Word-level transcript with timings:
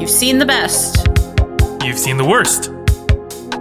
You've 0.00 0.08
seen 0.08 0.38
the 0.38 0.46
best. 0.46 1.06
You've 1.84 1.98
seen 1.98 2.16
the 2.16 2.24
worst. 2.24 2.70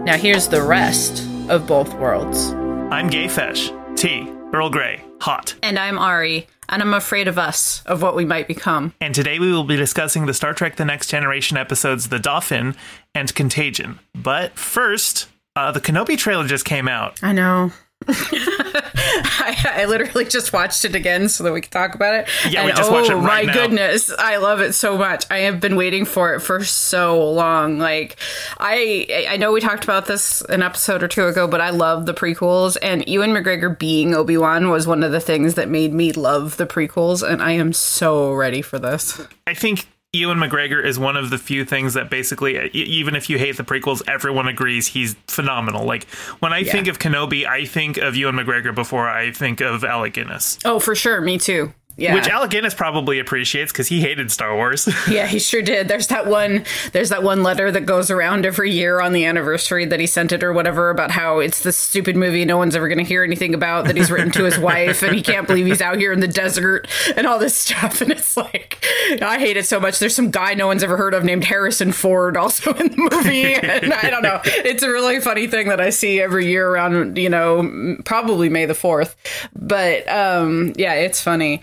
Now 0.05 0.15
here's 0.15 0.47
the 0.47 0.61
rest 0.61 1.27
of 1.49 1.67
both 1.67 1.93
worlds. 1.95 2.51
I'm 2.91 3.09
GayFesh. 3.09 3.97
T. 3.97 4.25
Earl 4.53 4.69
Grey. 4.69 5.03
Hot. 5.19 5.53
And 5.61 5.77
I'm 5.77 5.99
Ari, 5.99 6.47
and 6.69 6.81
I'm 6.81 6.93
afraid 6.93 7.27
of 7.27 7.37
us, 7.37 7.83
of 7.85 8.01
what 8.01 8.15
we 8.15 8.23
might 8.23 8.47
become. 8.47 8.93
And 9.01 9.13
today 9.13 9.37
we 9.37 9.51
will 9.51 9.65
be 9.65 9.75
discussing 9.75 10.27
the 10.27 10.33
Star 10.33 10.53
Trek 10.53 10.77
The 10.77 10.85
Next 10.85 11.07
Generation 11.07 11.57
episodes 11.57 12.07
The 12.07 12.19
Dauphin 12.19 12.73
and 13.13 13.35
Contagion. 13.35 13.99
But 14.15 14.57
first, 14.57 15.27
uh, 15.57 15.73
the 15.73 15.81
Kenobi 15.81 16.17
trailer 16.17 16.47
just 16.47 16.63
came 16.63 16.87
out. 16.87 17.19
I 17.21 17.33
know. 17.33 17.73
I, 18.07 19.71
I, 19.81 19.85
literally 19.85 20.23
just 20.23 20.53
watched 20.53 20.85
it 20.85 20.95
again 20.95 21.27
so 21.27 21.43
that 21.43 21.51
we 21.51 21.59
could 21.59 21.71
talk 21.71 21.95
about 21.95 22.13
it. 22.13 22.29
Yeah, 22.49 22.61
and, 22.61 22.67
we 22.67 22.71
just 22.71 22.89
oh, 22.89 22.93
watched 22.93 23.09
it 23.09 23.15
right 23.15 23.45
my 23.45 23.53
now. 23.53 23.53
goodness, 23.53 24.11
I 24.17 24.37
love 24.37 24.61
it 24.61 24.73
so 24.73 24.97
much. 24.97 25.25
I 25.29 25.39
have 25.39 25.59
been 25.59 25.75
waiting 25.75 26.05
for 26.05 26.33
it 26.33 26.39
for 26.39 26.63
so 26.63 27.29
long. 27.31 27.77
Like, 27.77 28.15
I 28.57 29.27
I 29.29 29.35
know 29.35 29.51
we 29.51 29.59
talked 29.59 29.83
about 29.83 30.05
this 30.05 30.41
an 30.41 30.63
episode 30.63 31.03
or 31.03 31.09
two 31.09 31.27
ago, 31.27 31.45
but 31.45 31.59
I 31.59 31.71
love 31.71 32.05
the 32.05 32.13
prequels, 32.13 32.77
and 32.81 33.05
Ewan 33.07 33.31
McGregor 33.31 33.77
being 33.77 34.15
Obi 34.15 34.37
Wan 34.37 34.69
was 34.69 34.87
one 34.87 35.03
of 35.03 35.11
the 35.11 35.19
things 35.19 35.55
that 35.55 35.67
made 35.67 35.93
me 35.93 36.13
love 36.13 36.55
the 36.55 36.65
prequels, 36.65 37.27
and 37.27 37.41
I 37.41 37.51
am 37.51 37.73
so 37.73 38.31
ready 38.31 38.61
for 38.61 38.79
this. 38.79 39.21
I 39.45 39.53
think 39.53 39.87
Ewan 40.11 40.39
McGregor 40.39 40.83
is 40.83 40.97
one 40.97 41.15
of 41.15 41.29
the 41.29 41.37
few 41.37 41.63
things 41.63 41.93
that 41.93 42.09
basically, 42.09 42.57
even 42.71 43.15
if 43.15 43.29
you 43.29 43.37
hate 43.37 43.57
the 43.57 43.63
prequels, 43.63 44.01
everyone 44.07 44.47
agrees 44.47 44.87
he's 44.87 45.13
phenomenal. 45.27 45.85
Like 45.85 46.05
when 46.39 46.51
I 46.51 46.63
think 46.63 46.87
of 46.87 46.97
Kenobi, 46.97 47.45
I 47.45 47.65
think 47.65 47.97
of 47.97 48.15
Ewan 48.15 48.33
McGregor 48.35 48.73
before 48.73 49.07
I 49.07 49.31
think 49.31 49.61
of 49.61 49.83
Alec 49.83 50.13
Guinness, 50.13 50.57
Oh, 50.65 50.79
for 50.79 50.95
sure, 50.95 51.21
me 51.21 51.37
too. 51.37 51.73
Yeah. 51.99 52.15
which 52.15 52.27
Alec 52.27 52.51
Guinness 52.51 52.73
probably 52.73 53.19
appreciates 53.19 53.71
because 53.71 53.87
he 53.87 53.99
hated 54.01 54.31
Star 54.31 54.55
Wars. 54.55 54.87
Yeah, 55.09 55.25
he 55.27 55.39
sure 55.39 55.61
did. 55.61 55.87
There's 55.87 56.07
that 56.07 56.27
one 56.27 56.63
there's 56.91 57.09
that 57.09 57.23
one 57.23 57.41
letter 57.41 57.71
that 57.71 57.81
goes 57.85 58.11
around 58.11 58.45
every 58.45 58.71
year 58.71 59.01
on 59.01 59.11
the 59.11 59.25
anniversary 59.25 59.85
that 59.85 59.99
he 59.99 60.05
sent 60.07 60.31
it 60.31 60.43
or 60.43 60.53
whatever 60.53 60.89
about 60.91 61.09
how 61.11 61.39
it's 61.39 61.63
this 61.63 61.77
stupid 61.77 62.15
movie 62.15 62.45
no 62.45 62.57
one's 62.57 62.75
ever 62.75 62.87
going 62.87 62.99
to 62.99 63.03
hear 63.03 63.23
anything 63.23 63.53
about 63.53 63.85
that 63.85 63.97
he's 63.97 64.11
written 64.11 64.31
to 64.31 64.43
his 64.43 64.57
wife 64.59 65.01
and 65.01 65.15
he 65.15 65.21
can't 65.21 65.47
believe 65.47 65.65
he's 65.65 65.81
out 65.81 65.97
here 65.97 66.13
in 66.13 66.19
the 66.19 66.27
desert 66.27 66.87
and 67.15 67.25
all 67.25 67.39
this 67.39 67.55
stuff 67.55 68.01
and 68.01 68.11
it's 68.11 68.37
like 68.37 68.85
I 69.21 69.39
hate 69.39 69.57
it 69.57 69.65
so 69.65 69.79
much. 69.79 69.97
There's 69.99 70.15
some 70.15 70.29
guy 70.31 70.53
no 70.53 70.67
one's 70.67 70.83
ever 70.83 70.95
heard 70.97 71.13
of 71.13 71.23
named 71.23 71.43
Harrison 71.43 71.91
Ford 71.91 72.37
also 72.37 72.71
in 72.75 72.89
the 72.91 73.09
movie 73.11 73.55
and 73.55 73.91
I 73.93 74.09
don't 74.09 74.21
know. 74.23 74.39
It's 74.45 74.83
a 74.83 74.89
really 74.89 75.19
funny 75.19 75.47
thing 75.47 75.69
that 75.69 75.81
I 75.81 75.89
see 75.89 76.21
every 76.21 76.45
year 76.47 76.69
around, 76.69 77.17
you 77.17 77.29
know, 77.29 77.97
probably 78.05 78.49
May 78.49 78.65
the 78.65 78.73
4th. 78.73 79.15
But 79.55 80.07
um 80.07 80.73
yeah, 80.77 80.93
it's 80.93 81.21
funny. 81.21 81.61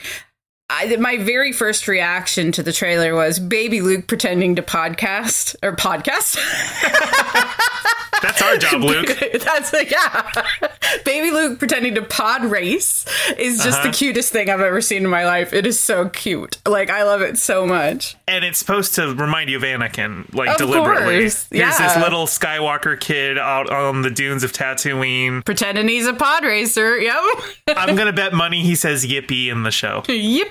I, 0.69 0.97
my 0.97 1.17
very 1.19 1.53
first 1.53 1.87
reaction 1.87 2.51
to 2.53 2.63
the 2.63 2.73
trailer 2.73 3.15
was 3.15 3.39
baby 3.39 3.81
Luke 3.81 4.09
pretending 4.09 4.57
to 4.57 4.63
podcast 4.63 5.55
or 5.63 5.77
podcast. 5.77 6.37
That's 8.23 8.43
our 8.43 8.57
job, 8.57 8.83
Luke. 8.85 9.09
That's 9.45 9.73
like, 9.73 9.91
yeah. 9.91 10.31
baby 11.05 11.31
Luke 11.31 11.59
pretending 11.59 11.95
to 11.97 12.03
pod 12.03 12.45
race 12.45 13.05
is 13.39 13.63
just 13.63 13.79
Uh-huh. 13.79 13.89
the 13.91 13.93
cutest 13.97 14.33
thing 14.33 14.49
I've 14.51 14.61
ever 14.61 14.81
seen 14.81 15.05
in 15.05 15.11
my 15.11 15.25
life. 15.25 15.53
It 15.53 15.67
is 15.67 15.79
so 15.79 16.09
cute. 16.09 16.59
Like 16.67 16.91
I 16.91 17.03
love 17.05 17.21
it 17.23 17.39
so 17.39 17.67
much. 17.67 18.17
And 18.29 18.45
it's 18.45 18.59
supposed 18.59 18.95
to 18.97 19.15
remind 19.15 19.51
you 19.51 19.57
of 19.59 19.63
Anakin, 19.63 20.33
like 20.35 20.49
Of 20.51 20.57
deliberately. 20.59 21.21
course, 21.23 21.47
Here's 21.51 21.79
this 21.79 21.97
little 21.97 22.27
Skywalker 22.27 22.99
kid 22.99 23.39
out 23.39 23.71
on 23.71 24.03
the 24.03 24.11
dunes 24.11 24.43
of 24.43 24.53
Tatooine. 24.53 25.45
Pretending 25.45 25.89
he's 25.89 26.07
a 26.07 26.13
pod 26.15 26.45
racer. 26.45 26.97
Yep. 26.99 27.23
I'm 27.77 27.95
gonna 27.97 28.13
bet 28.13 28.33
money 28.33 28.63
he 28.63 28.75
says 28.75 29.05
"yippee" 29.07 29.49
in 29.49 29.63
the 29.63 29.71
show. 29.71 30.03
Yippee! 30.03 30.47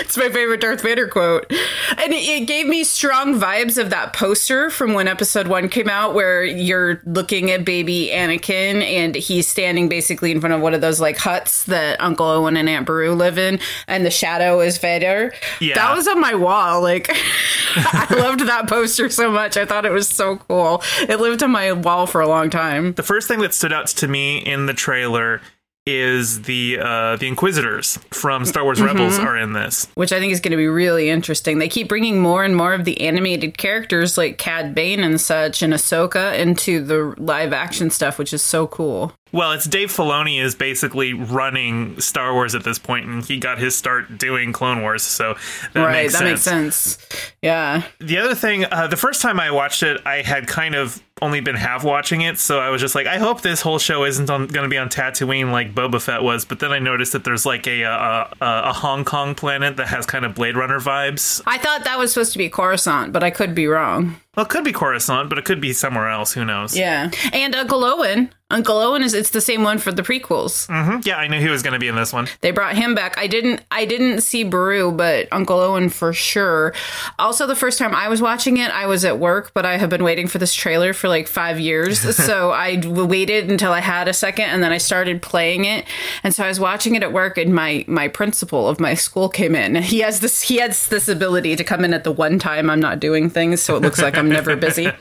it's 0.00 0.16
my 0.16 0.28
favorite 0.28 0.60
Darth 0.60 0.82
Vader 0.82 1.08
quote. 1.08 1.46
And 1.50 2.12
it 2.12 2.46
gave 2.46 2.66
me 2.66 2.84
strong 2.84 3.38
vibes 3.40 3.78
of 3.78 3.90
that 3.90 4.12
poster 4.12 4.70
from 4.70 4.94
when 4.94 5.08
episode 5.08 5.46
one 5.48 5.68
came 5.68 5.88
out, 5.88 5.93
where 6.14 6.44
you're 6.44 7.00
looking 7.04 7.50
at 7.50 7.64
baby 7.64 8.10
Anakin 8.12 8.82
and 8.82 9.14
he's 9.14 9.46
standing 9.46 9.88
basically 9.88 10.30
in 10.30 10.40
front 10.40 10.54
of 10.54 10.60
one 10.60 10.74
of 10.74 10.80
those 10.80 11.00
like 11.00 11.16
huts 11.16 11.64
that 11.64 12.00
Uncle 12.00 12.26
Owen 12.26 12.56
and 12.56 12.68
Aunt 12.68 12.86
Beru 12.86 13.12
live 13.14 13.38
in, 13.38 13.60
and 13.86 14.04
the 14.04 14.10
shadow 14.10 14.60
is 14.60 14.78
Vader. 14.78 15.32
Yeah. 15.60 15.74
That 15.74 15.94
was 15.94 16.08
on 16.08 16.20
my 16.20 16.34
wall. 16.34 16.82
Like, 16.82 17.08
I 17.76 18.06
loved 18.10 18.40
that 18.40 18.68
poster 18.68 19.08
so 19.08 19.30
much. 19.30 19.56
I 19.56 19.64
thought 19.64 19.86
it 19.86 19.92
was 19.92 20.08
so 20.08 20.36
cool. 20.36 20.82
It 21.00 21.20
lived 21.20 21.42
on 21.42 21.50
my 21.50 21.72
wall 21.72 22.06
for 22.06 22.20
a 22.20 22.28
long 22.28 22.50
time. 22.50 22.94
The 22.94 23.02
first 23.02 23.28
thing 23.28 23.40
that 23.40 23.54
stood 23.54 23.72
out 23.72 23.86
to 23.88 24.08
me 24.08 24.38
in 24.38 24.66
the 24.66 24.74
trailer 24.74 25.40
is 25.86 26.42
the 26.42 26.78
uh, 26.80 27.16
the 27.16 27.28
Inquisitors 27.28 27.98
from 28.10 28.44
Star 28.46 28.64
Wars 28.64 28.80
Rebels 28.80 29.14
Mm-hmm. 29.18 29.26
are 29.26 29.36
in 29.36 29.52
this. 29.52 29.86
which 29.94 30.12
I 30.12 30.18
think 30.18 30.32
is 30.32 30.40
going 30.40 30.52
to 30.52 30.56
be 30.56 30.66
really 30.66 31.10
interesting. 31.10 31.58
They 31.58 31.68
keep 31.68 31.88
bringing 31.88 32.20
more 32.20 32.42
and 32.42 32.56
more 32.56 32.72
of 32.72 32.84
the 32.86 33.00
animated 33.02 33.58
characters 33.58 34.16
like 34.16 34.38
Cad 34.38 34.74
Bane 34.74 35.00
and 35.00 35.20
such 35.20 35.62
and 35.62 35.74
Ahsoka 35.74 36.38
into 36.38 36.82
the 36.82 37.14
live 37.18 37.52
action 37.52 37.90
stuff, 37.90 38.18
which 38.18 38.32
is 38.32 38.42
so 38.42 38.66
cool. 38.66 39.12
Well, 39.34 39.50
it's 39.50 39.64
Dave 39.64 39.90
Filoni 39.90 40.40
is 40.40 40.54
basically 40.54 41.12
running 41.12 42.00
Star 42.00 42.32
Wars 42.32 42.54
at 42.54 42.62
this 42.62 42.78
point, 42.78 43.06
and 43.06 43.24
he 43.24 43.40
got 43.40 43.58
his 43.58 43.74
start 43.74 44.16
doing 44.16 44.52
Clone 44.52 44.80
Wars, 44.80 45.02
so 45.02 45.34
that 45.72 45.82
right, 45.82 46.04
makes 46.04 46.12
that 46.12 46.20
sense. 46.20 46.28
makes 46.30 46.42
sense. 46.42 47.32
Yeah. 47.42 47.82
The 47.98 48.18
other 48.18 48.36
thing, 48.36 48.64
uh, 48.64 48.86
the 48.86 48.96
first 48.96 49.20
time 49.20 49.40
I 49.40 49.50
watched 49.50 49.82
it, 49.82 50.00
I 50.06 50.22
had 50.22 50.46
kind 50.46 50.76
of 50.76 51.02
only 51.20 51.40
been 51.40 51.56
half 51.56 51.82
watching 51.82 52.20
it, 52.20 52.38
so 52.38 52.60
I 52.60 52.70
was 52.70 52.80
just 52.80 52.94
like, 52.94 53.08
I 53.08 53.18
hope 53.18 53.40
this 53.40 53.60
whole 53.60 53.80
show 53.80 54.04
isn't 54.04 54.26
going 54.26 54.48
to 54.48 54.68
be 54.68 54.78
on 54.78 54.88
Tatooine 54.88 55.50
like 55.50 55.74
Boba 55.74 56.00
Fett 56.00 56.22
was. 56.22 56.44
But 56.44 56.60
then 56.60 56.70
I 56.70 56.78
noticed 56.78 57.12
that 57.12 57.24
there's 57.24 57.44
like 57.44 57.66
a, 57.66 57.82
a 57.82 58.30
a 58.40 58.62
a 58.66 58.72
Hong 58.72 59.04
Kong 59.04 59.34
planet 59.34 59.78
that 59.78 59.88
has 59.88 60.06
kind 60.06 60.24
of 60.24 60.36
Blade 60.36 60.56
Runner 60.56 60.78
vibes. 60.78 61.42
I 61.44 61.58
thought 61.58 61.82
that 61.82 61.98
was 61.98 62.12
supposed 62.12 62.32
to 62.34 62.38
be 62.38 62.48
Coruscant, 62.48 63.12
but 63.12 63.24
I 63.24 63.30
could 63.30 63.52
be 63.52 63.66
wrong. 63.66 64.20
Well, 64.36 64.46
it 64.46 64.48
could 64.48 64.64
be 64.64 64.72
Coruscant, 64.72 65.28
but 65.28 65.38
it 65.38 65.44
could 65.44 65.60
be 65.60 65.72
somewhere 65.72 66.08
else. 66.08 66.32
Who 66.32 66.44
knows? 66.44 66.76
Yeah. 66.76 67.10
And 67.32 67.54
Uncle 67.54 67.84
Owen. 67.84 68.30
Uncle 68.50 68.76
Owen 68.78 69.02
is 69.02 69.14
it's 69.14 69.30
the 69.30 69.40
same 69.40 69.62
one 69.64 69.78
for 69.78 69.90
the 69.90 70.02
prequels. 70.02 70.68
Mhm. 70.68 71.04
Yeah, 71.04 71.16
I 71.16 71.26
knew 71.28 71.40
he 71.40 71.48
was 71.48 71.62
going 71.62 71.72
to 71.72 71.78
be 71.78 71.88
in 71.88 71.96
this 71.96 72.12
one. 72.12 72.28
They 72.40 72.50
brought 72.50 72.76
him 72.76 72.94
back. 72.94 73.16
I 73.18 73.26
didn't 73.26 73.62
I 73.70 73.84
didn't 73.84 74.20
see 74.20 74.44
Beru, 74.44 74.92
but 74.92 75.26
Uncle 75.32 75.58
Owen 75.58 75.88
for 75.88 76.12
sure. 76.12 76.72
Also 77.18 77.46
the 77.46 77.56
first 77.56 77.78
time 77.78 77.94
I 77.94 78.08
was 78.08 78.20
watching 78.20 78.58
it, 78.58 78.70
I 78.70 78.86
was 78.86 79.04
at 79.04 79.18
work, 79.18 79.52
but 79.54 79.64
I 79.64 79.78
have 79.78 79.88
been 79.88 80.04
waiting 80.04 80.28
for 80.28 80.38
this 80.38 80.54
trailer 80.54 80.92
for 80.92 81.08
like 81.08 81.26
5 81.26 81.58
years. 81.58 81.98
so 82.24 82.50
I 82.50 82.80
waited 82.84 83.50
until 83.50 83.72
I 83.72 83.80
had 83.80 84.08
a 84.08 84.12
second 84.12 84.44
and 84.44 84.62
then 84.62 84.72
I 84.72 84.78
started 84.78 85.22
playing 85.22 85.64
it. 85.64 85.86
And 86.22 86.34
so 86.34 86.44
I 86.44 86.48
was 86.48 86.60
watching 86.60 86.94
it 86.94 87.02
at 87.02 87.12
work 87.12 87.38
and 87.38 87.52
my 87.54 87.84
my 87.88 88.08
principal 88.08 88.68
of 88.68 88.78
my 88.78 88.94
school 88.94 89.28
came 89.30 89.54
in. 89.56 89.74
He 89.94 90.00
has 90.00 90.20
this 90.20 90.42
he 90.42 90.58
has 90.58 90.86
this 90.88 91.08
ability 91.08 91.56
to 91.56 91.64
come 91.64 91.82
in 91.84 91.94
at 91.94 92.04
the 92.04 92.12
one 92.12 92.38
time 92.38 92.68
I'm 92.68 92.80
not 92.80 93.00
doing 93.00 93.30
things, 93.30 93.62
so 93.62 93.74
it 93.74 93.82
looks 93.82 94.02
like 94.02 94.16
I'm 94.18 94.23
never 94.28 94.56
busy. 94.56 94.90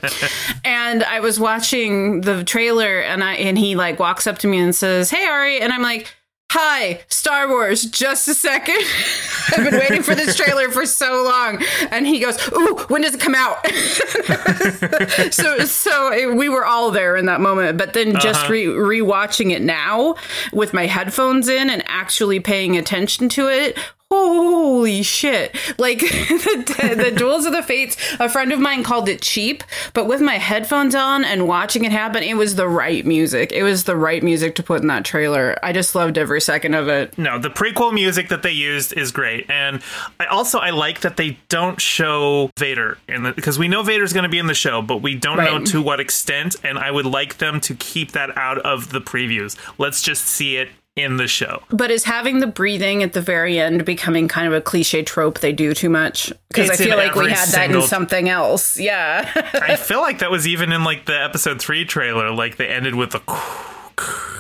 And 0.66 1.04
I 1.04 1.20
was 1.20 1.40
watching 1.40 2.22
the 2.22 2.44
trailer 2.44 3.00
and 3.00 3.24
I 3.24 3.34
and 3.36 3.58
he 3.58 3.76
like 3.76 4.00
walks 4.00 4.28
up 4.28 4.38
to 4.40 4.48
me 4.48 4.60
and 4.60 4.74
says, 4.74 5.10
"Hey 5.10 5.26
Ari." 5.26 5.60
And 5.60 5.74
I'm 5.74 5.82
like, 5.82 6.14
Hi, 6.56 7.00
Star 7.08 7.48
Wars, 7.48 7.84
just 7.84 8.28
a 8.28 8.36
second. 8.36 8.78
I've 9.58 9.72
been 9.72 9.80
waiting 9.80 10.04
for 10.04 10.14
this 10.14 10.36
trailer 10.36 10.70
for 10.70 10.86
so 10.86 11.24
long. 11.24 11.64
And 11.90 12.06
he 12.06 12.20
goes, 12.20 12.38
Ooh, 12.50 12.78
when 12.90 13.02
does 13.02 13.16
it 13.16 13.20
come 13.20 13.34
out? 13.34 13.66
so 15.34 15.66
so 15.66 16.36
we 16.36 16.50
were 16.50 16.64
all 16.64 16.92
there 16.92 17.16
in 17.16 17.26
that 17.26 17.42
moment. 17.42 17.80
But 17.80 17.94
then 17.94 18.14
just 18.20 18.44
uh-huh. 18.44 18.54
re 18.54 18.66
rewatching 18.66 19.52
it 19.52 19.64
now 19.64 20.14
with 20.52 20.76
my 20.76 20.86
headphones 20.86 21.50
in 21.50 21.72
and 21.72 21.84
actually 21.88 22.40
paying 22.40 22.78
attention 22.78 23.30
to 23.30 23.48
it. 23.48 23.76
Holy 24.14 25.02
shit. 25.02 25.56
Like 25.80 26.00
the, 26.00 26.96
the 26.98 27.16
Duels 27.16 27.46
of 27.46 27.54
the 27.54 27.64
Fates, 27.64 27.98
a 28.20 28.30
friend 28.30 28.52
of 28.52 28.60
mine 28.60 28.84
called 28.84 29.10
it 29.10 29.22
cheap, 29.22 29.64
but 29.94 30.08
with 30.08 30.22
my 30.22 30.36
headphones 30.36 30.94
on 30.94 31.26
and 31.26 31.48
watching 31.48 31.84
it 31.84 31.92
happen, 31.92 32.22
it 32.22 32.36
was 32.36 32.56
the 32.56 32.68
right 32.68 33.04
music. 33.06 33.52
It 33.52 33.64
was 33.64 33.86
the 33.86 33.96
right 33.96 34.22
music 34.22 34.56
to 34.56 34.64
put 34.64 34.82
in 34.82 34.88
that 34.88 35.04
trailer. 35.04 35.58
I 35.64 35.74
just 35.74 35.96
loved 35.96 36.18
every 36.18 36.42
second 36.42 36.76
of 36.76 36.90
it. 36.90 37.18
No, 37.18 37.40
the 37.40 37.50
prequel 37.50 37.94
music 37.94 38.30
that 38.30 38.44
they 38.44 38.52
used 38.52 38.94
is 38.94 39.12
great, 39.12 39.50
and 39.50 39.82
I 40.20 40.26
also 40.26 40.60
I 40.60 40.70
like 40.70 41.02
that 41.02 41.18
they 41.18 41.40
don't 41.50 41.82
show 41.82 42.52
Vader 42.60 43.00
in 43.08 43.24
the 43.24 43.32
because 43.32 43.58
we 43.58 43.68
know 43.68 43.82
Vader's 43.82 44.14
going 44.14 44.24
to 44.24 44.30
be 44.30 44.40
in 44.40 44.48
the 44.48 44.54
show, 44.54 44.82
but 44.82 44.98
we 44.98 45.16
don't 45.16 45.38
know 45.38 45.64
to 45.66 45.82
what 45.82 46.00
extent, 46.00 46.56
and 46.64 46.78
I 46.78 46.92
would 46.92 47.08
like 47.08 47.40
them 47.40 47.60
to 47.62 47.74
keep 47.74 48.12
that 48.12 48.38
out 48.38 48.60
of 48.60 48.92
the 48.92 49.02
previews. 49.02 49.58
Let's 49.80 50.02
just 50.02 50.26
see 50.26 50.58
it 50.58 50.70
in 50.96 51.18
the 51.18 51.28
show. 51.28 51.64
But 51.70 51.92
is 51.92 52.04
having 52.04 52.40
the 52.40 52.48
breathing 52.48 53.02
at 53.02 53.14
the 53.14 53.22
very 53.22 53.60
end 53.60 53.84
becoming 53.86 54.28
kind 54.28 54.48
of 54.48 54.54
a 54.54 54.62
cliche 54.62 55.04
trope 55.04 55.40
they 55.40 55.52
do 55.52 55.74
too 55.74 55.90
much? 55.90 56.32
Because 56.50 56.70
I 56.70 56.76
feel 56.76 56.98
like 56.98 57.16
we 57.16 57.32
had 57.32 57.50
that 57.50 57.72
in 57.72 57.82
something 57.84 58.30
else. 58.30 58.80
Yeah. 58.80 59.30
I 59.54 59.76
feel 59.76 60.02
like 60.02 60.20
that 60.20 60.30
was 60.30 60.48
even 60.48 60.72
in 60.72 60.84
like 60.84 61.06
the 61.06 61.20
episode 61.20 61.60
three 61.60 61.86
trailer. 61.86 62.32
Like 62.32 62.58
they 62.58 62.68
ended 62.68 62.96
with 62.96 63.16
a 63.16 63.20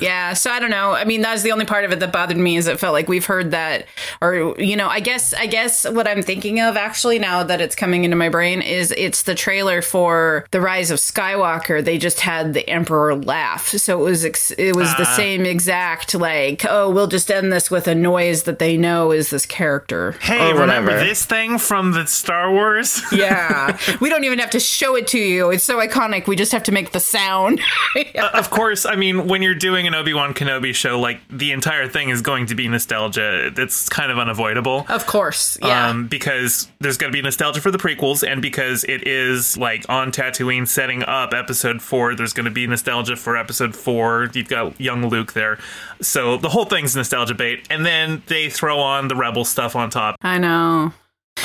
Yeah, 0.01 0.33
so 0.33 0.51
I 0.51 0.59
don't 0.59 0.69
know. 0.69 0.93
I 0.93 1.05
mean, 1.05 1.21
that's 1.21 1.43
the 1.43 1.51
only 1.51 1.65
part 1.65 1.85
of 1.85 1.91
it 1.91 1.99
that 1.99 2.11
bothered 2.11 2.37
me 2.37 2.57
is 2.57 2.67
it 2.67 2.79
felt 2.79 2.93
like 2.93 3.07
we've 3.07 3.25
heard 3.25 3.51
that, 3.51 3.85
or 4.21 4.55
you 4.57 4.75
know, 4.75 4.87
I 4.87 4.99
guess 4.99 5.33
I 5.33 5.45
guess 5.45 5.89
what 5.89 6.07
I'm 6.07 6.21
thinking 6.21 6.59
of 6.59 6.75
actually 6.75 7.19
now 7.19 7.43
that 7.43 7.61
it's 7.61 7.75
coming 7.75 8.03
into 8.03 8.17
my 8.17 8.29
brain 8.29 8.61
is 8.61 8.93
it's 8.97 9.23
the 9.23 9.35
trailer 9.35 9.81
for 9.81 10.45
the 10.51 10.61
Rise 10.61 10.91
of 10.91 10.99
Skywalker. 10.99 11.83
They 11.83 11.97
just 11.97 12.19
had 12.19 12.53
the 12.53 12.67
Emperor 12.69 13.15
laugh, 13.15 13.69
so 13.69 14.01
it 14.01 14.03
was 14.03 14.25
ex- 14.25 14.51
it 14.51 14.75
was 14.75 14.93
the 14.95 15.07
ah. 15.07 15.15
same 15.15 15.45
exact 15.45 16.13
like, 16.15 16.65
oh, 16.65 16.89
we'll 16.89 17.07
just 17.07 17.31
end 17.31 17.51
this 17.51 17.69
with 17.71 17.87
a 17.87 17.95
noise 17.95 18.43
that 18.43 18.59
they 18.59 18.77
know 18.77 19.11
is 19.11 19.29
this 19.29 19.45
character. 19.45 20.13
Hey, 20.21 20.51
or 20.51 20.59
remember 20.59 20.91
whatever. 20.91 21.05
this 21.05 21.25
thing 21.25 21.57
from 21.57 21.91
the 21.91 22.07
Star 22.07 22.51
Wars? 22.51 23.01
Yeah, 23.13 23.77
we 24.01 24.09
don't 24.09 24.23
even 24.23 24.39
have 24.39 24.49
to 24.49 24.59
show 24.59 24.95
it 24.95 25.07
to 25.07 25.19
you. 25.19 25.51
It's 25.51 25.63
so 25.63 25.77
iconic. 25.77 26.25
We 26.27 26.35
just 26.35 26.51
have 26.51 26.63
to 26.63 26.71
make 26.71 26.91
the 26.91 26.99
sound. 26.99 27.61
Uh, 28.15 28.29
of 28.33 28.49
course, 28.49 28.85
I 28.85 28.95
mean, 28.95 29.27
when 29.27 29.41
you're 29.43 29.53
doing 29.53 29.85
an 29.85 29.93
Obi 29.93 30.13
Wan 30.13 30.33
Kenobi 30.33 30.73
show, 30.73 30.99
like 30.99 31.19
the 31.29 31.51
entire 31.51 31.87
thing 31.87 32.09
is 32.09 32.21
going 32.21 32.47
to 32.47 32.55
be 32.55 32.67
nostalgia. 32.67 33.51
It's 33.55 33.87
kind 33.89 34.11
of 34.11 34.17
unavoidable. 34.17 34.85
of 34.89 35.05
course, 35.05 35.57
yeah. 35.61 35.89
Um, 35.89 36.07
because 36.07 36.67
there's 36.79 36.97
going 36.97 37.11
to 37.11 37.15
be 37.15 37.21
nostalgia 37.21 37.61
for 37.61 37.69
the 37.69 37.77
prequels, 37.77 38.27
and 38.27 38.41
because 38.41 38.83
it 38.85 39.07
is 39.07 39.57
like 39.57 39.85
on 39.89 40.11
Tatooine 40.11 40.67
setting 40.67 41.03
up 41.03 41.33
episode 41.33 41.81
four, 41.81 42.15
there's 42.15 42.33
going 42.33 42.45
to 42.45 42.51
be 42.51 42.65
nostalgia 42.65 43.15
for 43.15 43.37
episode 43.37 43.75
four. 43.75 44.29
You've 44.33 44.49
got 44.49 44.79
young 44.81 45.05
Luke 45.07 45.33
there. 45.33 45.59
So 46.01 46.37
the 46.37 46.49
whole 46.49 46.65
thing's 46.65 46.95
nostalgia 46.95 47.35
bait. 47.35 47.67
And 47.69 47.85
then 47.85 48.23
they 48.27 48.49
throw 48.49 48.79
on 48.79 49.07
the 49.09 49.15
Rebel 49.15 49.45
stuff 49.45 49.75
on 49.75 49.89
top. 49.89 50.15
I 50.21 50.37
know. 50.37 50.93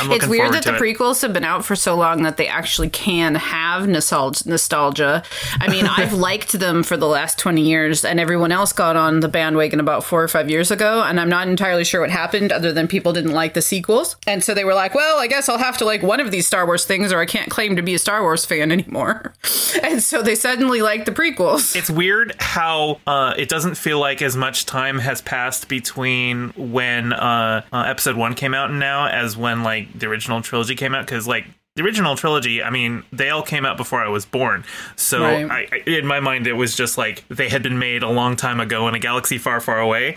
It's 0.00 0.26
weird 0.26 0.52
that 0.52 0.64
the 0.64 0.76
it. 0.76 0.80
prequels 0.80 1.22
have 1.22 1.32
been 1.32 1.44
out 1.44 1.64
for 1.64 1.74
so 1.74 1.94
long 1.96 2.22
that 2.22 2.36
they 2.36 2.46
actually 2.46 2.90
can 2.90 3.34
have 3.34 3.88
nostalgia. 3.88 4.48
nostalgia. 4.48 5.22
I 5.58 5.68
mean, 5.68 5.86
I've 5.90 6.12
liked 6.12 6.52
them 6.52 6.82
for 6.82 6.96
the 6.96 7.06
last 7.06 7.38
20 7.38 7.62
years, 7.62 8.04
and 8.04 8.20
everyone 8.20 8.52
else 8.52 8.72
got 8.72 8.96
on 8.96 9.20
the 9.20 9.28
bandwagon 9.28 9.80
about 9.80 10.04
four 10.04 10.22
or 10.22 10.28
five 10.28 10.50
years 10.50 10.70
ago. 10.70 11.02
And 11.02 11.18
I'm 11.20 11.28
not 11.28 11.48
entirely 11.48 11.84
sure 11.84 12.00
what 12.00 12.10
happened, 12.10 12.52
other 12.52 12.72
than 12.72 12.86
people 12.86 13.12
didn't 13.12 13.32
like 13.32 13.54
the 13.54 13.62
sequels. 13.62 14.16
And 14.26 14.44
so 14.44 14.54
they 14.54 14.64
were 14.64 14.74
like, 14.74 14.94
well, 14.94 15.18
I 15.18 15.26
guess 15.26 15.48
I'll 15.48 15.58
have 15.58 15.78
to 15.78 15.84
like 15.84 16.02
one 16.02 16.20
of 16.20 16.30
these 16.30 16.46
Star 16.46 16.66
Wars 16.66 16.84
things, 16.84 17.12
or 17.12 17.18
I 17.18 17.26
can't 17.26 17.50
claim 17.50 17.76
to 17.76 17.82
be 17.82 17.94
a 17.94 17.98
Star 17.98 18.22
Wars 18.22 18.44
fan 18.44 18.70
anymore. 18.72 19.34
And 19.82 20.02
so 20.02 20.22
they 20.22 20.34
suddenly 20.34 20.82
liked 20.82 21.06
the 21.06 21.12
prequels. 21.12 21.76
It's 21.76 21.90
weird 21.90 22.34
how 22.40 23.00
uh, 23.06 23.34
it 23.36 23.48
doesn't 23.48 23.76
feel 23.76 24.00
like 24.00 24.22
as 24.22 24.34
much 24.34 24.66
time 24.66 24.98
has 24.98 25.20
passed 25.20 25.68
between 25.68 26.50
when 26.56 27.12
uh, 27.12 27.62
uh, 27.72 27.84
episode 27.86 28.16
one 28.16 28.34
came 28.34 28.54
out 28.54 28.70
and 28.70 28.80
now 28.80 29.06
as 29.06 29.36
when 29.36 29.62
like 29.62 29.77
the 29.84 30.06
original 30.06 30.42
trilogy 30.42 30.74
came 30.74 30.94
out 30.94 31.06
because 31.06 31.26
like 31.26 31.46
the 31.76 31.84
original 31.84 32.16
trilogy, 32.16 32.60
I 32.60 32.70
mean, 32.70 33.04
they 33.12 33.30
all 33.30 33.42
came 33.42 33.64
out 33.64 33.76
before 33.76 34.02
I 34.02 34.08
was 34.08 34.26
born. 34.26 34.64
So 34.96 35.20
Right. 35.22 35.48
I, 35.48 35.68
I, 35.70 35.90
in 35.90 36.06
my 36.06 36.18
mind, 36.18 36.48
it 36.48 36.54
was 36.54 36.74
just 36.74 36.98
like 36.98 37.24
they 37.28 37.48
had 37.48 37.62
been 37.62 37.78
made 37.78 38.02
a 38.02 38.08
long 38.08 38.34
time 38.34 38.58
ago 38.58 38.88
in 38.88 38.94
a 38.94 38.98
galaxy 38.98 39.38
far, 39.38 39.60
far 39.60 39.78
away. 39.78 40.16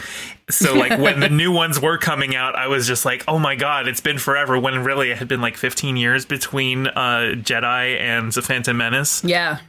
So 0.50 0.74
like 0.76 1.00
when 1.00 1.20
the 1.20 1.30
new 1.30 1.52
ones 1.52 1.80
were 1.80 2.00
coming 2.00 2.36
out, 2.36 2.56
I 2.56 2.66
was 2.68 2.88
just 2.88 3.06
like, 3.06 3.24
oh 3.28 3.38
my 3.38 3.56
god, 3.56 3.88
it's 3.88 4.02
been 4.02 4.18
forever. 4.18 4.58
When 4.58 4.84
really 4.84 5.12
it 5.12 5.20
had 5.20 5.28
been 5.28 5.42
like 5.42 5.56
15 5.56 5.98
years 5.98 6.26
between 6.26 6.88
uh, 6.88 7.36
Jedi 7.36 8.00
and 8.00 8.32
the 8.32 8.42
Phantom 8.42 8.76
Menace. 8.76 9.24
Yeah. 9.24 9.60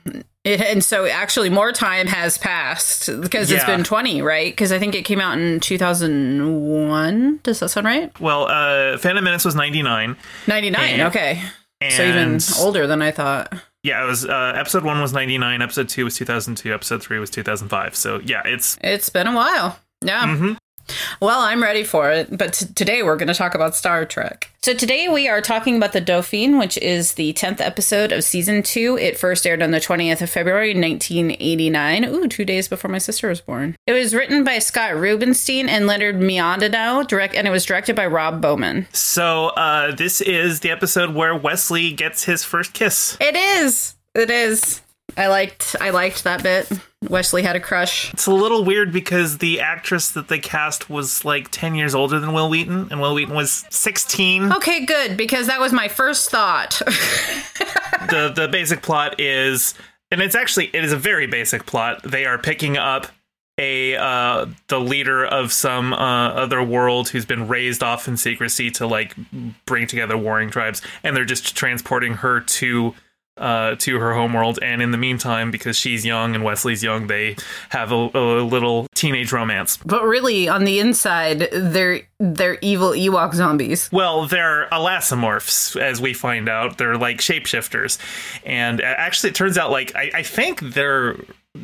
It, 0.45 0.61
and 0.61 0.83
so 0.83 1.07
actually 1.07 1.51
more 1.51 1.71
time 1.71 2.09
has 2.09 2.37
passed 2.37 3.07
because 3.21 3.51
it's 3.53 3.65
been 3.65 3.85
20, 3.85 4.23
right? 4.23 4.53
Because 4.53 4.73
I 4.73 4.79
think 4.81 4.95
it 4.97 5.05
came 5.05 5.21
out 5.21 5.39
in 5.39 5.61
2001. 5.61 7.41
Does 7.43 7.61
that 7.61 7.69
sound 7.69 7.87
right? 7.87 8.21
Well, 8.21 8.49
uh, 8.49 8.99
Phantom 8.99 9.23
Menace 9.23 9.45
was 9.45 9.55
99. 9.55 10.17
99. 10.47 10.81
And- 10.81 11.03
okay. 11.03 11.43
So 11.91 12.05
even 12.05 12.39
older 12.61 12.87
than 12.87 13.03
I 13.03 13.11
thought. 13.11 13.53
Yeah, 13.83 14.05
it 14.05 14.07
was 14.07 14.25
uh, 14.25 14.53
episode 14.55 14.85
one 14.85 15.01
was 15.01 15.13
99, 15.13 15.61
episode 15.61 15.89
two 15.89 16.05
was 16.05 16.15
2002, 16.17 16.73
episode 16.73 17.03
three 17.03 17.19
was 17.19 17.29
2005. 17.31 17.97
So 17.97 18.21
yeah, 18.25 18.43
it's 18.45 18.79
It's 18.83 19.09
been 19.09 19.27
a 19.27 19.35
while. 19.35 19.77
Yeah. 20.01 20.27
Mm-hmm. 20.27 20.53
Well, 21.21 21.41
I'm 21.41 21.63
ready 21.63 21.85
for 21.85 22.11
it, 22.11 22.37
but 22.37 22.55
t- 22.55 22.67
today 22.75 23.03
we're 23.03 23.17
going 23.17 23.29
to 23.29 23.35
talk 23.35 23.55
about 23.55 23.75
Star 23.75 24.05
Trek. 24.05 24.51
So 24.63 24.75
today 24.75 25.09
we 25.09 25.29
are 25.29 25.41
talking 25.41 25.77
about 25.77 25.93
the 25.93 26.01
Dauphin, 26.01 26.59
which 26.59 26.77
is 26.79 27.15
the 27.15 27.33
10th 27.33 27.61
episode 27.61 28.13
of 28.13 28.23
season 28.25 28.63
2. 28.63 28.97
It 28.99 29.19
first 29.19 29.47
aired 29.47 29.63
on 29.63 29.71
the 29.73 29.81
20th 29.81 30.21
of 30.23 30.31
February 30.31 30.75
1989. 30.75 32.05
Ooh, 32.05 32.29
2 32.29 32.45
days 32.45 32.69
before 32.69 32.91
my 32.91 32.99
sister 32.99 33.29
was 33.29 33.41
born. 33.41 33.75
It 33.87 33.93
was 33.93 34.15
written 34.15 34.45
by 34.45 34.59
Scott 34.59 34.95
Rubenstein 34.97 35.69
and 35.69 35.87
Leonard 35.87 36.17
Mlodinow, 36.21 37.07
direct 37.07 37.35
and 37.35 37.47
it 37.47 37.51
was 37.51 37.65
directed 37.65 37.97
by 37.97 38.07
Rob 38.07 38.41
Bowman. 38.41 38.87
so 38.93 39.49
uh, 39.49 39.95
this 39.95 40.21
is 40.21 40.61
the 40.61 40.71
episode 40.71 41.15
where 41.15 41.35
Wesley 41.37 41.93
gets 41.93 42.25
his 42.25 42.45
first 42.45 42.73
kiss. 42.73 43.17
It 43.21 43.35
is. 43.35 43.95
It 44.15 44.31
is. 44.31 44.81
I 45.17 45.27
liked 45.29 45.77
I 45.81 45.91
liked 45.91 46.25
that 46.25 46.43
bit. 46.43 46.71
Wesley 47.09 47.43
had 47.43 47.57
a 47.57 47.61
crush. 47.61 48.13
It's 48.15 48.27
a 48.27 48.33
little 48.33 48.65
weird 48.65 48.93
because 48.93 49.39
the 49.39 49.61
actress 49.61 50.11
that 50.13 50.29
they 50.29 50.39
cast 50.39 50.89
was 50.89 51.25
like 51.25 51.51
10 51.51 51.75
years 51.75 51.95
older 51.95 52.21
than 52.21 52.33
Wil 52.33 52.49
Wheaton, 52.49 52.89
and 52.91 53.01
Wil 53.01 53.15
Wheaton 53.15 53.35
was 53.35 53.65
16. 53.71 54.53
Okay, 54.53 54.87
good 54.87 55.17
because 55.17 55.49
that 55.49 55.61
was 55.61 55.73
my 55.73 55.89
first 55.89 56.31
thought. 56.31 56.81
the 58.11 58.33
the 58.35 58.49
basic 58.51 58.83
plot 58.83 59.21
is 59.21 59.75
and 60.11 60.21
it's 60.21 60.35
actually 60.35 60.67
it 60.73 60.85
is 60.85 60.93
a 60.93 60.97
very 60.97 61.27
basic 61.27 61.67
plot 61.67 62.03
they 62.03 62.25
are 62.25 62.39
picking 62.39 62.77
up 62.77 63.07
a 63.59 63.97
uh 63.97 64.47
the 64.69 64.81
leader 64.81 65.25
of 65.25 65.53
some 65.53 65.93
uh 65.93 66.29
other 66.31 66.63
world 66.63 67.09
who's 67.09 67.27
been 67.27 67.49
raised 67.49 67.83
off 67.83 68.09
in 68.09 68.17
secrecy 68.17 68.71
to 68.71 68.87
like 68.87 69.15
bring 69.67 69.87
together 69.87 70.17
warring 70.17 70.51
tribes 70.51 70.83
and 71.03 71.17
they're 71.17 71.25
just 71.25 71.55
transporting 71.57 72.15
her 72.15 72.41
to 72.41 72.95
uh 73.43 73.75
to 73.77 73.99
her 73.99 74.15
homeworld 74.15 74.59
and 74.63 74.81
in 74.81 74.91
the 74.91 74.99
meantime 74.99 75.51
because 75.51 75.77
she's 75.77 76.05
young 76.07 76.35
and 76.35 76.45
Wesley's 76.45 76.83
young 76.83 77.09
they 77.09 77.37
have 77.71 77.93
a, 77.93 78.11
a 78.15 78.43
little 78.43 78.87
teenage 78.95 79.33
romance 79.33 79.79
But 79.85 80.05
really, 80.05 80.49
on 80.49 80.65
the 80.65 80.79
inside, 80.79 81.49
they're 81.53 82.03
they're 82.19 82.59
evil 82.63 82.91
Ewok 82.91 83.35
zombies. 83.35 83.91
Well, 83.93 84.27
they're 84.27 84.69
allasomorphs, 84.71 85.81
as 85.81 86.01
we 86.01 86.15
find 86.15 86.49
out. 86.49 86.79
They're 86.79 86.97
like 86.97 87.19
shapeshifters. 87.19 87.99
And 88.47 88.81
uh, 88.81 88.85
actually, 88.85 89.31
it 89.31 89.35
turns 89.35 89.59
out, 89.59 89.71
like, 89.71 89.95
I, 89.97 90.11
I 90.15 90.23
think 90.23 90.61
their 90.61 91.17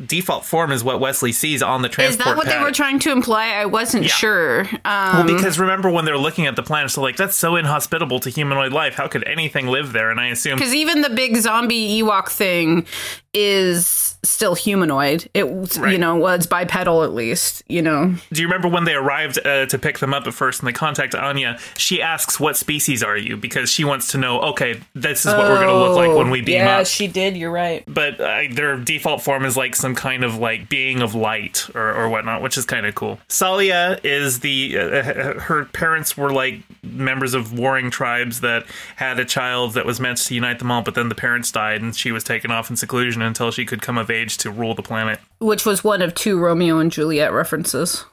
default 0.05 0.45
form 0.45 0.71
is 0.71 0.83
what 0.83 0.99
Wesley 0.99 1.31
sees 1.31 1.63
on 1.63 1.81
the 1.81 1.89
transport. 1.89 2.19
Is 2.19 2.25
that 2.25 2.37
what 2.37 2.45
they 2.45 2.59
were 2.59 2.71
trying 2.71 2.99
to 2.99 3.11
imply? 3.11 3.47
I 3.53 3.65
wasn't 3.65 4.05
sure. 4.05 4.61
Um, 4.85 5.25
Well, 5.25 5.25
because 5.25 5.57
remember 5.57 5.89
when 5.89 6.05
they're 6.05 6.17
looking 6.17 6.45
at 6.45 6.55
the 6.55 6.61
planet, 6.63 6.91
so 6.91 7.01
like 7.01 7.15
that's 7.15 7.35
so 7.35 7.55
inhospitable 7.55 8.19
to 8.21 8.29
humanoid 8.29 8.71
life. 8.71 8.93
How 8.93 9.07
could 9.07 9.27
anything 9.27 9.67
live 9.67 9.91
there? 9.93 10.11
And 10.11 10.19
I 10.19 10.27
assume 10.27 10.57
because 10.57 10.75
even 10.75 11.01
the 11.01 11.09
big 11.09 11.37
zombie 11.37 12.01
Ewok 12.01 12.29
thing 12.29 12.85
is 13.33 14.17
still 14.23 14.55
humanoid. 14.55 15.29
It 15.33 15.45
you 15.77 15.97
know 15.97 16.25
it's 16.27 16.45
bipedal 16.47 17.03
at 17.03 17.13
least. 17.13 17.63
You 17.67 17.81
know. 17.81 18.15
Do 18.31 18.41
you 18.41 18.47
remember 18.47 18.67
when 18.67 18.83
they 18.85 18.93
arrived 18.93 19.39
uh, 19.45 19.65
to 19.67 19.77
pick 19.79 19.99
them 19.99 20.13
up 20.13 20.27
at 20.27 20.33
first 20.33 20.59
and 20.59 20.67
they 20.67 20.73
contact 20.73 21.15
Anya? 21.15 21.59
She 21.77 22.01
asks, 22.01 22.39
What 22.39 22.57
species 22.57 23.03
are 23.03 23.17
you? 23.17 23.37
Because 23.37 23.69
she 23.69 23.83
wants 23.83 24.07
to 24.11 24.17
know, 24.17 24.41
okay, 24.41 24.79
this 24.93 25.25
is 25.25 25.33
what 25.33 25.49
we're 25.49 25.63
going 25.63 25.67
to 25.67 25.77
look 25.77 25.95
like 25.97 26.17
when 26.17 26.29
we 26.29 26.41
beam 26.41 26.61
Oh, 26.61 26.65
yeah, 26.65 26.79
up. 26.79 26.87
she 26.87 27.07
did. 27.07 27.37
You're 27.37 27.51
right. 27.51 27.83
but 27.87 28.19
uh, 28.19 28.41
their 28.51 28.77
default 28.77 29.21
form 29.21 29.45
is 29.45 29.55
like 29.55 29.75
some 29.75 29.95
kind 29.95 30.23
of 30.23 30.37
like 30.37 30.69
being 30.69 31.01
of 31.01 31.15
light 31.15 31.67
or, 31.75 31.93
or 31.93 32.09
whatnot, 32.09 32.41
which 32.41 32.57
is 32.57 32.65
kind 32.65 32.85
of 32.85 32.95
cool. 32.95 33.19
Salia 33.29 33.99
is 34.03 34.39
the 34.41 34.77
uh, 34.77 35.03
her 35.39 35.65
parents 35.65 36.17
were 36.17 36.31
like 36.31 36.61
members 36.83 37.33
of 37.33 37.57
warring 37.57 37.91
tribes 37.91 38.41
that 38.41 38.65
had 38.95 39.19
a 39.19 39.25
child 39.25 39.73
that 39.73 39.85
was 39.85 39.99
meant 39.99 40.17
to 40.17 40.33
unite 40.35 40.59
them 40.59 40.71
all, 40.71 40.81
but 40.81 40.95
then 40.95 41.09
the 41.09 41.15
parents 41.15 41.51
died 41.51 41.81
and 41.81 41.95
she 41.95 42.11
was 42.11 42.23
taken 42.23 42.51
off 42.51 42.69
in 42.69 42.75
seclusion 42.75 43.18
until 43.21 43.51
she 43.51 43.65
could 43.65 43.81
come 43.81 43.97
of 43.97 44.09
age 44.09 44.37
to 44.39 44.51
rule 44.51 44.75
the 44.75 44.81
planet. 44.81 45.19
which 45.39 45.65
was 45.65 45.83
one 45.83 46.01
of 46.01 46.13
two 46.13 46.39
Romeo 46.39 46.79
and 46.79 46.91
Juliet 46.91 47.31
references. 47.33 48.05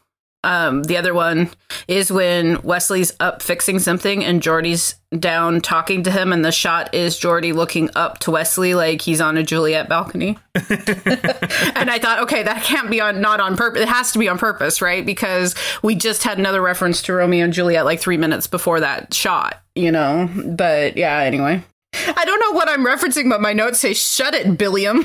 Um, 0.45 0.85
the 0.85 0.97
other 0.97 1.13
one 1.13 1.51
is 1.89 2.13
when 2.13 2.63
Wesley's 2.63 3.13
up 3.19 3.43
fixing 3.43 3.81
something 3.81 4.25
and 4.25 4.41
Geordi's 4.41 4.95
down 5.19 5.61
talking 5.61 6.05
to 6.05 6.11
him, 6.11 6.33
and 6.33 6.45
the 6.45 6.53
shot 6.53 6.95
is 6.95 7.19
Geordi 7.19 7.53
looking 7.53 7.91
up 7.97 8.19
to 8.21 8.31
Wesley 8.31 8.75
like 8.75 9.01
he's 9.03 9.21
on 9.21 9.37
a 9.37 9.43
Juliet 9.43 9.89
balcony. 9.89 10.39
and 10.55 11.91
I 11.91 11.99
thought, 12.01 12.21
okay, 12.23 12.45
that 12.45 12.63
can't 12.63 12.91
be 12.91 13.01
on 13.01 13.21
not 13.21 13.41
on 13.41 13.57
purpose. 13.57 13.83
It 13.83 13.89
has 13.89 14.13
to 14.13 14.21
be 14.21 14.29
on 14.29 14.39
purpose, 14.39 14.81
right? 14.81 15.05
Because 15.05 15.57
we 15.83 15.97
just 15.97 16.23
had 16.23 16.39
another 16.39 16.63
reference 16.63 17.03
to 17.03 17.13
Romeo 17.13 17.45
and 17.45 17.53
Juliet 17.53 17.85
like 17.85 17.99
three 17.99 18.17
minutes 18.17 18.47
before 18.47 18.79
that 18.81 19.13
shot, 19.13 19.61
you 19.75 19.91
know. 19.91 20.31
But 20.47 20.97
yeah, 20.97 21.19
anyway. 21.21 21.65
I 22.17 22.25
don't 22.25 22.41
know 22.41 22.53
what 22.53 22.69
I'm 22.69 22.85
referencing, 22.85 23.29
but 23.29 23.41
my 23.41 23.53
notes 23.53 23.81
say 23.81 23.95
"Shut 23.95 24.35
it, 24.35 24.57
Billiam." 24.59 25.03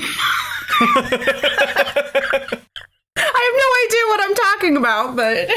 I 3.14 3.40
have 3.46 3.56
no 3.56 3.70
idea 3.84 4.04
what 4.08 4.20
I'm 4.22 4.34
talking 4.34 4.76
about, 4.76 5.16
but 5.16 5.48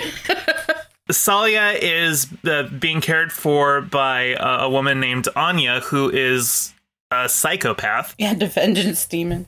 Salia 1.12 1.78
is 1.80 2.28
uh, 2.46 2.64
being 2.80 3.02
cared 3.02 3.32
for 3.32 3.82
by 3.82 4.36
uh, 4.36 4.66
a 4.66 4.70
woman 4.70 5.00
named 5.00 5.28
Anya, 5.36 5.80
who 5.82 6.10
is 6.10 6.74
a 7.12 7.30
psychopath. 7.30 8.16
yeah, 8.18 8.34
the 8.34 8.48
vengeance 8.48 9.06
demon. 9.06 9.48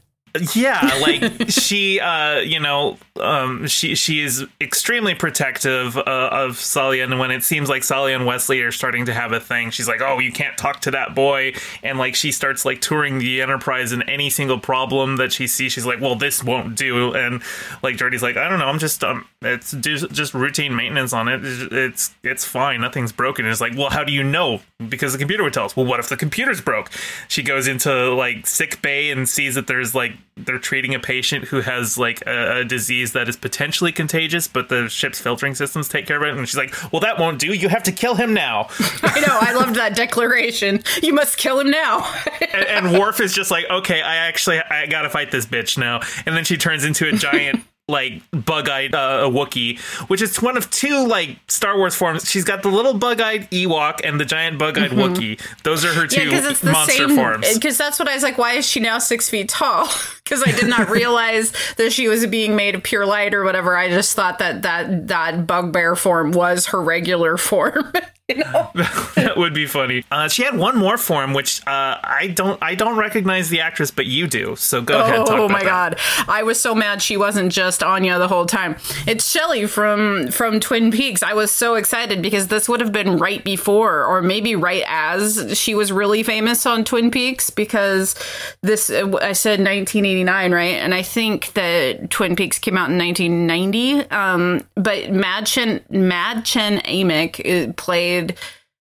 Yeah 0.54 1.00
like 1.02 1.50
she 1.50 2.00
uh 2.00 2.40
you 2.40 2.60
know 2.60 2.98
um 3.20 3.66
she 3.68 3.96
she 3.96 4.22
is 4.22 4.46
extremely 4.62 5.16
protective 5.16 5.98
uh, 5.98 6.30
of 6.32 6.58
Sully 6.58 7.00
and 7.02 7.20
when 7.20 7.32
it 7.32 7.44
seems 7.44 7.70
like 7.70 7.84
Sully 7.84 8.14
and 8.14 8.26
Wesley 8.26 8.62
are 8.62 8.72
starting 8.72 9.06
to 9.06 9.14
have 9.14 9.32
a 9.32 9.40
thing 9.40 9.72
she's 9.72 9.88
like 9.88 10.02
oh 10.02 10.20
you 10.20 10.32
can't 10.32 10.58
talk 10.58 10.82
to 10.82 10.92
that 10.92 11.16
boy. 11.16 11.54
And 11.84 11.98
like 11.98 12.16
she 12.16 12.32
starts 12.32 12.66
like 12.66 12.82
touring 12.82 13.20
the 13.20 13.42
enterprise 13.42 13.92
and 13.92 14.04
any 14.08 14.30
single 14.30 14.60
problem 14.60 15.18
that 15.18 15.32
she 15.32 15.48
sees. 15.48 15.72
She's 15.72 15.86
like 15.86 16.02
well 16.02 16.16
this 16.16 16.44
won't 16.44 16.76
do. 16.76 17.14
And 17.14 17.42
like 17.82 17.98
Geordi's 17.98 18.24
like 18.24 18.38
I 18.38 18.50
don't 18.50 18.60
know. 18.60 18.68
I'm 18.68 18.80
just 18.80 19.04
um 19.04 19.26
it's 19.42 19.72
just, 19.72 20.34
routine 20.34 20.76
maintenance 20.76 21.14
on 21.14 21.28
it. 21.28 21.42
It's 21.44 22.14
it's 22.24 22.46
fine. 22.46 22.82
Nothing's 22.82 23.12
broken. 23.12 23.46
It's 23.46 23.62
like 23.62 23.78
well 23.78 23.90
how 23.90 24.04
do 24.04 24.12
you 24.12 24.24
know? 24.24 24.62
Because 24.90 25.14
the 25.14 25.20
computer 25.20 25.44
would 25.44 25.54
tell 25.54 25.66
us 25.66 25.76
well 25.76 25.86
what 25.86 26.00
if 26.00 26.10
the 26.10 26.18
computer's 26.18 26.62
broke? 26.62 26.90
She 27.28 27.44
goes 27.44 27.68
into 27.68 28.14
like 28.14 28.48
sick 28.48 28.82
bay 28.82 29.10
and 29.12 29.28
sees 29.28 29.56
that 29.56 29.68
there's 29.68 29.96
like 29.96 30.14
they're 30.36 30.60
treating 30.60 30.94
a 30.94 31.00
patient 31.00 31.46
who 31.46 31.62
has 31.62 31.98
like 31.98 32.22
a, 32.28 32.60
a, 32.60 32.66
disease 32.66 33.14
that 33.14 33.28
is 33.28 33.36
potentially 33.36 33.92
contagious, 33.92 34.48
but 34.48 34.70
the 34.70 34.88
ship's 34.88 35.20
filtering 35.20 35.56
systems 35.56 35.90
take 35.90 36.06
care 36.06 36.18
of 36.18 36.24
it. 36.24 36.38
And 36.38 36.48
she's 36.48 36.58
like, 36.58 36.76
"Well, 36.92 37.00
that 37.02 37.18
won't 37.18 37.40
do. 37.40 37.54
You 37.54 37.70
have 37.70 37.84
to 37.84 37.92
kill 37.92 38.16
him 38.16 38.34
now." 38.34 38.68
I 39.02 39.20
know. 39.20 39.38
I 39.40 39.54
loved 39.54 39.76
that 39.76 39.96
declaration. 39.96 40.84
You 41.02 41.14
must 41.14 41.38
kill 41.38 41.60
him 41.60 41.72
now. 41.72 42.12
and, 42.54 42.88
and 42.88 43.00
Worf 43.00 43.20
is 43.20 43.34
just 43.34 43.52
like, 43.52 43.66
"Okay, 43.70 44.02
I 44.02 44.16
actually 44.18 44.60
I 44.60 44.86
gotta 44.86 45.10
fight 45.10 45.32
this 45.32 45.46
bitch 45.46 45.78
now." 45.78 46.02
And 46.26 46.36
then 46.36 46.44
she 46.44 46.58
turns 46.58 46.84
into 46.84 47.08
a 47.08 47.14
giant 47.14 47.64
like 47.90 48.22
bug-eyed 48.32 48.94
uh, 48.94 49.30
Wookie, 49.30 49.80
which 50.10 50.22
is 50.22 50.42
one 50.42 50.58
of 50.58 50.70
two 50.70 51.08
like 51.08 51.38
Star 51.48 51.78
Wars 51.78 51.96
forms. 51.96 52.30
She's 52.30 52.44
got 52.44 52.62
the 52.62 52.68
little 52.68 52.94
bug-eyed 52.94 53.50
Ewok 53.50 54.02
and 54.04 54.20
the 54.20 54.26
giant 54.26 54.60
bug-eyed 54.60 54.92
mm-hmm. 54.92 55.00
Wookie. 55.00 55.64
Those 55.64 55.86
are 55.86 55.94
her 55.94 56.06
two 56.06 56.30
yeah, 56.30 56.50
it's 56.50 56.60
the 56.60 56.72
monster 56.72 57.08
same, 57.08 57.16
forms. 57.16 57.54
Because 57.54 57.78
that's 57.78 57.98
what 57.98 58.10
I 58.10 58.14
was 58.14 58.24
like. 58.24 58.38
Why 58.38 58.54
is 58.54 58.68
she 58.68 58.82
now 58.82 58.98
six 59.00 59.30
feet 59.30 59.50
tall? 59.50 59.88
Because 60.28 60.44
I 60.46 60.52
did 60.52 60.68
not 60.68 60.90
realize 60.90 61.54
that 61.78 61.94
she 61.94 62.10
was 62.10 62.28
being 62.28 62.58
made 62.58 62.76
of 62.76 62.84
pure 62.84 63.06
light 63.06 63.34
or 63.34 63.46
whatever. 63.46 63.78
I 63.78 63.88
just 63.88 64.14
thought 64.14 64.40
that 64.40 64.64
that 64.64 65.08
that 65.08 65.48
bugbear 65.48 65.96
form 65.96 66.32
was 66.32 66.66
her 66.66 66.82
regular 66.82 67.38
form. 67.38 67.94
You 68.38 68.44
know? 68.44 68.70
that 69.16 69.36
would 69.38 69.54
be 69.54 69.68
funny. 69.68 70.04
Uh, 70.12 70.28
she 70.28 70.44
had 70.44 70.58
one 70.58 70.78
more 70.78 70.98
form, 70.98 71.34
which 71.34 71.66
uh, 71.66 71.98
I 72.04 72.28
don't 72.36 72.62
I 72.62 72.76
don't 72.76 72.98
recognize 72.98 73.48
the 73.48 73.62
actress, 73.62 73.90
but 73.90 74.06
you 74.06 74.28
do. 74.28 74.58
So 74.58 74.82
go 74.82 74.98
oh, 74.98 75.02
ahead. 75.02 75.20
Oh 75.30 75.48
my 75.48 75.64
that. 75.64 75.96
god, 75.96 76.00
I 76.28 76.44
was 76.44 76.60
so 76.60 76.76
mad 76.76 77.02
she 77.02 77.16
wasn't 77.16 77.54
just 77.54 77.84
Anya 77.84 78.20
the 78.20 78.28
whole 78.28 78.46
time. 78.46 78.76
It's 79.06 79.30
Shelly 79.30 79.66
from 79.66 80.28
from 80.28 80.60
Twin 80.60 80.92
Peaks. 80.92 81.24
I 81.24 81.36
was 81.36 81.52
so 81.52 81.76
excited 81.76 82.22
because 82.22 82.50
this 82.50 82.68
would 82.68 82.82
have 82.82 82.92
been 82.92 83.16
right 83.16 83.42
before, 83.46 84.04
or 84.04 84.22
maybe 84.22 84.58
right 84.58 84.84
as 84.88 85.58
she 85.58 85.74
was 85.74 85.94
really 85.94 86.22
famous 86.22 86.66
on 86.66 86.84
Twin 86.84 87.10
Peaks. 87.10 87.50
Because 87.50 88.14
this 88.62 88.90
I 88.90 89.32
said 89.32 89.62
1989, 89.62 90.52
right? 90.52 90.76
And 90.76 90.94
I 90.94 91.02
think 91.02 91.54
that 91.54 92.10
Twin 92.10 92.36
Peaks 92.36 92.60
came 92.60 92.78
out 92.78 92.90
in 92.90 92.98
1990. 92.98 94.12
Um, 94.12 94.68
but 94.76 95.06
Madchen 95.14 95.82
Madchen 95.90 96.84
Amick 96.84 97.70
uh, 97.70 97.72
played 98.18 98.38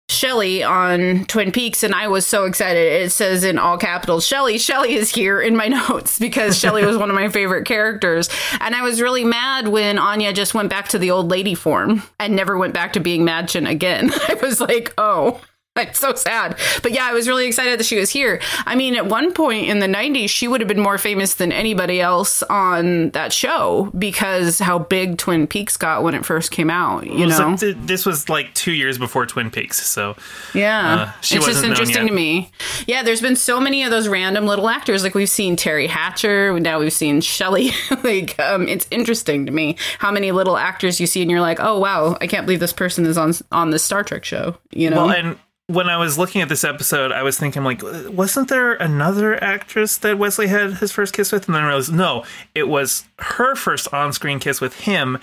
Shelly 0.09 0.63
on 0.63 1.25
Twin 1.25 1.51
Peaks, 1.51 1.83
and 1.83 1.93
I 1.93 2.07
was 2.07 2.27
so 2.27 2.45
excited. 2.45 3.03
It 3.03 3.11
says 3.11 3.43
in 3.43 3.59
all 3.59 3.77
capitals, 3.77 4.25
Shelly, 4.25 4.57
Shelly 4.57 4.95
is 4.95 5.11
here 5.11 5.41
in 5.41 5.57
my 5.57 5.67
notes 5.89 6.19
because 6.19 6.59
Shelly 6.59 6.87
was 6.87 6.97
one 6.97 7.11
of 7.11 7.17
my 7.17 7.29
favorite 7.29 7.67
characters. 7.67 8.29
And 8.61 8.75
I 8.75 8.83
was 8.83 9.03
really 9.03 9.25
mad 9.25 9.69
when 9.69 9.99
Anya 9.99 10.33
just 10.33 10.55
went 10.55 10.71
back 10.71 10.89
to 10.91 10.99
the 10.99 11.11
old 11.11 11.29
lady 11.29 11.55
form 11.55 12.05
and 12.21 12.37
never 12.37 12.57
went 12.57 12.73
back 12.73 12.93
to 12.93 13.01
being 13.01 13.23
Madchen 13.23 13.69
again. 13.69 14.11
I 14.29 14.35
was 14.41 14.61
like, 14.61 14.95
oh. 14.97 15.41
I'm 15.87 15.95
so 15.95 16.15
sad. 16.15 16.59
But 16.83 16.93
yeah, 16.93 17.07
I 17.07 17.13
was 17.13 17.29
really 17.29 17.47
excited 17.47 17.79
that 17.79 17.85
she 17.85 17.99
was 17.99 18.11
here. 18.11 18.41
I 18.65 18.75
mean, 18.75 18.97
at 18.97 19.07
one 19.07 19.33
point 19.33 19.69
in 19.69 19.79
the 19.81 19.87
90s, 19.87 20.31
she 20.31 20.49
would 20.49 20.61
have 20.61 20.69
been 20.69 20.81
more 20.81 20.99
famous 20.99 21.35
than 21.35 21.53
anybody 21.53 22.01
else 22.01 22.43
on 22.45 23.11
that 23.11 23.33
show 23.33 23.93
because 23.99 24.59
how 24.59 24.79
big 24.79 25.19
Twin 25.19 25.47
Peaks 25.47 25.77
got 25.77 26.03
when 26.03 26.15
it 26.15 26.25
first 26.25 26.51
came 26.51 26.71
out, 26.71 27.07
you 27.07 27.27
know? 27.27 27.57
Like, 27.61 27.87
this 27.87 28.07
was 28.07 28.29
like 28.29 28.53
two 28.55 28.73
years 28.73 28.99
before 28.99 29.27
Twin 29.27 29.51
Peaks, 29.51 29.85
so. 29.87 30.17
Yeah. 30.55 30.95
Uh, 30.95 31.13
it's 31.19 31.29
just 31.29 31.65
interesting 31.65 32.07
to 32.07 32.13
me. 32.13 32.51
Yeah, 32.87 33.03
there's 33.03 33.21
been 33.21 33.37
so 33.37 33.61
many 33.61 33.83
of 33.83 33.91
those 33.91 34.09
random 34.09 34.47
little 34.47 34.69
actors. 34.69 35.03
Like 35.03 35.15
we've 35.15 35.29
seen 35.29 35.57
Teri 35.57 35.89
Hatcher, 35.89 36.59
now 36.59 36.79
we've 36.79 36.93
seen 36.93 37.21
Shelly. 37.21 37.73
like, 38.03 38.39
um, 38.39 38.67
it's 38.69 38.87
interesting 38.91 39.47
to 39.47 39.53
me 39.53 39.77
how 39.99 40.11
many 40.11 40.33
little 40.33 40.57
actors 40.57 41.01
you 41.01 41.07
see 41.07 41.23
and 41.23 41.31
you're 41.31 41.41
like, 41.41 41.61
oh, 41.61 41.79
wow, 41.79 42.17
I 42.21 42.27
can't 42.27 42.47
believe 42.47 42.61
this 42.61 42.73
person 42.73 43.05
is 43.05 43.19
on, 43.19 43.35
on 43.53 43.71
the 43.71 43.79
Star 43.79 44.03
Trek 44.03 44.25
show, 44.25 44.57
you 44.71 44.91
know? 44.91 45.07
Well, 45.07 45.11
and 45.11 45.39
when 45.69 45.89
I 45.89 45.97
was 45.97 46.17
looking 46.17 46.43
at 46.43 46.49
this 46.49 46.63
episode, 46.63 47.11
I 47.11 47.23
was 47.23 47.39
thinking 47.39 47.65
like, 47.65 47.83
wasn't 47.83 48.49
there 48.49 48.75
another 48.75 49.43
actress 49.43 49.97
that 49.99 50.19
Wesley 50.19 50.47
had 50.47 50.75
his 50.75 50.93
first 50.93 51.13
kiss 51.13 51.33
with? 51.33 51.47
And 51.47 51.55
then 51.55 51.65
I 51.65 51.67
realized 51.67 51.93
no, 51.93 52.25
it 52.55 52.69
was 52.69 53.05
her 53.19 53.57
first 53.57 53.93
on-screen 53.93 54.39
kiss 54.39 54.61
with 54.61 54.81
him. 54.81 55.19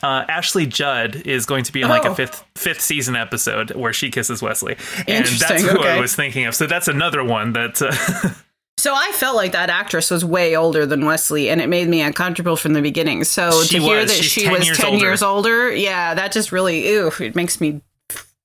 Uh, 0.00 0.24
Ashley 0.28 0.66
Judd 0.66 1.16
is 1.26 1.44
going 1.44 1.64
to 1.64 1.72
be 1.72 1.82
in 1.82 1.88
like 1.88 2.04
oh. 2.04 2.12
a 2.12 2.14
fifth 2.14 2.44
fifth 2.54 2.80
season 2.80 3.16
episode 3.16 3.72
where 3.72 3.92
she 3.92 4.10
kisses 4.10 4.40
Wesley, 4.40 4.76
and 5.08 5.26
that's 5.26 5.62
who 5.62 5.80
okay. 5.80 5.88
I 5.88 6.00
was 6.00 6.14
thinking 6.14 6.46
of. 6.46 6.54
So 6.54 6.68
that's 6.68 6.86
another 6.86 7.24
one 7.24 7.52
that. 7.54 7.82
Uh, 7.82 8.30
So 8.78 8.94
I 8.94 9.10
felt 9.12 9.34
like 9.34 9.50
that 9.52 9.70
actress 9.70 10.08
was 10.08 10.24
way 10.24 10.54
older 10.54 10.86
than 10.86 11.04
Wesley, 11.04 11.50
and 11.50 11.60
it 11.60 11.68
made 11.68 11.88
me 11.88 12.00
uncomfortable 12.00 12.54
from 12.54 12.74
the 12.74 12.80
beginning. 12.80 13.24
So 13.24 13.64
she 13.64 13.78
to 13.78 13.82
hear 13.82 14.00
was. 14.02 14.10
that 14.12 14.22
She's 14.22 14.30
she 14.30 14.42
10 14.44 14.52
was 14.52 14.78
ten 14.78 14.92
older. 14.92 15.04
years 15.04 15.20
older, 15.20 15.74
yeah, 15.74 16.14
that 16.14 16.30
just 16.30 16.52
really, 16.52 16.88
ew, 16.88 17.10
it 17.18 17.34
makes 17.34 17.60
me 17.60 17.82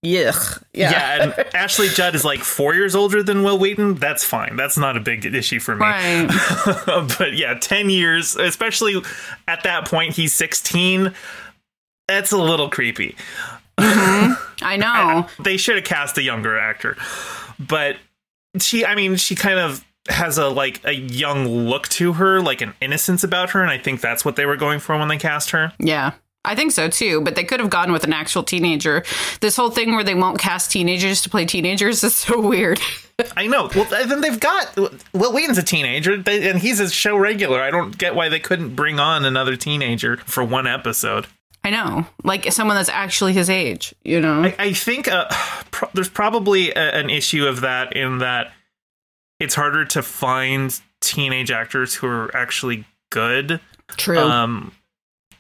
Yuck. 0.04 0.62
Yeah. 0.74 0.92
Yeah, 0.92 1.24
and 1.24 1.34
Ashley 1.56 1.88
Judd 1.88 2.14
is 2.14 2.26
like 2.26 2.40
four 2.40 2.76
years 2.76 2.96
older 2.96 3.24
than 3.24 3.44
Wil 3.44 3.58
Wheaton. 3.58 3.96
That's 3.96 4.24
fine. 4.24 4.56
That's 4.56 4.78
not 4.78 4.98
a 4.98 5.00
big 5.00 5.26
issue 5.26 5.60
for 5.60 5.76
me. 5.76 5.82
Right. 5.82 6.28
but 7.18 7.34
yeah, 7.34 7.54
10 7.60 7.90
years, 7.90 8.36
especially 8.36 9.02
at 9.48 9.64
that 9.64 9.88
point, 9.88 10.16
he's 10.16 10.34
16. 10.34 11.14
That's 12.08 12.32
a 12.32 12.38
little 12.38 12.70
creepy. 12.70 13.16
Mm-hmm. 13.78 14.34
I 14.66 14.78
know. 14.78 15.28
They 15.42 15.58
should 15.58 15.78
have 15.78 15.86
cast 15.86 16.18
a 16.18 16.22
younger 16.22 16.58
actor. 16.58 16.98
But 17.58 17.98
she, 18.60 18.86
I 18.86 18.96
mean, 18.96 19.16
she 19.16 19.36
kind 19.36 19.60
of 19.60 19.86
has 20.10 20.38
a 20.38 20.50
like 20.50 20.82
a 20.84 20.92
young 20.94 21.48
look 21.48 21.88
to 21.88 22.14
her, 22.14 22.42
like 22.42 22.60
an 22.62 22.74
innocence 22.82 23.24
about 23.24 23.52
her, 23.52 23.62
and 23.62 23.72
I 23.72 23.78
think 23.78 24.02
that's 24.02 24.26
what 24.26 24.36
they 24.36 24.46
were 24.46 24.58
going 24.58 24.80
for 24.80 24.98
when 24.98 25.08
they 25.08 25.18
cast 25.18 25.52
her. 25.52 25.72
Yeah. 25.80 26.12
I 26.46 26.56
think 26.56 26.72
so 26.72 26.90
too, 26.90 27.22
but 27.22 27.36
they 27.36 27.44
could 27.44 27.60
have 27.60 27.70
gone 27.70 27.92
with 27.92 28.04
an 28.04 28.14
actual 28.14 28.44
teenager. 28.44 29.04
This 29.40 29.56
whole 29.56 29.70
thing 29.70 29.94
where 29.96 30.04
they 30.04 30.16
won't 30.16 30.40
cast 30.40 30.72
teenagers 30.72 31.22
to 31.22 31.30
play 31.30 31.46
teenagers 31.46 32.04
is 32.04 32.16
so 32.16 32.42
weird. 32.42 32.80
I 33.38 33.48
know. 33.48 33.70
Well, 33.74 33.86
then 33.86 34.22
they've 34.22 34.40
got 34.40 34.76
Wil 35.14 35.34
Wheaton's 35.34 35.58
a 35.58 35.64
teenager, 35.64 36.14
and 36.26 36.60
he's 36.60 36.80
a 36.80 36.90
show 36.90 37.16
regular. 37.16 37.62
I 37.62 37.72
don't 37.72 37.98
get 37.98 38.16
why 38.16 38.30
they 38.30 38.40
couldn't 38.40 38.76
bring 38.76 39.00
on 39.00 39.24
another 39.24 39.56
teenager 39.56 40.18
for 40.18 40.44
one 40.44 40.68
episode. 40.68 41.28
I 41.64 41.70
know, 41.70 42.06
like 42.24 42.52
someone 42.52 42.76
that's 42.76 42.90
actually 42.90 43.34
his 43.34 43.50
age. 43.50 43.96
You 44.04 44.20
know, 44.20 44.44
I, 44.44 44.56
I 44.60 44.74
think 44.74 45.08
uh, 45.08 45.28
pro- 45.72 45.90
there's 45.94 46.10
probably 46.10 46.72
a, 46.72 46.96
an 46.96 47.10
issue 47.10 47.48
of 47.48 47.62
that 47.62 47.96
in 47.96 48.18
that 48.18 48.52
it's 49.40 49.56
harder 49.56 49.86
to 49.86 50.02
find 50.02 50.78
teenage 51.00 51.52
actors 51.52 51.96
who 51.96 52.08
are 52.08 52.36
actually 52.36 52.86
good. 53.12 53.62
True. 53.90 54.20
Um, 54.20 54.74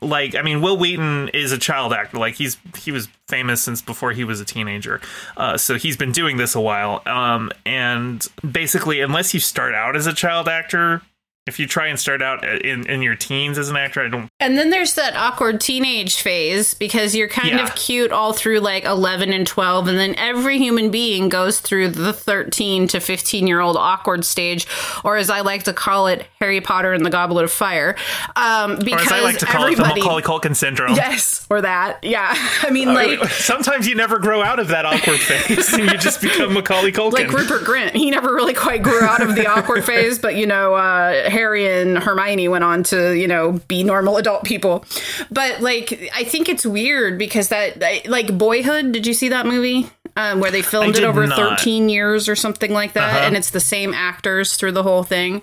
like 0.03 0.35
I 0.35 0.41
mean, 0.41 0.61
Wil 0.61 0.77
Wheaton 0.77 1.29
is 1.29 1.51
a 1.51 1.57
child 1.57 1.93
actor. 1.93 2.17
Like 2.17 2.35
he's 2.35 2.57
he 2.77 2.91
was 2.91 3.07
famous 3.27 3.61
since 3.61 3.81
before 3.81 4.11
he 4.11 4.23
was 4.23 4.39
a 4.39 4.45
teenager, 4.45 5.01
uh, 5.37 5.57
so 5.57 5.75
he's 5.75 5.97
been 5.97 6.11
doing 6.11 6.37
this 6.37 6.55
a 6.55 6.61
while. 6.61 7.01
Um, 7.05 7.51
and 7.65 8.25
basically, 8.49 9.01
unless 9.01 9.33
you 9.33 9.39
start 9.39 9.73
out 9.73 9.95
as 9.95 10.07
a 10.07 10.13
child 10.13 10.47
actor, 10.47 11.01
if 11.45 11.59
you 11.59 11.67
try 11.67 11.87
and 11.87 11.99
start 11.99 12.21
out 12.21 12.45
in, 12.45 12.89
in 12.89 13.01
your 13.01 13.15
teens 13.15 13.57
as 13.57 13.69
an 13.69 13.75
actor, 13.75 14.01
I 14.01 14.07
don't. 14.07 14.29
And 14.39 14.57
then 14.57 14.69
there's 14.69 14.95
that 14.95 15.15
awkward 15.15 15.59
teenage 15.59 16.21
phase 16.21 16.73
because 16.73 17.15
you're 17.15 17.27
kind 17.27 17.49
yeah. 17.49 17.63
of 17.63 17.75
cute 17.75 18.13
all 18.13 18.31
through 18.31 18.59
like 18.59 18.85
11 18.85 19.33
and 19.33 19.45
12. 19.45 19.89
And 19.89 19.97
then 19.97 20.15
every 20.15 20.57
human 20.57 20.89
being 20.89 21.27
goes 21.27 21.59
through 21.59 21.89
the 21.89 22.13
13 22.13 22.87
to 22.87 23.01
15 23.01 23.45
year 23.45 23.59
old 23.59 23.75
awkward 23.75 24.23
stage, 24.23 24.65
or 25.03 25.17
as 25.17 25.29
I 25.29 25.41
like 25.41 25.63
to 25.63 25.73
call 25.73 26.07
it, 26.07 26.25
Harry 26.39 26.61
Potter 26.61 26.93
and 26.93 27.05
the 27.05 27.09
Goblet 27.09 27.43
of 27.43 27.51
Fire. 27.51 27.95
Um, 28.37 28.77
because 28.77 28.93
or 28.93 28.99
as 28.99 29.11
I 29.11 29.21
like 29.21 29.37
to 29.39 29.45
call 29.45 29.65
it, 29.65 29.75
the 29.75 29.83
Macaulay 29.83 30.21
Culkin 30.21 30.55
syndrome. 30.55 30.95
Yes, 30.95 31.45
or 31.49 31.61
that. 31.61 32.01
Yeah. 32.03 32.33
I 32.61 32.69
mean, 32.69 32.87
uh, 32.87 32.93
like. 32.93 33.23
sometimes 33.31 33.85
you 33.85 33.95
never 33.95 34.17
grow 34.17 34.41
out 34.41 34.59
of 34.59 34.69
that 34.69 34.85
awkward 34.85 35.19
phase 35.19 35.73
and 35.73 35.91
you 35.91 35.97
just 35.97 36.21
become 36.21 36.53
Macaulay 36.53 36.93
Culkin. 36.93 37.11
Like 37.11 37.31
Rupert 37.31 37.63
Grint. 37.63 37.91
He 37.91 38.11
never 38.11 38.33
really 38.33 38.53
quite 38.53 38.81
grew 38.81 39.01
out 39.01 39.21
of 39.21 39.35
the 39.35 39.47
awkward 39.47 39.83
phase, 39.83 40.19
but 40.19 40.35
you 40.35 40.47
know, 40.47 40.73
uh, 40.75 41.29
Harry 41.33 41.81
and 41.81 41.97
Hermione 41.97 42.47
went 42.47 42.63
on 42.63 42.83
to, 42.83 43.11
you 43.11 43.27
know, 43.27 43.59
be 43.67 43.83
normal 43.83 44.17
adult 44.17 44.43
people. 44.43 44.85
But 45.31 45.61
like, 45.61 46.09
I 46.15 46.23
think 46.23 46.47
it's 46.47 46.65
weird 46.65 47.17
because 47.17 47.49
that, 47.49 48.07
like, 48.07 48.37
Boyhood, 48.37 48.91
did 48.91 49.07
you 49.07 49.13
see 49.13 49.29
that 49.29 49.45
movie? 49.45 49.89
Um, 50.15 50.39
where 50.39 50.51
they 50.51 50.61
filmed 50.61 50.95
it 50.95 51.03
over 51.03 51.25
not. 51.25 51.59
13 51.59 51.89
years 51.89 52.29
or 52.29 52.35
something 52.35 52.71
like 52.71 52.93
that. 52.93 53.15
Uh-huh. 53.15 53.25
And 53.25 53.35
it's 53.35 53.49
the 53.49 53.59
same 53.59 53.95
actors 53.95 54.55
through 54.55 54.73
the 54.73 54.83
whole 54.83 55.01
thing. 55.03 55.41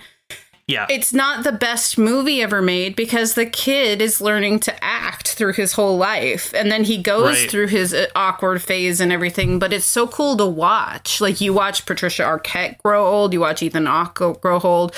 Yeah. 0.69 0.87
It's 0.89 1.13
not 1.13 1.43
the 1.43 1.51
best 1.51 1.99
movie 1.99 2.41
ever 2.41 2.63
made 2.63 2.95
because 2.95 3.35
the 3.35 3.47
kid 3.47 4.01
is 4.01 4.21
learning 4.21 4.61
to 4.61 4.85
act 4.85 5.31
through 5.31 5.55
his 5.55 5.73
whole 5.73 5.97
life. 5.97 6.55
And 6.55 6.71
then 6.71 6.85
he 6.85 7.03
goes 7.03 7.41
right. 7.41 7.51
through 7.51 7.67
his 7.67 7.93
uh, 7.93 8.07
awkward 8.15 8.63
phase 8.63 9.01
and 9.01 9.11
everything. 9.11 9.59
But 9.59 9.73
it's 9.73 9.85
so 9.85 10.07
cool 10.07 10.37
to 10.37 10.47
watch. 10.47 11.21
Like, 11.21 11.41
you 11.41 11.53
watch 11.53 11.85
Patricia 11.87 12.23
Arquette 12.23 12.79
grow 12.79 13.05
old, 13.05 13.33
you 13.33 13.41
watch 13.41 13.65
Ethan 13.65 13.87
Hawke 13.87 14.41
grow 14.41 14.61
old 14.61 14.95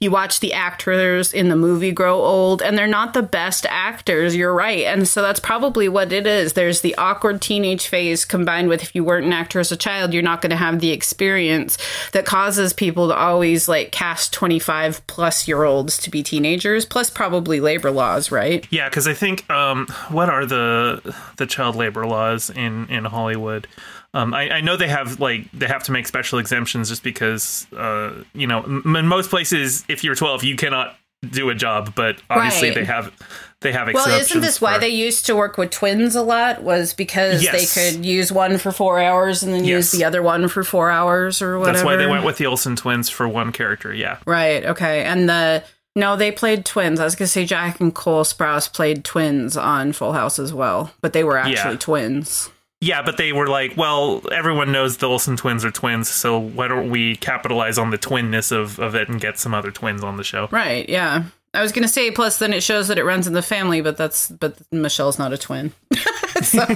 you 0.00 0.10
watch 0.10 0.40
the 0.40 0.52
actors 0.52 1.32
in 1.32 1.48
the 1.48 1.56
movie 1.56 1.92
grow 1.92 2.20
old 2.20 2.60
and 2.62 2.76
they're 2.76 2.86
not 2.86 3.14
the 3.14 3.22
best 3.22 3.66
actors. 3.68 4.34
You're 4.34 4.54
right. 4.54 4.84
And 4.84 5.06
so 5.06 5.22
that's 5.22 5.40
probably 5.40 5.88
what 5.88 6.12
it 6.12 6.26
is. 6.26 6.52
There's 6.52 6.80
the 6.80 6.94
awkward 6.96 7.40
teenage 7.40 7.86
phase 7.86 8.24
combined 8.24 8.68
with 8.68 8.82
if 8.82 8.94
you 8.94 9.04
weren't 9.04 9.26
an 9.26 9.32
actor 9.32 9.60
as 9.60 9.72
a 9.72 9.76
child, 9.76 10.12
you're 10.12 10.22
not 10.22 10.42
going 10.42 10.50
to 10.50 10.56
have 10.56 10.80
the 10.80 10.90
experience 10.90 11.78
that 12.12 12.26
causes 12.26 12.72
people 12.72 13.08
to 13.08 13.14
always 13.14 13.68
like 13.68 13.92
cast 13.92 14.32
25 14.32 15.06
plus 15.06 15.48
year 15.48 15.64
olds 15.64 15.98
to 15.98 16.10
be 16.10 16.22
teenagers, 16.22 16.84
plus 16.84 17.10
probably 17.10 17.60
labor 17.60 17.90
laws, 17.90 18.30
right? 18.30 18.66
Yeah, 18.70 18.88
because 18.88 19.06
I 19.06 19.14
think 19.14 19.48
um, 19.50 19.86
what 20.10 20.28
are 20.28 20.46
the 20.46 21.14
the 21.36 21.46
child 21.46 21.76
labor 21.76 22.06
laws 22.06 22.50
in 22.50 22.88
in 22.88 23.04
Hollywood? 23.04 23.66
Um, 24.14 24.32
I, 24.32 24.50
I, 24.50 24.60
know 24.60 24.76
they 24.76 24.88
have 24.88 25.20
like 25.20 25.50
they 25.52 25.66
have 25.66 25.82
to 25.84 25.92
make 25.92 26.06
special 26.06 26.38
exemptions 26.38 26.88
just 26.88 27.02
because 27.02 27.66
uh, 27.76 28.22
you 28.32 28.46
know 28.46 28.62
m- 28.62 28.96
in 28.96 29.06
most 29.06 29.30
places 29.30 29.84
if 29.88 30.04
you're 30.04 30.14
12 30.14 30.44
you 30.44 30.56
cannot 30.56 30.96
do 31.30 31.50
a 31.50 31.54
job, 31.54 31.94
but 31.94 32.22
obviously 32.30 32.68
right. 32.68 32.74
they 32.76 32.84
have 32.84 33.12
they 33.60 33.72
have 33.72 33.92
well 33.92 34.08
isn't 34.08 34.40
this 34.40 34.58
for... 34.58 34.66
why 34.66 34.78
they 34.78 34.88
used 34.88 35.26
to 35.26 35.34
work 35.34 35.58
with 35.58 35.70
twins 35.70 36.14
a 36.14 36.22
lot 36.22 36.62
was 36.62 36.92
because 36.92 37.42
yes. 37.42 37.74
they 37.74 37.92
could 37.92 38.04
use 38.04 38.30
one 38.30 38.58
for 38.58 38.70
four 38.70 39.00
hours 39.00 39.42
and 39.42 39.52
then 39.52 39.64
yes. 39.64 39.70
use 39.70 39.92
the 39.92 40.04
other 40.04 40.22
one 40.22 40.46
for 40.48 40.62
four 40.62 40.90
hours 40.90 41.40
or 41.40 41.58
whatever 41.58 41.78
that's 41.78 41.84
why 41.84 41.96
they 41.96 42.06
went 42.06 42.24
with 42.24 42.36
the 42.36 42.46
olsen 42.46 42.76
twins 42.76 43.08
for 43.08 43.26
one 43.26 43.52
character 43.52 43.94
yeah 43.94 44.18
right 44.26 44.64
okay 44.66 45.04
and 45.04 45.28
the 45.28 45.64
no, 45.96 46.14
they 46.14 46.30
played 46.30 46.66
twins. 46.66 47.00
I 47.00 47.04
was 47.04 47.16
gonna 47.16 47.26
say 47.26 47.46
Jack 47.46 47.80
and 47.80 47.92
Cole 47.92 48.22
Sprouse 48.22 48.70
played 48.70 49.02
twins 49.02 49.56
on 49.56 49.94
Full 49.94 50.12
House 50.12 50.38
as 50.38 50.52
well, 50.52 50.92
but 51.00 51.14
they 51.14 51.24
were 51.24 51.38
actually 51.38 51.72
yeah. 51.72 51.78
twins. 51.78 52.50
Yeah, 52.86 53.02
but 53.02 53.16
they 53.16 53.32
were 53.32 53.48
like, 53.48 53.76
well, 53.76 54.22
everyone 54.30 54.70
knows 54.70 54.98
the 54.98 55.08
Olsen 55.08 55.36
twins 55.36 55.64
are 55.64 55.72
twins, 55.72 56.08
so 56.08 56.38
why 56.38 56.68
don't 56.68 56.88
we 56.88 57.16
capitalize 57.16 57.78
on 57.78 57.90
the 57.90 57.98
twinness 57.98 58.52
of, 58.52 58.78
of 58.78 58.94
it 58.94 59.08
and 59.08 59.20
get 59.20 59.40
some 59.40 59.54
other 59.54 59.72
twins 59.72 60.04
on 60.04 60.16
the 60.16 60.22
show? 60.22 60.48
Right, 60.52 60.88
yeah. 60.88 61.24
I 61.52 61.62
was 61.62 61.72
gonna 61.72 61.88
say, 61.88 62.12
plus 62.12 62.38
then 62.38 62.52
it 62.52 62.62
shows 62.62 62.86
that 62.86 62.96
it 62.96 63.04
runs 63.04 63.26
in 63.26 63.32
the 63.32 63.42
family, 63.42 63.80
but 63.80 63.96
that's 63.96 64.28
but 64.28 64.56
Michelle's 64.70 65.18
not 65.18 65.32
a 65.32 65.38
twin, 65.38 65.72
so 66.42 66.60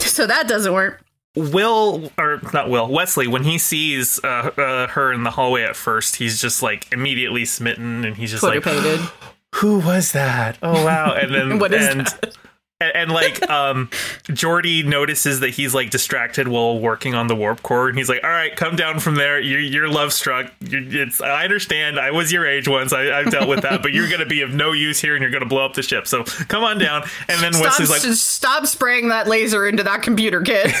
so 0.00 0.26
that 0.26 0.46
doesn't 0.48 0.72
work. 0.72 1.04
Will 1.36 2.10
or 2.18 2.40
not 2.52 2.68
Will 2.70 2.88
Wesley 2.88 3.28
when 3.28 3.44
he 3.44 3.58
sees 3.58 4.18
uh, 4.24 4.50
uh, 4.56 4.86
her 4.88 5.12
in 5.12 5.22
the 5.22 5.30
hallway 5.30 5.62
at 5.62 5.76
first, 5.76 6.16
he's 6.16 6.40
just 6.40 6.62
like 6.62 6.90
immediately 6.92 7.44
smitten, 7.44 8.04
and 8.04 8.16
he's 8.16 8.32
just 8.32 8.42
like, 8.42 8.64
"Who 9.56 9.78
was 9.78 10.12
that? 10.12 10.58
Oh 10.62 10.84
wow!" 10.84 11.14
And 11.14 11.32
then 11.32 11.58
what 11.60 11.72
is 11.72 11.86
and 11.86 12.00
that? 12.00 12.36
And, 12.80 12.96
and 12.96 13.12
like 13.12 13.48
um 13.50 13.88
Geordi 14.24 14.84
notices 14.84 15.40
that 15.40 15.50
he's 15.50 15.74
like 15.74 15.90
distracted 15.90 16.48
while 16.48 16.78
working 16.78 17.14
on 17.14 17.26
the 17.26 17.36
warp 17.36 17.62
core 17.62 17.88
and 17.88 17.98
he's 17.98 18.08
like 18.08 18.22
all 18.24 18.30
right 18.30 18.54
come 18.54 18.76
down 18.76 19.00
from 19.00 19.16
there. 19.16 19.40
You're, 19.40 19.60
you're 19.60 19.88
love 19.88 20.12
struck. 20.12 20.52
You're, 20.60 21.02
it's 21.02 21.20
i 21.20 21.44
understand. 21.44 21.98
I 21.98 22.10
was 22.10 22.32
your 22.32 22.46
age 22.46 22.68
once. 22.68 22.92
I, 22.92 23.20
i've 23.20 23.30
dealt 23.30 23.48
with 23.48 23.62
that 23.62 23.82
but 23.82 23.92
you're 23.92 24.08
gonna 24.08 24.26
be 24.26 24.42
of 24.42 24.52
no 24.52 24.72
use 24.72 25.00
here 25.00 25.14
and 25.14 25.22
you're 25.22 25.30
gonna 25.30 25.46
blow 25.46 25.64
up 25.64 25.74
the 25.74 25.82
ship. 25.82 26.06
So 26.06 26.24
come 26.24 26.64
on 26.64 26.78
down. 26.78 27.02
And 27.28 27.42
then 27.42 27.52
stop, 27.52 27.64
wesley's 27.64 27.90
like 27.90 28.00
stop 28.00 28.66
spraying 28.66 29.08
that 29.08 29.26
laser 29.28 29.66
into 29.66 29.82
that 29.84 30.02
computer 30.02 30.42
kid. 30.42 30.72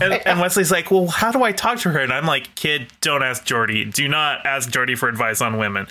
And, 0.00 0.14
and, 0.26 0.40
wesley's 0.40 0.70
like 0.70 0.90
well 0.90 1.06
how 1.06 1.30
do 1.30 1.42
i 1.42 1.52
talk 1.52 1.78
to 1.80 1.90
her? 1.90 2.00
And 2.00 2.12
i'm 2.12 2.26
like 2.26 2.54
kid 2.54 2.88
don't 3.00 3.22
ask 3.22 3.44
Geordi. 3.44 3.92
Do 3.92 4.08
not 4.08 4.44
ask 4.46 4.70
Geordi 4.70 4.96
for 4.96 5.08
advice 5.08 5.40
on 5.40 5.58
women. 5.58 5.86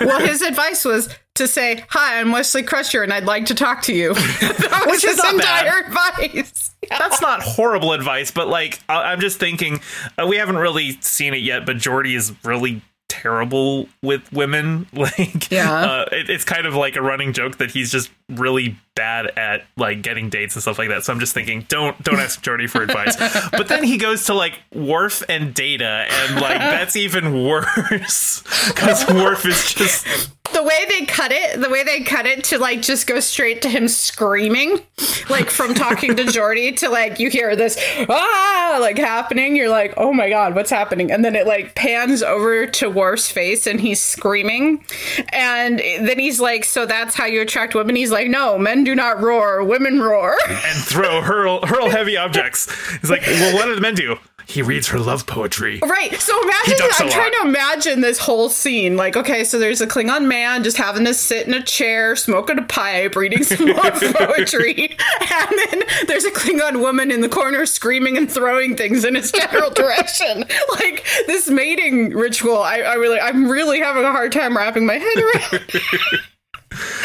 Well 0.00 0.20
his 0.26 0.42
advice 0.42 0.84
was 0.84 1.08
to 1.34 1.48
say, 1.48 1.84
"Hi, 1.90 2.20
I'm 2.20 2.32
Wesley 2.32 2.62
Crusher, 2.62 3.02
and 3.02 3.12
I'd 3.12 3.24
like 3.24 3.46
to 3.46 3.54
talk 3.54 3.82
to 3.82 3.94
you." 3.94 4.14
that 4.14 4.84
was 4.86 5.02
his 5.02 5.18
entire 5.18 5.82
bad. 5.82 6.20
advice. 6.24 6.74
That's 6.88 7.20
not 7.20 7.42
horrible 7.42 7.92
advice, 7.92 8.30
but 8.30 8.48
like 8.48 8.80
I'm 8.88 9.20
just 9.20 9.38
thinking, 9.38 9.80
uh, 10.20 10.26
we 10.26 10.36
haven't 10.36 10.56
really 10.56 10.92
seen 11.00 11.34
it 11.34 11.42
yet, 11.42 11.66
but 11.66 11.76
Geordi 11.76 12.14
is 12.16 12.32
really 12.44 12.82
terrible 13.08 13.88
with 14.02 14.30
women. 14.32 14.86
Like, 15.04 15.50
yeah, 15.50 15.72
uh, 15.72 16.04
it, 16.12 16.30
it's 16.30 16.44
kind 16.44 16.66
of 16.66 16.74
like 16.74 16.96
a 16.96 17.02
running 17.02 17.32
joke 17.32 17.58
that 17.58 17.70
he's 17.70 17.90
just 17.90 18.10
really 18.30 18.76
bad 18.94 19.26
at 19.36 19.64
like 19.76 20.02
getting 20.02 20.30
dates 20.30 20.54
and 20.54 20.62
stuff 20.62 20.78
like 20.78 20.88
that. 20.88 21.04
So 21.04 21.12
I'm 21.12 21.20
just 21.20 21.34
thinking, 21.34 21.66
don't 21.68 22.00
don't 22.02 22.20
ask 22.20 22.42
Geordi 22.42 22.70
for 22.70 22.82
advice. 22.82 23.16
but 23.50 23.68
then 23.68 23.82
he 23.84 23.98
goes 23.98 24.26
to 24.26 24.34
like 24.34 24.60
Worf 24.72 25.22
and 25.28 25.52
Data, 25.52 26.06
and 26.08 26.40
like 26.40 26.58
that's 26.58 26.96
even 26.96 27.44
worse 27.44 28.42
because 28.68 29.06
Worf 29.12 29.44
is 29.46 29.74
just 29.74 30.06
the 30.54 30.62
way 30.62 30.84
they 30.88 31.04
cut 31.04 31.32
it, 31.32 31.60
the 31.60 31.68
way 31.68 31.82
they 31.84 32.00
cut 32.00 32.26
it 32.26 32.44
to 32.44 32.58
like 32.58 32.80
just 32.80 33.06
go 33.06 33.20
straight 33.20 33.60
to 33.62 33.68
him 33.68 33.88
screaming, 33.88 34.80
like 35.28 35.50
from 35.50 35.74
talking 35.74 36.16
to 36.16 36.24
Geordi 36.24 36.76
to 36.78 36.88
like 36.88 37.18
you 37.18 37.28
hear 37.28 37.54
this 37.54 37.78
ah 38.08 38.78
like 38.80 38.96
happening. 38.96 39.56
You're 39.56 39.68
like, 39.68 39.94
oh 39.96 40.12
my 40.12 40.28
god, 40.28 40.54
what's 40.54 40.70
happening? 40.70 41.12
And 41.12 41.24
then 41.24 41.36
it 41.36 41.46
like 41.46 41.74
pans 41.74 42.22
over 42.22 42.66
to 42.66 42.88
Worf's 42.88 43.30
face 43.30 43.66
and 43.66 43.80
he's 43.80 44.00
screaming, 44.00 44.84
and 45.32 45.78
then 45.78 46.18
he's 46.18 46.40
like, 46.40 46.64
so 46.64 46.86
that's 46.86 47.14
how 47.14 47.26
you 47.26 47.42
attract 47.42 47.74
women. 47.74 47.96
He's 47.96 48.10
like, 48.10 48.28
no, 48.28 48.56
men 48.56 48.84
do 48.84 48.94
not 48.94 49.20
roar, 49.20 49.62
women 49.62 50.00
roar. 50.00 50.36
And 50.48 50.78
throw, 50.84 51.20
hurl, 51.20 51.66
hurl 51.66 51.90
heavy 51.90 52.16
objects. 52.16 52.72
He's 53.00 53.10
like, 53.10 53.22
well, 53.22 53.54
what 53.54 53.66
do 53.66 53.74
the 53.74 53.80
men 53.80 53.94
do? 53.94 54.16
He 54.46 54.62
reads 54.62 54.88
her 54.88 54.98
love 54.98 55.26
poetry. 55.26 55.80
Right. 55.82 56.14
So 56.14 56.40
imagine, 56.42 56.86
I'm 56.98 57.10
trying 57.10 57.32
to 57.32 57.40
imagine 57.44 58.00
this 58.00 58.18
whole 58.18 58.48
scene. 58.48 58.96
Like, 58.96 59.16
okay, 59.16 59.44
so 59.44 59.58
there's 59.58 59.80
a 59.80 59.86
Klingon 59.86 60.26
man 60.26 60.62
just 60.64 60.76
having 60.76 61.04
to 61.06 61.14
sit 61.14 61.46
in 61.46 61.54
a 61.54 61.62
chair, 61.62 62.14
smoking 62.16 62.58
a 62.58 62.62
pipe, 62.62 63.16
reading 63.16 63.42
some 63.42 63.66
love 63.76 64.00
poetry. 64.00 64.96
And 65.32 65.58
then 65.58 65.82
there's 66.06 66.24
a 66.24 66.30
Klingon 66.30 66.80
woman 66.80 67.10
in 67.10 67.20
the 67.20 67.28
corner 67.28 67.66
screaming 67.66 68.16
and 68.16 68.30
throwing 68.30 68.76
things 68.76 69.04
in 69.04 69.14
his 69.14 69.32
general 69.32 69.70
direction. 69.74 70.44
Like, 70.74 71.04
this 71.26 71.48
mating 71.48 72.10
ritual, 72.10 72.58
I, 72.58 72.78
I 72.80 72.94
really, 72.94 73.20
I'm 73.20 73.48
really 73.48 73.80
having 73.80 74.04
a 74.04 74.12
hard 74.12 74.32
time 74.32 74.56
wrapping 74.56 74.86
my 74.86 74.98
head 74.98 75.16
around. 75.18 75.64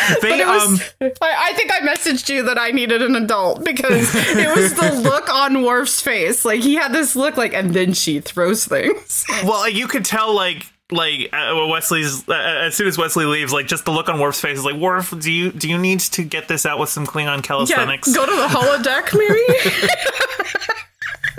They, 0.22 0.44
was, 0.44 0.82
um, 1.02 1.12
I, 1.22 1.50
I, 1.50 1.54
think 1.54 1.72
I 1.72 1.80
messaged 1.80 2.30
you 2.30 2.44
that 2.44 2.58
I 2.58 2.72
needed 2.72 3.02
an 3.02 3.16
adult 3.16 3.64
because 3.64 4.10
it 4.16 4.56
was 4.56 4.74
the 4.74 5.02
look 5.02 5.34
on 5.34 5.64
Worf's 5.64 6.02
face. 6.02 6.46
Like 6.46 6.62
he 6.62 6.76
had 6.76 6.94
this 6.94 7.16
look, 7.16 7.38
like, 7.38 7.54
and 7.54 7.74
then 7.74 7.94
she 7.94 8.20
throws 8.20 8.66
things. 8.66 9.26
Well, 9.44 9.70
you 9.70 9.88
could 9.88 10.06
tell, 10.06 10.34
like, 10.34 10.66
like 10.92 11.30
uh, 11.34 11.68
Wesley's 11.70 12.28
uh, 12.28 12.34
as 12.34 12.76
soon 12.76 12.88
as 12.88 12.98
Wesley 12.98 13.26
leaves, 13.26 13.54
like 13.54 13.68
just 13.68 13.86
the 13.86 13.92
look 13.92 14.10
on 14.10 14.20
Worf's 14.20 14.42
face 14.42 14.58
is 14.58 14.66
like, 14.66 14.76
Worf, 14.76 15.14
do 15.20 15.32
you 15.32 15.52
do 15.52 15.70
you 15.70 15.78
need 15.78 16.00
to 16.00 16.24
get 16.24 16.48
this 16.48 16.66
out 16.66 16.80
with 16.80 16.90
some 16.90 17.06
Klingon 17.06 17.44
calisthenics? 17.44 18.08
Yeah, 18.08 18.16
go 18.16 18.26
to 18.26 18.36
the 18.36 18.48
holodeck, 18.48 19.14
maybe. 19.16 20.56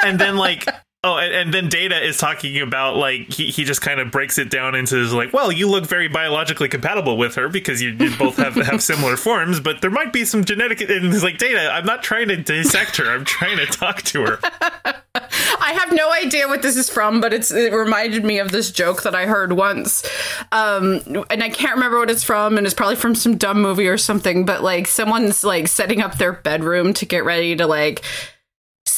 and 0.04 0.20
then 0.20 0.36
like 0.36 0.68
Oh, 1.02 1.16
and, 1.16 1.32
and, 1.32 1.54
then 1.54 1.70
Data 1.70 1.98
is 1.98 2.18
talking 2.18 2.60
about 2.60 2.94
like 2.94 3.32
he, 3.32 3.50
he 3.50 3.64
just 3.64 3.80
kind 3.80 4.00
of 4.00 4.10
breaks 4.10 4.36
it 4.36 4.50
down 4.50 4.74
into 4.74 4.96
like, 5.16 5.32
well, 5.32 5.50
you 5.50 5.66
look 5.66 5.86
very 5.86 6.08
biologically 6.08 6.68
compatible 6.68 7.16
with 7.16 7.36
her 7.36 7.48
because 7.48 7.80
you, 7.80 7.96
you 7.98 8.14
both 8.18 8.36
have 8.36 8.54
have 8.66 8.82
similar 8.82 9.16
forms, 9.16 9.60
but 9.60 9.80
there 9.80 9.90
might 9.90 10.12
be 10.12 10.26
some 10.26 10.44
genetic. 10.44 10.82
And 10.82 11.06
he's 11.06 11.24
like, 11.24 11.38
Data, 11.38 11.70
I'm 11.72 11.86
not 11.86 12.02
trying 12.02 12.28
to 12.28 12.36
dissect 12.36 12.98
her. 12.98 13.10
I'm 13.10 13.24
trying 13.24 13.56
to 13.56 13.64
talk 13.64 14.02
to 14.02 14.26
her. 14.26 14.38
I 15.14 15.72
have 15.72 15.90
no 15.90 16.12
idea 16.12 16.48
what 16.48 16.60
this 16.60 16.76
is 16.76 16.90
from, 16.90 17.22
but 17.22 17.32
it's 17.32 17.50
it 17.50 17.72
reminded 17.72 18.22
me 18.22 18.38
of 18.38 18.50
this 18.50 18.70
joke 18.70 19.02
that 19.04 19.14
I 19.14 19.24
heard 19.24 19.54
once, 19.54 20.06
um, 20.52 21.00
and 21.30 21.42
I 21.42 21.48
can't 21.48 21.76
remember 21.76 21.98
what 21.98 22.10
it's 22.10 22.24
from, 22.24 22.58
and 22.58 22.66
it's 22.66 22.74
probably 22.74 22.96
from 22.96 23.14
some 23.14 23.38
dumb 23.38 23.62
movie 23.62 23.88
or 23.88 23.96
something. 23.96 24.44
But 24.44 24.62
like 24.62 24.86
someone's 24.86 25.44
like 25.44 25.66
setting 25.68 26.02
up 26.02 26.18
their 26.18 26.34
bedroom 26.34 26.92
to 26.94 27.06
get 27.06 27.24
ready 27.24 27.56
to 27.56 27.66
like 27.66 28.02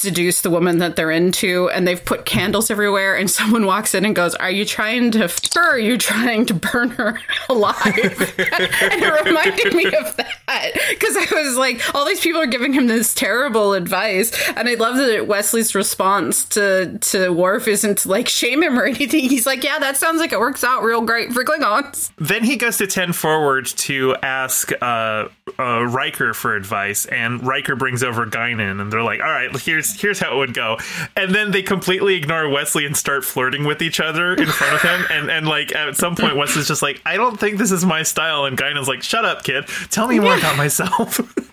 seduce 0.02 0.40
the 0.42 0.50
woman 0.50 0.78
that 0.78 0.96
they're 0.96 1.10
into 1.10 1.70
and 1.70 1.86
they've 1.86 2.04
put 2.04 2.24
candles 2.26 2.70
everywhere 2.70 3.16
and 3.16 3.30
someone 3.38 3.66
walks 3.66 3.94
in 3.94 4.04
and 4.04 4.14
goes 4.14 4.34
are 4.36 4.50
you 4.50 4.64
trying 4.64 5.10
to 5.12 5.24
f- 5.24 5.40
or 5.56 5.62
are 5.62 5.78
you 5.78 5.96
trying 5.96 6.44
to 6.46 6.54
burn 6.54 6.90
her 6.90 7.18
alive? 7.48 7.80
And 8.82 9.02
it 9.02 9.24
reminded 9.24 9.74
me 9.74 9.86
of 9.86 10.16
that 10.16 10.72
because 10.90 11.16
i 11.16 11.26
was 11.42 11.56
like 11.56 11.94
all 11.94 12.04
these 12.04 12.20
people 12.20 12.40
are 12.40 12.46
giving 12.46 12.72
him 12.72 12.86
this 12.86 13.14
terrible 13.14 13.72
advice 13.74 14.32
and 14.50 14.68
i 14.68 14.74
love 14.74 14.96
that 14.96 15.26
wesley's 15.26 15.74
response 15.74 16.44
to 16.46 16.98
to 16.98 17.32
Worf 17.32 17.68
isn't 17.68 18.04
like 18.06 18.28
shame 18.28 18.62
him 18.62 18.78
or 18.78 18.84
anything. 18.84 19.28
He's 19.28 19.46
like 19.46 19.64
yeah 19.64 19.78
that 19.78 19.96
sounds 19.96 20.18
like 20.20 20.32
it 20.32 20.38
works 20.40 20.64
out 20.64 20.82
real 20.82 21.00
great 21.02 21.32
for 21.32 21.44
klingons. 21.44 22.10
Then 22.16 22.44
he 22.44 22.56
goes 22.56 22.78
to 22.78 22.86
10 22.86 23.12
forward 23.12 23.66
to 23.66 24.16
ask 24.22 24.70
uh, 24.80 25.28
uh 25.58 25.86
Riker 25.86 26.34
for 26.34 26.54
advice 26.56 27.06
and 27.06 27.44
Riker 27.46 27.76
brings 27.76 28.02
over 28.02 28.26
Guinan 28.26 28.80
and 28.80 28.92
they're 28.92 29.02
like 29.02 29.20
all 29.20 29.30
right 29.30 29.54
here's 29.60 29.91
here's 30.00 30.18
how 30.20 30.34
it 30.34 30.38
would 30.38 30.54
go. 30.54 30.78
And 31.16 31.34
then 31.34 31.50
they 31.50 31.62
completely 31.62 32.14
ignore 32.14 32.48
wesley 32.48 32.86
and 32.86 32.96
start 32.96 33.24
flirting 33.24 33.64
with 33.64 33.82
each 33.82 34.00
other 34.00 34.34
in 34.34 34.46
front 34.46 34.74
of 34.74 34.82
him. 34.82 35.06
And 35.12 35.30
and 35.30 35.46
like 35.46 35.74
at 35.74 35.96
some 35.96 36.16
point 36.16 36.36
wesley's 36.36 36.68
just 36.68 36.80
like 36.80 37.02
i 37.04 37.16
don't 37.16 37.38
think 37.38 37.58
this 37.58 37.70
is 37.70 37.84
my 37.84 38.02
style. 38.02 38.44
And 38.44 38.56
Guinan's 38.56 38.88
like 38.88 39.02
shut 39.02 39.24
up 39.24 39.44
kid. 39.44 39.66
Tell 39.90 40.08
me 40.08 40.18
more 40.20 40.36
about 40.36 40.56
myself 40.56 41.20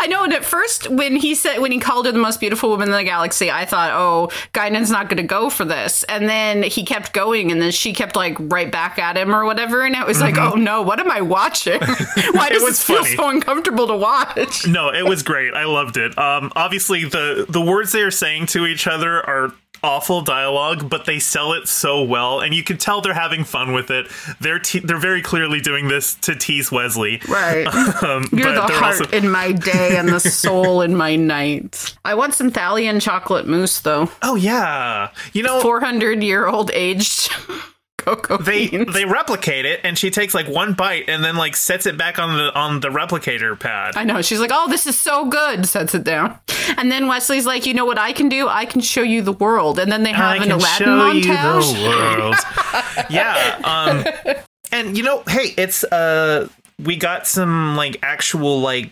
I 0.00 0.06
know. 0.06 0.24
And 0.24 0.32
at 0.32 0.46
first, 0.46 0.88
when 0.88 1.14
he 1.14 1.34
said 1.34 1.58
when 1.58 1.72
he 1.72 1.78
called 1.78 2.06
her 2.06 2.12
the 2.12 2.18
most 2.18 2.40
beautiful 2.40 2.70
woman 2.70 2.88
in 2.88 2.94
the 2.94 3.04
galaxy, 3.04 3.50
I 3.50 3.66
thought, 3.66 3.90
oh, 3.92 4.30
Guinan's 4.54 4.90
not 4.90 5.10
going 5.10 5.18
to 5.18 5.22
go 5.22 5.50
for 5.50 5.66
this. 5.66 6.04
And 6.04 6.26
then 6.26 6.62
he 6.62 6.84
kept 6.84 7.12
going, 7.12 7.52
and 7.52 7.60
then 7.60 7.70
she 7.70 7.92
kept 7.92 8.16
like 8.16 8.36
right 8.38 8.72
back 8.72 8.98
at 8.98 9.18
him 9.18 9.34
or 9.34 9.44
whatever. 9.44 9.84
And 9.84 9.94
it 9.94 10.06
was 10.06 10.22
mm-hmm. 10.22 10.36
like, 10.36 10.52
oh 10.52 10.56
no, 10.56 10.80
what 10.80 11.00
am 11.00 11.10
I 11.10 11.20
watching? 11.20 11.80
Why 12.32 12.48
does 12.48 12.62
it 12.62 12.66
this 12.66 12.82
feel 12.82 13.04
so 13.04 13.28
uncomfortable 13.28 13.86
to 13.88 13.96
watch? 13.96 14.66
no, 14.66 14.88
it 14.88 15.04
was 15.04 15.22
great. 15.22 15.52
I 15.52 15.64
loved 15.64 15.98
it. 15.98 16.16
Um, 16.18 16.50
obviously 16.56 17.04
the 17.04 17.44
the 17.48 17.60
words 17.60 17.92
they 17.92 18.02
are 18.02 18.10
saying 18.10 18.46
to 18.46 18.66
each 18.66 18.86
other 18.86 19.24
are 19.26 19.52
awful 19.82 20.20
dialogue, 20.22 20.88
but 20.90 21.04
they 21.06 21.18
sell 21.18 21.52
it 21.52 21.68
so 21.68 22.02
well, 22.02 22.40
and 22.40 22.54
you 22.54 22.62
can 22.62 22.76
tell 22.76 23.00
they're 23.00 23.14
having 23.14 23.44
fun 23.44 23.72
with 23.72 23.90
it. 23.90 24.06
They're 24.40 24.58
te- 24.58 24.80
they're 24.80 24.98
very 24.98 25.22
clearly 25.22 25.60
doing 25.60 25.88
this 25.88 26.14
to 26.16 26.34
tease 26.34 26.70
Wesley. 26.70 27.20
Right. 27.28 27.66
Um, 28.00 28.28
You're 28.32 28.52
the 28.54 28.62
heart 28.62 29.00
also- 29.00 29.16
in 29.16 29.30
my 29.30 29.52
day 29.52 29.96
and 29.96 30.08
the 30.08 30.20
soul 30.20 30.80
in 30.82 30.94
my 30.96 31.16
night. 31.16 31.94
I 32.04 32.14
want 32.14 32.34
some 32.34 32.50
Thalian 32.50 33.00
chocolate 33.02 33.46
mousse, 33.46 33.80
though. 33.80 34.08
oh 34.22 34.36
yeah, 34.36 35.10
you 35.32 35.42
know 35.42 35.60
400 35.60 36.22
year 36.22 36.46
old 36.46 36.70
aged 36.72 37.30
cocoa 38.00 38.38
they 38.38 38.68
beans. 38.68 38.92
they 38.94 39.04
replicate 39.04 39.64
it, 39.64 39.80
and 39.84 39.98
she 39.98 40.10
takes 40.10 40.34
like 40.34 40.48
one 40.48 40.74
bite 40.74 41.08
and 41.08 41.22
then 41.22 41.36
like 41.36 41.54
sets 41.56 41.86
it 41.86 41.96
back 41.96 42.18
on 42.18 42.36
the 42.36 42.52
on 42.58 42.80
the 42.80 42.88
replicator 42.88 43.58
pad. 43.58 43.96
I 43.96 44.04
know. 44.04 44.22
She's 44.22 44.40
like, 44.40 44.50
oh, 44.52 44.68
this 44.68 44.86
is 44.86 44.98
so 44.98 45.26
good, 45.26 45.66
sets 45.66 45.94
it 45.94 46.04
down. 46.04 46.38
And 46.76 46.90
then 46.90 47.06
Wesley's 47.06 47.46
like, 47.46 47.66
you 47.66 47.74
know 47.74 47.84
what 47.84 47.98
I 47.98 48.12
can 48.12 48.28
do? 48.28 48.48
I 48.48 48.64
can 48.64 48.80
show 48.80 49.02
you 49.02 49.22
the 49.22 49.32
world. 49.32 49.78
And 49.78 49.90
then 49.90 50.02
they 50.02 50.12
have 50.12 50.32
I 50.32 50.36
an 50.36 50.42
can 50.42 50.52
Aladdin 50.52 50.86
show 50.86 51.10
you 51.10 51.24
montage. 51.24 51.74
the 51.74 51.88
world. 51.88 53.06
yeah. 53.10 53.60
Um, 53.64 54.04
and 54.72 54.96
you 54.96 55.02
know, 55.02 55.22
hey, 55.28 55.54
it's 55.56 55.84
uh, 55.84 56.48
we 56.82 56.96
got 56.96 57.26
some 57.26 57.76
like 57.76 57.98
actual 58.02 58.60
like 58.60 58.90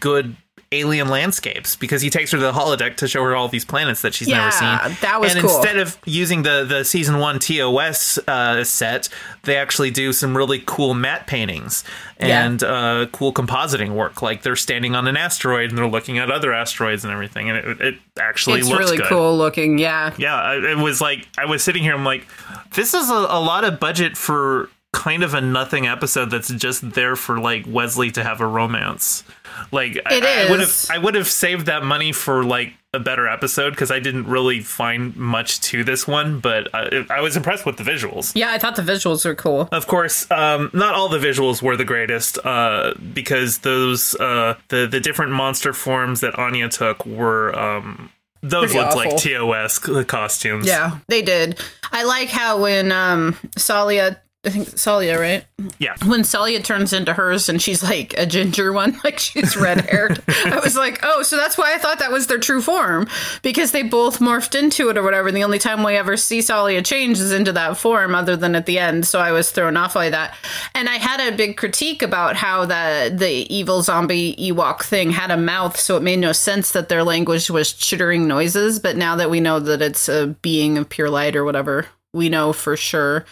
good 0.00 0.36
alien 0.80 1.08
landscapes 1.08 1.76
because 1.76 2.02
he 2.02 2.10
takes 2.10 2.30
her 2.32 2.38
to 2.38 2.42
the 2.44 2.52
holodeck 2.52 2.96
to 2.96 3.08
show 3.08 3.22
her 3.22 3.34
all 3.36 3.48
these 3.48 3.64
planets 3.64 4.02
that 4.02 4.14
she's 4.14 4.28
never 4.28 4.40
Yeah, 4.46 4.86
seen. 4.88 4.96
that 5.00 5.20
was 5.20 5.34
and 5.34 5.44
cool. 5.46 5.56
instead 5.56 5.78
of 5.78 5.96
using 6.04 6.42
the 6.42 6.64
the 6.64 6.84
season 6.84 7.18
one 7.18 7.38
TOS 7.38 8.18
uh, 8.28 8.64
set, 8.64 9.08
they 9.44 9.56
actually 9.56 9.90
do 9.90 10.12
some 10.12 10.36
really 10.36 10.62
cool 10.66 10.94
matte 10.94 11.26
paintings 11.26 11.84
Yeah. 12.20 12.44
and 12.46 12.62
uh, 12.62 13.06
cool 13.12 13.32
compositing 13.32 13.90
work. 13.90 14.22
Like 14.22 14.42
they're 14.42 14.56
standing 14.56 14.94
on 14.94 15.06
an 15.08 15.16
asteroid 15.16 15.70
and 15.70 15.78
they're 15.78 15.86
looking 15.86 16.18
at 16.18 16.30
other 16.30 16.52
asteroids 16.52 17.04
and 17.04 17.12
everything, 17.12 17.50
and 17.50 17.58
it, 17.58 17.80
it 17.80 17.94
actually 18.18 18.60
It's 18.60 18.68
looks 18.68 18.80
really 18.84 18.96
good 18.98 19.06
cool 19.06 19.36
looking. 19.36 19.78
Yeah. 19.78 20.12
yeah 20.18 20.52
it 20.54 20.78
was 20.78 21.00
like 21.00 21.26
i 21.36 21.44
was 21.44 21.62
sitting 21.64 21.82
here 21.82 21.94
i'm 21.94 22.04
like 22.04 22.26
this 22.74 22.94
is 22.94 23.10
a, 23.10 23.14
a 23.14 23.40
lot 23.40 23.64
of 23.64 23.80
budget 23.80 24.16
for 24.16 24.70
kind 25.04 25.22
of 25.22 25.34
a 25.34 25.40
nothing 25.40 25.86
episode 25.86 26.30
that's 26.30 26.48
just 26.54 26.80
there 26.92 27.14
for 27.16 27.38
like 27.38 27.64
wesley 27.66 28.10
to 28.10 28.22
have 28.24 28.40
a 28.40 28.46
romance 28.46 29.22
like 29.70 29.98
I- 30.06 30.14
It 30.14 30.24
I, 30.24 30.50
would 30.50 30.60
have 30.60 30.86
i 30.90 30.98
would 30.98 31.14
have 31.14 31.28
saved 31.28 31.66
that 31.66 31.82
money 31.84 32.12
for 32.12 32.42
like 32.42 32.72
a 32.94 32.98
better 33.00 33.26
episode 33.28 33.70
because 33.70 33.90
i 33.90 33.98
didn't 34.00 34.26
really 34.28 34.60
find 34.60 35.14
much 35.16 35.60
to 35.68 35.82
this 35.84 36.06
one 36.08 36.38
but 36.40 36.62
I, 36.74 37.04
I 37.10 37.20
was 37.20 37.36
impressed 37.36 37.66
with 37.66 37.76
the 37.76 37.82
visuals 37.84 38.32
Yeah, 38.34 38.50
I 38.52 38.58
thought 38.58 38.76
the 38.76 38.82
visuals 38.94 39.24
were 39.24 39.34
cool. 39.34 39.68
of 39.72 39.86
course, 39.86 40.30
um, 40.30 40.70
not 40.72 40.94
all 40.94 41.08
the 41.08 41.18
visuals 41.18 41.60
were 41.60 41.76
the 41.76 41.84
greatest 41.84 42.38
uh, 42.44 42.94
because 43.12 43.58
those 43.58 44.14
uh, 44.16 44.54
the 44.68 44.86
the 44.86 45.00
different 45.00 45.32
monster 45.32 45.72
forms 45.72 46.20
that 46.20 46.38
Anya 46.38 46.68
took 46.68 47.04
were 47.04 47.56
um, 47.58 48.10
those 48.42 48.70
Pretty 48.72 48.78
looked 48.78 48.96
like 48.96 49.06
awful. 49.14 49.18
TOS 49.18 49.82
c- 49.82 50.04
costumes. 50.04 50.66
Yeah, 50.66 50.98
they 51.08 51.22
did. 51.22 51.58
I 51.90 52.04
like 52.04 52.28
how 52.28 52.60
when 52.62 52.92
um 52.92 53.34
Salia 53.58 54.18
I 54.46 54.50
think 54.50 54.68
Salia, 54.68 55.18
right? 55.18 55.44
yeah. 55.78 55.94
When 56.04 56.20
Salia 56.20 56.62
turns 56.62 56.92
into 56.92 57.14
hers 57.14 57.48
and 57.48 57.60
she's 57.60 57.82
like 57.82 58.14
a 58.18 58.26
ginger 58.26 58.72
one, 58.72 58.98
like 59.04 59.18
she's 59.18 59.56
red 59.56 59.80
haired. 59.82 60.22
I 60.28 60.60
was 60.62 60.76
like, 60.76 61.00
oh, 61.02 61.22
so 61.22 61.36
that's 61.36 61.56
why 61.56 61.74
I 61.74 61.78
thought 61.78 61.98
that 62.00 62.12
was 62.12 62.26
their 62.26 62.38
true 62.38 62.60
form 62.60 63.08
because 63.42 63.72
they 63.72 63.82
both 63.82 64.18
morphed 64.18 64.58
into 64.58 64.88
it 64.90 64.98
or 64.98 65.02
whatever. 65.02 65.28
And 65.28 65.36
the 65.36 65.44
only 65.44 65.58
time 65.58 65.82
we 65.82 65.96
ever 65.96 66.16
see 66.16 66.40
Salia 66.40 66.84
change 66.84 67.18
is 67.18 67.32
into 67.32 67.52
that 67.52 67.78
form, 67.78 68.14
other 68.14 68.36
than 68.36 68.54
at 68.54 68.66
the 68.66 68.78
end. 68.78 69.06
So 69.06 69.18
I 69.18 69.32
was 69.32 69.50
thrown 69.50 69.76
off 69.76 69.94
by 69.94 70.10
that. 70.10 70.34
And 70.74 70.88
I 70.88 70.96
had 70.96 71.20
a 71.20 71.36
big 71.36 71.56
critique 71.56 72.02
about 72.02 72.36
how 72.36 72.66
the 72.66 73.14
the 73.14 73.54
evil 73.54 73.82
zombie 73.82 74.36
Ewok 74.36 74.82
thing 74.82 75.10
had 75.10 75.30
a 75.30 75.36
mouth, 75.36 75.78
so 75.78 75.96
it 75.96 76.02
made 76.02 76.18
no 76.18 76.32
sense 76.32 76.72
that 76.72 76.88
their 76.88 77.02
language 77.02 77.50
was 77.50 77.72
chittering 77.72 78.28
noises. 78.28 78.78
But 78.78 78.96
now 78.96 79.16
that 79.16 79.30
we 79.30 79.40
know 79.40 79.58
that 79.60 79.80
it's 79.80 80.08
a 80.08 80.28
being 80.42 80.76
of 80.76 80.88
pure 80.88 81.10
light 81.10 81.36
or 81.36 81.44
whatever, 81.44 81.86
we 82.12 82.28
know 82.28 82.52
for 82.52 82.76
sure 82.76 83.24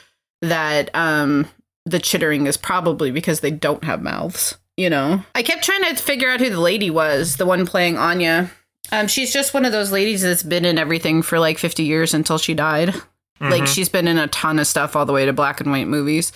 that 0.43 0.91
um 0.95 1.49
the 1.85 1.99
chittering 1.99 2.47
is 2.47 2.57
probably 2.57 3.11
because 3.11 3.41
they 3.41 3.51
don't 3.51 3.85
have 3.85 4.03
mouths 4.03 4.57
you 4.77 4.89
know? 4.89 5.23
I 5.35 5.43
kept 5.43 5.65
trying 5.65 5.85
to 5.85 6.03
figure 6.03 6.31
out 6.31 6.41
who 6.41 6.51
the 6.51 6.61
lady 6.61 6.91
was 6.91 7.37
the 7.37 7.47
one 7.47 7.67
playing 7.67 7.99
anya. 7.99 8.51
Um 8.91 9.07
she's 9.07 9.33
just 9.33 9.55
one 9.55 9.65
of 9.65 9.73
those 9.73 9.93
ladies 9.93 10.23
that's 10.23 10.43
been 10.43 10.65
in 10.65 10.79
everything 10.79 11.23
for 11.23 11.39
like 11.39 11.59
50 11.59 11.85
years 11.85 12.15
until 12.15 12.39
she 12.39 12.55
died. 12.55 12.95
Like 13.41 13.67
she's 13.67 13.89
been 13.89 14.07
in 14.07 14.19
a 14.19 14.29
ton 14.29 14.61
of 14.61 14.69
stuff 14.69 14.95
all 14.95 15.05
the 15.05 15.13
way 15.13 15.25
to 15.27 15.33
black 15.33 15.61
and 15.61 15.69
white 15.73 15.89
movies. 15.89 16.31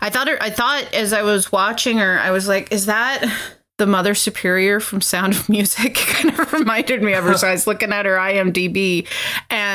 I 0.00 0.10
thought 0.10 0.26
her 0.26 0.36
i 0.40 0.50
thought 0.50 0.92
as 0.92 1.12
i 1.12 1.22
was 1.22 1.52
watching 1.52 1.98
her 1.98 2.18
i 2.18 2.32
was 2.32 2.48
like 2.48 2.72
is 2.72 2.86
that 2.86 3.24
the 3.78 3.86
mother 3.86 4.12
superior 4.12 4.80
from 4.80 5.00
sound 5.00 5.34
of 5.34 5.48
music? 5.48 5.94
Kind 5.94 6.36
of 6.36 6.52
reminded 6.52 7.00
me 7.00 7.14
of 7.14 7.22
her 7.22 7.38
so 7.38 7.46
i 7.46 7.52
was 7.52 7.68
looking 7.68 7.92
at 7.92 8.06
her 8.06 8.16
imdb 8.16 9.06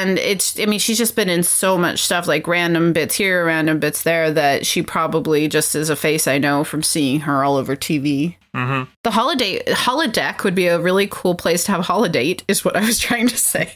and 0.09 0.19
it's 0.19 0.59
i 0.59 0.65
mean 0.65 0.79
she's 0.79 0.97
just 0.97 1.15
been 1.15 1.29
in 1.29 1.41
so 1.43 1.77
much 1.77 2.01
stuff 2.03 2.27
like 2.27 2.47
random 2.47 2.93
bits 2.93 3.15
here 3.15 3.45
random 3.45 3.79
bits 3.79 4.03
there 4.03 4.31
that 4.31 4.65
she 4.65 4.81
probably 4.83 5.47
just 5.47 5.73
is 5.75 5.89
a 5.89 5.95
face 5.95 6.27
i 6.27 6.37
know 6.37 6.63
from 6.63 6.83
seeing 6.83 7.21
her 7.21 7.43
all 7.43 7.55
over 7.57 7.75
tv 7.75 8.35
Mm-hmm. 8.55 8.87
the 9.01 9.09
holiday 9.09 9.63
holodeck 9.69 10.43
would 10.43 10.53
be 10.53 10.67
a 10.67 10.79
really 10.79 11.07
cool 11.09 11.33
place 11.33 11.63
to 11.63 11.71
have 11.71 11.79
a 11.79 11.83
holiday 11.83 12.37
is 12.47 12.63
what 12.63 12.75
i 12.75 12.81
was 12.85 12.99
trying 13.07 13.27
to 13.27 13.35
say 13.37 13.71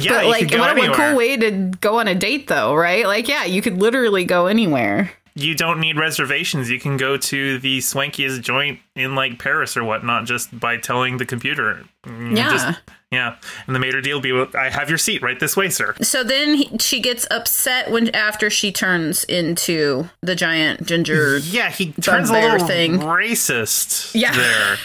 Yeah, 0.00 0.08
but 0.08 0.26
like 0.26 0.50
what, 0.50 0.76
anywhere. 0.76 0.96
cool 0.96 1.16
way 1.16 1.36
to 1.36 1.50
go 1.80 2.00
on 2.00 2.08
a 2.08 2.14
date 2.16 2.48
though 2.48 2.74
right 2.74 3.06
like 3.06 3.28
yeah 3.28 3.44
you 3.44 3.62
could 3.62 3.78
literally 3.78 4.24
go 4.24 4.46
anywhere 4.46 5.12
You 5.36 5.54
don't 5.54 5.78
need 5.78 5.96
reservations. 5.96 6.68
You 6.68 6.80
can 6.80 6.96
go 6.96 7.16
to 7.16 7.58
the 7.60 7.78
swankiest 7.78 8.40
joint 8.42 8.80
in 8.96 9.14
like 9.14 9.38
Paris 9.38 9.76
or 9.76 9.84
whatnot 9.84 10.24
just 10.26 10.50
by 10.58 10.76
telling 10.76 11.18
the 11.18 11.24
computer. 11.24 11.84
You 12.06 12.34
Yeah. 12.34 12.50
Just, 12.50 12.80
yeah. 13.10 13.36
And 13.66 13.74
the 13.74 13.80
maitre 13.80 14.00
d' 14.02 14.12
will 14.12 14.20
be, 14.20 14.32
I 14.56 14.68
have 14.70 14.88
your 14.88 14.98
seat 14.98 15.22
right 15.22 15.38
this 15.40 15.56
way, 15.56 15.68
sir. 15.68 15.94
So 16.02 16.22
then 16.22 16.54
he, 16.54 16.78
she 16.78 17.00
gets 17.00 17.26
upset 17.30 17.90
when 17.90 18.14
after 18.14 18.50
she 18.50 18.70
turns 18.72 19.24
into 19.24 20.08
the 20.20 20.34
giant 20.34 20.86
ginger. 20.86 21.38
Yeah, 21.38 21.70
he 21.70 21.92
turns 21.92 22.30
a 22.30 22.34
little 22.34 22.66
thing. 22.66 22.98
racist 22.98 24.14
Yeah. 24.14 24.34
there. 24.36 24.76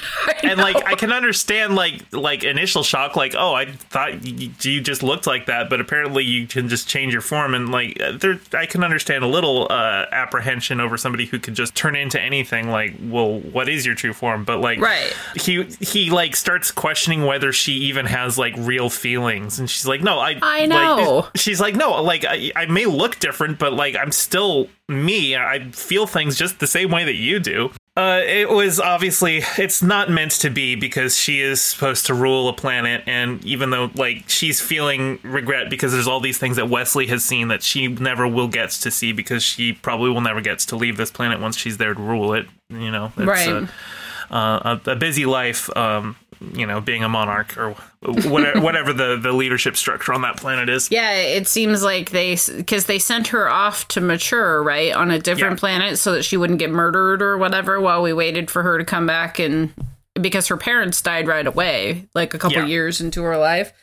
And 0.43 0.59
like. 0.59 0.75
I 0.85 0.95
can 0.95 1.11
understand 1.11 1.75
like 1.75 2.03
like 2.13 2.43
initial 2.43 2.83
shock 2.83 3.15
like 3.15 3.33
oh 3.38 3.53
I 3.53 3.71
thought 3.71 4.11
y- 4.23 4.49
you 4.61 4.81
just 4.81 5.03
looked 5.03 5.25
like 5.27 5.47
that 5.47 5.69
but 5.69 5.81
apparently 5.81 6.23
you 6.23 6.47
can 6.47 6.69
just 6.69 6.88
change 6.88 7.11
your 7.11 7.21
form 7.21 7.53
and 7.53 7.69
like 7.71 7.99
uh, 8.01 8.13
there 8.13 8.39
I 8.53 8.65
can 8.65 8.83
understand 8.83 9.23
a 9.23 9.27
little 9.27 9.67
uh 9.69 10.05
apprehension 10.11 10.79
over 10.79 10.95
somebody 10.97 11.25
who 11.25 11.39
could 11.39 11.53
just 11.55 11.75
turn 11.75 11.95
into 11.95 12.21
anything 12.21 12.69
like 12.69 12.93
well 13.01 13.39
what 13.39 13.67
is 13.67 13.85
your 13.85 13.95
true 13.95 14.13
form 14.13 14.43
but 14.45 14.59
like 14.59 14.79
Right. 14.79 15.13
he 15.35 15.63
he 15.81 16.09
like 16.11 16.35
starts 16.35 16.71
questioning 16.71 17.25
whether 17.25 17.51
she 17.51 17.73
even 17.73 18.05
has 18.15 18.38
like 18.38 18.54
real 18.58 18.89
feelings. 18.89 19.60
And 19.60 19.69
she's 19.69 19.86
like 19.86 20.01
no 20.01 20.19
I 20.19 20.39
I 20.41 20.60
like, 20.65 20.69
know. 20.69 21.28
she's 21.36 21.60
like 21.60 21.75
no 21.75 22.01
like 22.01 22.23
I, 22.25 22.51
I 22.56 22.65
may 22.65 22.86
look 22.86 23.19
different 23.19 23.60
but 23.60 23.73
like 23.73 23.95
i'm 23.95 24.12
still 24.12 24.67
me. 24.88 25.36
I 25.36 25.71
feel 25.71 26.06
things 26.06 26.38
just 26.38 26.60
the 26.60 26.67
same 26.67 26.91
way 26.91 27.04
that 27.06 27.15
you 27.15 27.39
do. 27.39 27.71
Uh 27.97 28.21
it 28.23 28.49
was 28.49 28.80
obviously 28.80 29.41
it's 29.58 29.82
not 29.82 30.10
meant 30.10 30.34
to 30.34 30.49
be 30.51 30.75
because 30.75 31.17
she 31.17 31.41
is 31.41 31.60
supposed 31.62 32.06
to 32.06 32.13
rule 32.13 32.49
a 32.49 32.54
planet. 32.54 33.01
And 33.08 33.43
even 33.45 33.69
though 33.71 33.89
like 33.95 34.25
she's 34.30 34.62
feeling 34.62 35.19
regret 35.23 35.69
because 35.69 35.91
there's 35.91 36.08
all 36.08 36.19
these 36.19 36.38
things 36.38 36.56
that 36.58 36.69
wesley 36.69 37.08
has 37.08 37.23
seen 37.25 37.47
that 37.47 37.63
she 37.63 37.88
never 37.88 38.28
will 38.28 38.47
get 38.47 38.69
to 38.71 38.91
see 38.91 39.12
because 39.12 39.41
she 39.43 39.73
probably 39.73 40.10
will 40.12 40.21
never 40.21 40.41
get 40.41 40.60
to 40.60 40.75
leave 40.75 40.97
this 40.97 41.10
planet 41.12 41.39
once 41.39 41.58
she's 41.58 41.78
there 41.78 41.93
to 41.93 42.01
rule 42.01 42.34
it 42.34 42.45
you 42.69 42.91
know? 42.91 43.12
It's, 43.17 43.25
Right. 43.28 43.49
uh, 43.49 44.34
uh, 44.34 44.80
a, 44.86 44.91
a 44.91 44.95
busy 44.95 45.25
life, 45.25 45.69
um, 45.78 46.15
you 46.53 46.65
know, 46.65 46.81
being 46.81 47.03
a 47.03 47.09
monarch 47.09 47.57
or 47.57 47.71
whatever, 48.01 48.59
whatever 48.61 48.93
the, 48.93 49.17
the 49.21 49.31
leadership 49.33 49.75
structure 49.77 50.13
on 50.13 50.21
that 50.21 50.37
planet 50.37 50.69
is. 50.69 50.89
Yeah, 50.91 51.11
it 51.13 51.47
seems 51.47 51.83
like 51.83 52.11
they 52.11 52.37
because 52.55 52.85
they 52.85 52.99
sent 52.99 53.27
her 53.27 53.49
off 53.49 53.87
to 53.89 54.01
mature 54.01 54.61
right 54.63 54.93
on 54.93 55.11
a 55.11 55.19
different 55.19 55.53
Yeah. 55.53 55.59
planet 55.59 55.97
so 55.99 56.13
that 56.13 56.23
she 56.23 56.37
wouldn't 56.37 56.59
get 56.59 56.69
murdered 56.71 57.21
or 57.21 57.37
whatever 57.37 57.79
while 57.81 58.01
we 58.01 58.13
waited 58.13 58.49
for 58.51 58.63
her 58.63 58.77
to 58.77 58.85
come 58.85 59.05
back 59.07 59.39
and 59.39 59.73
because 60.21 60.47
her 60.47 60.57
parents 60.57 61.01
died 61.01 61.27
right 61.27 61.45
away 61.47 62.07
like 62.15 62.33
a 62.33 62.37
couple 62.39 62.57
Yeah. 62.59 62.65
years 62.65 63.01
into 63.01 63.21
her 63.23 63.37
life. 63.37 63.73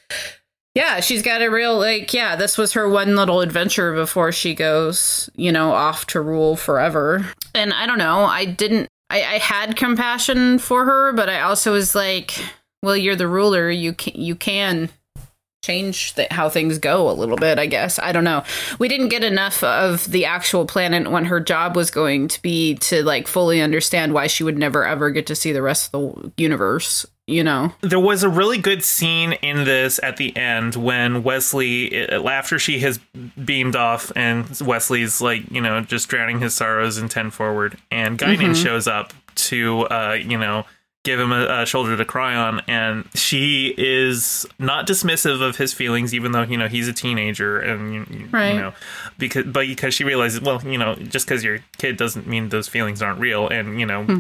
Yeah, 0.75 1.01
she's 1.01 1.21
got 1.21 1.43
a 1.43 1.49
real 1.51 1.79
like 1.79 2.15
yeah, 2.15 2.35
this 2.37 2.57
was 2.57 2.73
her 2.73 2.89
one 2.89 3.15
little 3.15 3.43
adventure 3.43 3.93
before 3.95 4.33
she 4.33 4.55
goes, 4.55 5.29
you 5.35 5.53
know, 5.53 5.73
off 5.73 6.07
to 6.07 6.21
rule 6.23 6.57
forever. 6.57 7.27
And 7.55 7.75
I 7.75 7.85
don't 7.87 7.99
know, 7.99 8.25
I 8.25 8.47
didn't 8.47 8.89
I, 9.13 9.35
I 9.35 9.39
had 9.39 9.77
compassion 9.77 10.59
for 10.59 10.87
her, 10.87 11.13
but 11.13 11.29
I 11.29 11.43
also 11.43 11.73
was 11.73 11.95
like, 11.95 12.33
well, 12.83 12.97
you're 12.97 13.15
the 13.15 13.29
ruler, 13.29 13.71
you 13.71 13.93
can 13.93 14.15
you 14.21 14.35
can 14.35 14.89
change 15.63 16.15
how 16.31 16.49
things 16.49 16.79
go 16.79 17.09
a 17.09 17.13
little 17.13 17.37
bit, 17.37 17.59
I 17.59 17.67
guess. 17.67 17.99
I 17.99 18.11
don't 18.11 18.25
know. 18.25 18.43
We 18.81 18.89
didn't 18.89 19.11
get 19.11 19.23
enough 19.23 19.63
of 19.63 20.11
the 20.11 20.25
actual 20.25 20.65
planet 20.65 21.09
when 21.11 21.27
her 21.27 21.39
job 21.39 21.77
was 21.77 21.91
going 21.91 22.29
to 22.29 22.43
be 22.43 22.75
to 22.77 23.05
like 23.05 23.29
fully 23.29 23.61
understand 23.61 24.13
why 24.15 24.27
she 24.27 24.45
would 24.45 24.59
never 24.59 24.85
ever 24.85 25.11
get 25.11 25.27
to 25.27 25.37
see 25.37 25.53
the 25.53 25.63
rest 25.63 25.95
of 25.95 26.15
the 26.23 26.33
universe, 26.37 27.07
you 27.27 27.45
know. 27.45 27.73
There 27.81 28.01
was 28.01 28.23
a 28.23 28.29
really 28.29 28.59
good 28.59 28.83
scene 28.85 29.33
in 29.35 29.65
this 29.65 30.01
at 30.03 30.17
the 30.17 30.37
end 30.37 30.77
when 30.77 31.23
Wesley, 31.23 32.09
uh, 32.09 32.29
after 32.29 32.59
she 32.59 32.81
has 32.81 32.99
beamed 33.45 33.77
off 33.77 34.11
and 34.17 34.49
Wesley's 34.61 35.21
like, 35.21 35.51
you 35.51 35.61
know, 35.61 35.81
just 35.81 36.09
drowning 36.09 36.41
his 36.41 36.55
sorrows 36.55 36.99
in 36.99 37.09
10 37.09 37.31
forward, 37.31 37.77
and 37.91 38.19
Guinan 38.19 38.55
shows 38.61 38.87
up 38.87 39.13
to, 39.35 39.83
uh, 39.83 40.19
you 40.21 40.39
know, 40.39 40.65
give 41.05 41.19
him 41.19 41.33
a, 41.33 41.63
a, 41.63 41.67
shoulder 41.67 41.97
to 41.97 42.05
cry 42.05 42.35
on 42.35 42.61
and 42.69 43.09
she 43.15 43.75
is 43.77 44.47
not 44.59 44.87
dismissive 44.87 45.41
of 45.41 45.57
his 45.57 45.73
feelings 45.73 46.15
even 46.15 46.33
though 46.33 46.43
you 46.43 46.57
know 46.57 46.69
he's 46.69 46.87
a 46.87 46.93
teenager 46.93 47.59
and 47.59 47.95
you, 47.95 48.29
right. 48.31 48.55
you 48.55 48.61
know 48.61 48.73
because 49.19 49.45
but 49.47 49.67
because 49.67 49.93
she 49.93 50.05
realizes 50.05 50.41
well 50.41 50.63
you 50.65 50.79
know 50.79 50.95
just 50.95 51.27
because 51.27 51.43
your 51.43 51.59
kid 51.79 51.97
doesn't 51.97 52.27
mean 52.27 52.49
those 52.51 52.69
feelings 52.69 53.03
aren't 53.03 53.19
real 53.19 53.49
and 53.49 53.81
you 53.81 53.87
know 53.87 54.05
hmm. 54.05 54.19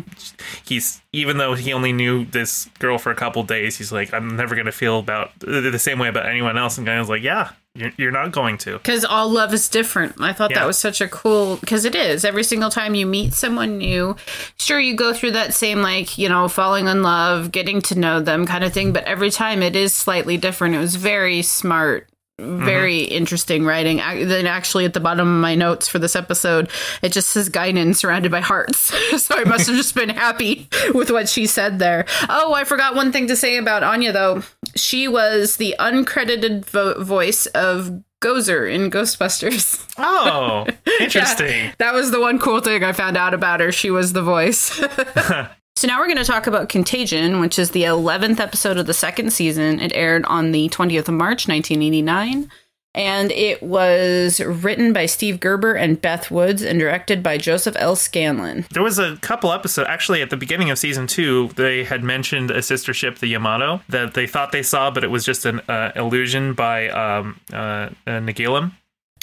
he's 0.64 1.00
even 1.12 1.38
though 1.38 1.54
he 1.54 1.72
only 1.72 1.92
knew 1.92 2.24
this 2.26 2.68
girl 2.78 2.98
for 2.98 3.12
a 3.12 3.16
couple 3.16 3.42
days 3.44 3.78
he's 3.78 3.92
like 3.92 4.12
i'm 4.12 4.36
never 4.36 4.54
going 4.54 4.66
to 4.66 4.72
feel 4.72 4.98
about 4.98 5.30
the 5.38 5.78
same 5.78 5.98
way 5.98 6.08
about 6.08 6.26
anyone 6.26 6.58
else 6.58 6.78
and 6.78 6.86
guy 6.86 6.98
was 6.98 7.08
like 7.08 7.22
yeah 7.22 7.52
you're, 7.74 8.10
not 8.10 8.32
going 8.32 8.58
to. 8.58 8.72
Because 8.72 9.04
all 9.04 9.30
love 9.30 9.54
is 9.54 9.68
different. 9.68 10.20
I 10.20 10.32
thought 10.32 10.50
yeah. 10.50 10.60
that 10.60 10.66
was 10.66 10.78
such 10.78 11.00
a 11.00 11.08
cool, 11.08 11.56
because 11.56 11.84
it 11.84 11.94
is. 11.94 12.24
Every 12.24 12.44
single 12.44 12.68
time 12.68 12.94
you 12.94 13.06
meet 13.06 13.32
someone 13.32 13.78
new, 13.78 14.16
sure, 14.58 14.78
you 14.78 14.94
go 14.94 15.14
through 15.14 15.32
that 15.32 15.54
same, 15.54 15.80
like, 15.80 16.18
you 16.18 16.28
know, 16.28 16.48
falling 16.48 16.86
in 16.86 17.02
love, 17.02 17.50
getting 17.50 17.80
to 17.82 17.98
know 17.98 18.20
them 18.20 18.46
kind 18.46 18.62
of 18.62 18.74
thing. 18.74 18.92
But 18.92 19.04
every 19.04 19.30
time 19.30 19.62
it 19.62 19.74
is 19.74 19.94
slightly 19.94 20.36
different. 20.36 20.74
It 20.74 20.78
was 20.78 20.96
very 20.96 21.40
smart 21.42 22.08
very 22.42 23.02
mm-hmm. 23.02 23.14
interesting 23.14 23.64
writing. 23.64 23.98
then 23.98 24.46
actually 24.46 24.84
at 24.84 24.94
the 24.94 25.00
bottom 25.00 25.28
of 25.28 25.40
my 25.40 25.54
notes 25.54 25.88
for 25.88 25.98
this 25.98 26.16
episode, 26.16 26.70
it 27.02 27.12
just 27.12 27.30
says 27.30 27.48
Guinan 27.48 27.94
surrounded 27.94 28.32
by 28.32 28.40
hearts. 28.40 28.78
so 29.22 29.36
I 29.36 29.44
must 29.44 29.68
have 29.68 29.76
just 29.76 29.94
been 29.94 30.08
happy 30.08 30.68
with 30.94 31.10
what 31.10 31.28
she 31.28 31.46
said 31.46 31.78
there. 31.78 32.06
Oh, 32.28 32.52
I 32.54 32.64
forgot 32.64 32.94
one 32.94 33.12
thing 33.12 33.28
to 33.28 33.36
say 33.36 33.56
about 33.56 33.82
Anya 33.82 34.12
though. 34.12 34.42
She 34.76 35.08
was 35.08 35.56
the 35.56 35.74
uncredited 35.78 36.64
vo- 36.66 37.02
voice 37.02 37.46
of 37.46 38.02
Gozer 38.22 38.72
in 38.72 38.90
Ghostbusters. 38.90 39.84
Oh, 39.98 40.66
interesting. 41.00 41.48
yeah, 41.48 41.72
that 41.78 41.94
was 41.94 42.10
the 42.10 42.20
one 42.20 42.38
cool 42.38 42.60
thing 42.60 42.84
I 42.84 42.92
found 42.92 43.16
out 43.16 43.34
about 43.34 43.60
her. 43.60 43.72
She 43.72 43.90
was 43.90 44.12
the 44.12 44.22
voice. 44.22 44.80
So 45.74 45.88
now 45.88 45.98
we're 45.98 46.06
going 46.06 46.18
to 46.18 46.24
talk 46.24 46.46
about 46.46 46.68
Contagion, 46.68 47.40
which 47.40 47.58
is 47.58 47.70
the 47.70 47.84
11th 47.84 48.40
episode 48.40 48.76
of 48.76 48.84
the 48.86 48.92
second 48.92 49.32
season. 49.32 49.80
It 49.80 49.90
aired 49.94 50.24
on 50.26 50.52
the 50.52 50.68
20th 50.68 51.08
of 51.08 51.14
March, 51.14 51.48
1989. 51.48 52.50
And 52.94 53.32
it 53.32 53.62
was 53.62 54.40
written 54.40 54.92
by 54.92 55.06
Steve 55.06 55.40
Gerber 55.40 55.72
and 55.74 56.00
Beth 56.00 56.30
Woods 56.30 56.62
and 56.62 56.78
directed 56.78 57.22
by 57.22 57.38
Joseph 57.38 57.74
L. 57.78 57.96
Scanlon. 57.96 58.66
There 58.70 58.82
was 58.82 58.98
a 58.98 59.16
couple 59.16 59.50
episodes, 59.52 59.88
actually, 59.88 60.20
at 60.20 60.28
the 60.28 60.36
beginning 60.36 60.70
of 60.70 60.78
season 60.78 61.06
two, 61.06 61.48
they 61.56 61.84
had 61.84 62.04
mentioned 62.04 62.50
a 62.50 62.60
sister 62.60 62.92
ship, 62.92 63.18
the 63.18 63.28
Yamato, 63.28 63.80
that 63.88 64.12
they 64.12 64.26
thought 64.26 64.52
they 64.52 64.62
saw, 64.62 64.90
but 64.90 65.04
it 65.04 65.10
was 65.10 65.24
just 65.24 65.46
an 65.46 65.60
uh, 65.68 65.92
illusion 65.96 66.52
by 66.52 66.90
um, 66.90 67.40
uh, 67.52 67.56
uh, 67.56 67.90
Nagilum. 68.06 68.72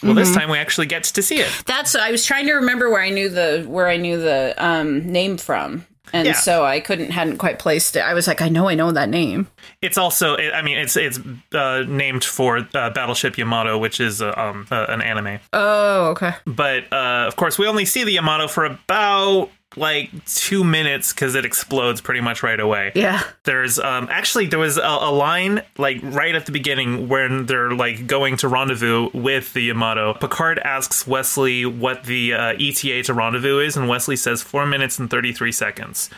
Well, 0.01 0.11
mm-hmm. 0.11 0.19
this 0.19 0.33
time 0.33 0.49
we 0.49 0.57
actually 0.57 0.87
get 0.87 1.03
to 1.03 1.21
see 1.21 1.39
it. 1.39 1.63
That's 1.65 1.93
I 1.93 2.09
was 2.09 2.25
trying 2.25 2.47
to 2.47 2.53
remember 2.53 2.89
where 2.89 3.01
I 3.01 3.09
knew 3.09 3.27
the 3.27 3.65
where 3.67 3.87
I 3.89 3.97
knew 3.97 4.17
the 4.17 4.55
um, 4.57 5.11
name 5.11 5.37
from 5.37 5.85
and 6.13 6.27
yeah. 6.27 6.33
so 6.33 6.63
I 6.63 6.79
couldn't 6.79 7.11
hadn't 7.11 7.37
quite 7.37 7.59
placed 7.59 7.95
it. 7.95 8.01
I 8.01 8.13
was 8.13 8.27
like, 8.27 8.41
I 8.41 8.49
know, 8.49 8.67
I 8.67 8.75
know 8.75 8.91
that 8.91 9.09
name. 9.09 9.47
It's 9.81 9.97
also, 9.97 10.37
I 10.37 10.61
mean, 10.61 10.77
it's 10.77 10.95
it's 10.97 11.19
uh, 11.53 11.83
named 11.87 12.23
for 12.23 12.67
uh, 12.73 12.89
Battleship 12.89 13.37
Yamato, 13.37 13.77
which 13.77 13.99
is 13.99 14.21
uh, 14.21 14.33
um, 14.35 14.67
uh, 14.71 14.85
an 14.89 15.01
anime. 15.01 15.39
Oh, 15.53 16.09
okay. 16.09 16.33
But 16.45 16.91
uh, 16.91 17.25
of 17.27 17.35
course, 17.35 17.57
we 17.57 17.67
only 17.67 17.85
see 17.85 18.03
the 18.03 18.11
Yamato 18.11 18.47
for 18.47 18.65
about 18.65 19.49
like 19.75 20.09
two 20.25 20.63
minutes 20.63 21.13
because 21.13 21.35
it 21.35 21.45
explodes 21.45 22.01
pretty 22.01 22.21
much 22.21 22.43
right 22.43 22.59
away. 22.59 22.91
Yeah. 22.95 23.21
There's 23.43 23.79
um 23.79 24.07
actually 24.09 24.47
there 24.47 24.59
was 24.59 24.77
a, 24.77 24.81
a, 24.81 25.11
line 25.11 25.61
like 25.77 25.99
right 26.01 26.33
at 26.33 26.45
the 26.45 26.51
beginning 26.51 27.07
when 27.07 27.45
they're 27.45 27.71
like 27.71 28.07
going 28.07 28.37
to 28.37 28.47
rendezvous 28.47 29.09
with 29.13 29.53
the 29.53 29.61
Yamato. 29.61 30.13
Picard 30.13 30.59
asks 30.59 31.05
Wesley 31.05 31.65
what 31.65 32.05
the 32.05 32.33
uh, 32.33 32.53
ETA 32.59 33.03
to 33.03 33.13
rendezvous 33.13 33.59
is, 33.59 33.77
and 33.77 33.87
Wesley 33.87 34.15
says 34.15 34.41
four 34.41 34.65
minutes 34.65 34.99
and 34.99 35.09
thirty 35.09 35.33
three 35.33 35.51
seconds. 35.51 36.09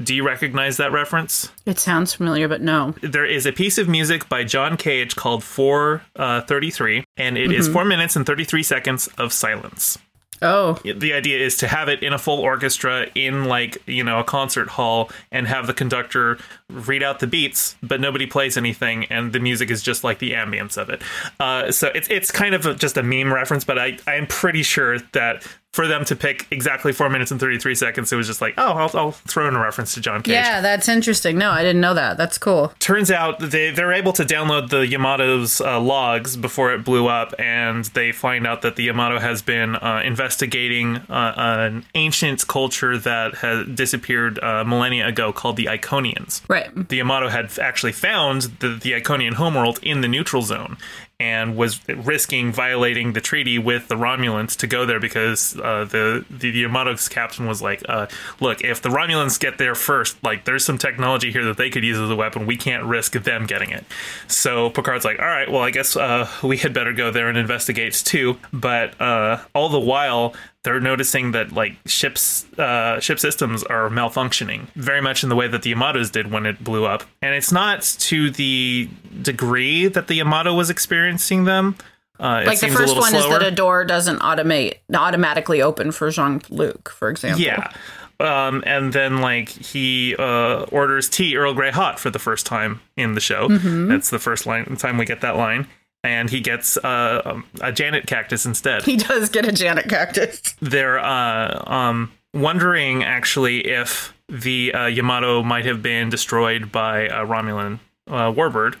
Do 0.00 0.14
you 0.14 0.24
recognize 0.24 0.76
that 0.76 0.92
reference? 0.92 1.50
It 1.66 1.80
sounds 1.80 2.14
familiar, 2.14 2.46
but 2.46 2.60
no. 2.60 2.94
There 3.02 3.26
is 3.26 3.46
a 3.46 3.52
piece 3.52 3.78
of 3.78 3.88
music 3.88 4.28
by 4.28 4.44
John 4.44 4.76
Cage 4.76 5.16
called 5.16 5.42
433, 5.42 6.98
uh, 6.98 7.02
and 7.16 7.36
it 7.36 7.50
mm-hmm. 7.50 7.58
is 7.58 7.66
4 7.68 7.84
minutes 7.84 8.14
and 8.14 8.24
33 8.24 8.62
seconds 8.62 9.08
of 9.18 9.32
silence. 9.32 9.98
Oh. 10.42 10.74
The 10.84 11.12
idea 11.12 11.38
is 11.38 11.56
to 11.58 11.68
have 11.68 11.88
it 11.88 12.02
in 12.02 12.12
a 12.12 12.18
full 12.18 12.40
orchestra 12.40 13.06
in 13.14 13.44
like, 13.44 13.78
you 13.86 14.04
know, 14.04 14.18
a 14.18 14.24
concert 14.24 14.68
hall 14.68 15.10
and 15.32 15.46
have 15.46 15.66
the 15.66 15.74
conductor 15.74 16.38
read 16.70 17.02
out 17.02 17.20
the 17.20 17.26
beats, 17.26 17.76
but 17.82 18.00
nobody 18.00 18.26
plays 18.26 18.56
anything 18.56 19.04
and 19.06 19.32
the 19.32 19.40
music 19.40 19.70
is 19.70 19.82
just 19.82 20.04
like 20.04 20.18
the 20.18 20.32
ambience 20.32 20.76
of 20.76 20.90
it. 20.90 21.02
Uh, 21.40 21.72
so 21.72 21.88
it's 21.94 22.08
it's 22.08 22.30
kind 22.30 22.54
of 22.54 22.66
a, 22.66 22.74
just 22.74 22.96
a 22.96 23.02
meme 23.02 23.32
reference, 23.32 23.64
but 23.64 23.78
I 23.78 23.98
I'm 24.06 24.26
pretty 24.26 24.62
sure 24.62 24.98
that 25.12 25.46
for 25.72 25.86
them 25.86 26.04
to 26.06 26.16
pick 26.16 26.46
exactly 26.50 26.92
four 26.92 27.10
minutes 27.10 27.30
and 27.30 27.38
33 27.38 27.74
seconds, 27.74 28.12
it 28.12 28.16
was 28.16 28.26
just 28.26 28.40
like, 28.40 28.54
oh, 28.56 28.72
I'll, 28.72 28.90
I'll, 28.94 29.12
throw 29.12 29.48
in 29.48 29.54
a 29.54 29.60
reference 29.60 29.94
to 29.94 30.00
John 30.00 30.22
Cage. 30.22 30.32
Yeah, 30.32 30.60
that's 30.60 30.88
interesting. 30.88 31.36
No, 31.36 31.50
I 31.50 31.62
didn't 31.62 31.80
know 31.80 31.94
that. 31.94 32.16
That's 32.16 32.38
cool. 32.38 32.72
Turns 32.78 33.10
out 33.10 33.38
they, 33.38 33.70
they're 33.70 33.92
able 33.92 34.12
to 34.14 34.24
download 34.24 34.70
the 34.70 34.86
Yamato's 34.86 35.60
uh, 35.60 35.78
logs 35.78 36.36
before 36.36 36.72
it 36.72 36.84
blew 36.84 37.06
up, 37.06 37.34
and 37.38 37.84
they 37.86 38.12
find 38.12 38.46
out 38.46 38.62
that 38.62 38.76
the 38.76 38.84
Yamato 38.84 39.18
has 39.18 39.42
been 39.42 39.76
uh, 39.76 40.02
investigating 40.04 40.96
uh, 40.96 41.34
an 41.36 41.84
ancient 41.94 42.46
culture 42.48 42.96
that 42.98 43.36
had 43.36 43.74
disappeared 43.74 44.38
uh, 44.42 44.64
millennia 44.64 45.06
ago 45.06 45.32
called 45.32 45.56
the 45.56 45.66
Iconians. 45.66 46.42
Right. 46.48 46.88
The 46.88 46.96
Yamato 46.96 47.28
had 47.28 47.56
actually 47.58 47.92
found 47.92 48.42
the, 48.60 48.68
the 48.68 48.92
Iconian 48.92 49.34
homeworld 49.34 49.78
in 49.82 50.00
the 50.00 50.08
neutral 50.08 50.42
zone 50.42 50.78
and 51.20 51.56
was 51.56 51.80
risking 51.88 52.52
violating 52.52 53.12
the 53.12 53.20
treaty 53.20 53.58
with 53.58 53.88
the 53.88 53.96
Romulans 53.96 54.56
to 54.56 54.68
go 54.68 54.86
there 54.86 55.00
because 55.00 55.58
uh, 55.58 55.84
the, 55.84 56.24
the 56.30 56.62
Yamato's 56.64 57.08
captain 57.08 57.46
was 57.46 57.60
like, 57.60 57.82
uh, 57.88 58.06
"Look, 58.40 58.62
if 58.62 58.82
the 58.82 58.88
Romulans 58.88 59.40
get 59.40 59.58
there 59.58 59.74
first, 59.74 60.22
like 60.22 60.44
there's 60.44 60.64
some 60.64 60.78
technology 60.78 61.32
here 61.32 61.44
that 61.46 61.56
they 61.56 61.70
could 61.70 61.82
use 61.82 61.98
as 61.98 62.08
a 62.08 62.16
weapon. 62.16 62.46
We 62.46 62.56
can't 62.56 62.84
risk 62.84 63.12
them 63.14 63.46
getting 63.46 63.70
it." 63.70 63.84
So 64.28 64.70
Picard's 64.70 65.04
like, 65.04 65.18
"All 65.18 65.26
right, 65.26 65.50
well, 65.50 65.62
I 65.62 65.70
guess 65.70 65.96
uh, 65.96 66.28
we 66.44 66.56
had 66.58 66.72
better 66.72 66.92
go 66.92 67.10
there 67.10 67.28
and 67.28 67.36
investigate 67.36 67.94
too." 67.94 68.38
But 68.52 69.00
uh, 69.00 69.40
all 69.54 69.70
the 69.70 69.80
while, 69.80 70.34
they're 70.68 70.80
noticing 70.80 71.32
that 71.32 71.50
like 71.52 71.76
ships 71.86 72.44
uh, 72.58 73.00
ship 73.00 73.18
systems 73.18 73.64
are 73.64 73.88
malfunctioning 73.88 74.66
very 74.74 75.00
much 75.00 75.22
in 75.22 75.30
the 75.30 75.34
way 75.34 75.48
that 75.48 75.62
the 75.62 75.72
Yamatos 75.72 76.12
did 76.12 76.30
when 76.30 76.44
it 76.44 76.62
blew 76.62 76.84
up, 76.84 77.04
and 77.22 77.34
it's 77.34 77.50
not 77.50 77.80
to 78.00 78.30
the 78.30 78.86
degree 79.22 79.86
that 79.86 80.08
the 80.08 80.16
Yamato 80.16 80.54
was 80.54 80.68
experiencing 80.68 81.44
them. 81.44 81.74
Uh, 82.20 82.42
like 82.44 82.60
the 82.60 82.68
first 82.68 82.94
one 82.96 83.12
slower. 83.12 83.22
is 83.22 83.28
that 83.30 83.42
a 83.42 83.50
door 83.50 83.82
doesn't 83.86 84.18
automate 84.18 84.74
automatically 84.92 85.62
open 85.62 85.90
for 85.90 86.10
Jean 86.10 86.42
Luc, 86.50 86.90
for 86.90 87.08
example. 87.08 87.40
Yeah. 87.40 87.72
Um, 88.20 88.62
and 88.66 88.92
then 88.92 89.22
like 89.22 89.48
he 89.48 90.16
uh, 90.16 90.64
orders 90.64 91.08
tea 91.08 91.34
Earl 91.38 91.54
Grey 91.54 91.70
hot 91.70 91.98
for 91.98 92.10
the 92.10 92.18
first 92.18 92.44
time 92.44 92.82
in 92.94 93.14
the 93.14 93.20
show. 93.20 93.48
Mm-hmm. 93.48 93.88
That's 93.88 94.10
the 94.10 94.18
first 94.18 94.44
line 94.44 94.66
time 94.76 94.98
we 94.98 95.06
get 95.06 95.22
that 95.22 95.36
line 95.36 95.66
and 96.04 96.30
he 96.30 96.40
gets 96.40 96.76
uh, 96.78 97.22
um, 97.24 97.44
a 97.60 97.72
Janet 97.72 98.06
cactus 98.06 98.46
instead. 98.46 98.84
He 98.84 98.96
does 98.96 99.28
get 99.28 99.46
a 99.46 99.52
Janet 99.52 99.88
cactus. 99.88 100.40
They're 100.60 100.98
uh, 100.98 101.64
um, 101.66 102.12
wondering 102.34 103.04
actually 103.04 103.66
if 103.66 104.14
the 104.28 104.72
uh, 104.74 104.86
Yamato 104.86 105.42
might 105.42 105.64
have 105.66 105.82
been 105.82 106.10
destroyed 106.10 106.70
by 106.70 107.02
a 107.02 107.24
Romulan 107.26 107.80
uh, 108.06 108.32
warbird. 108.32 108.76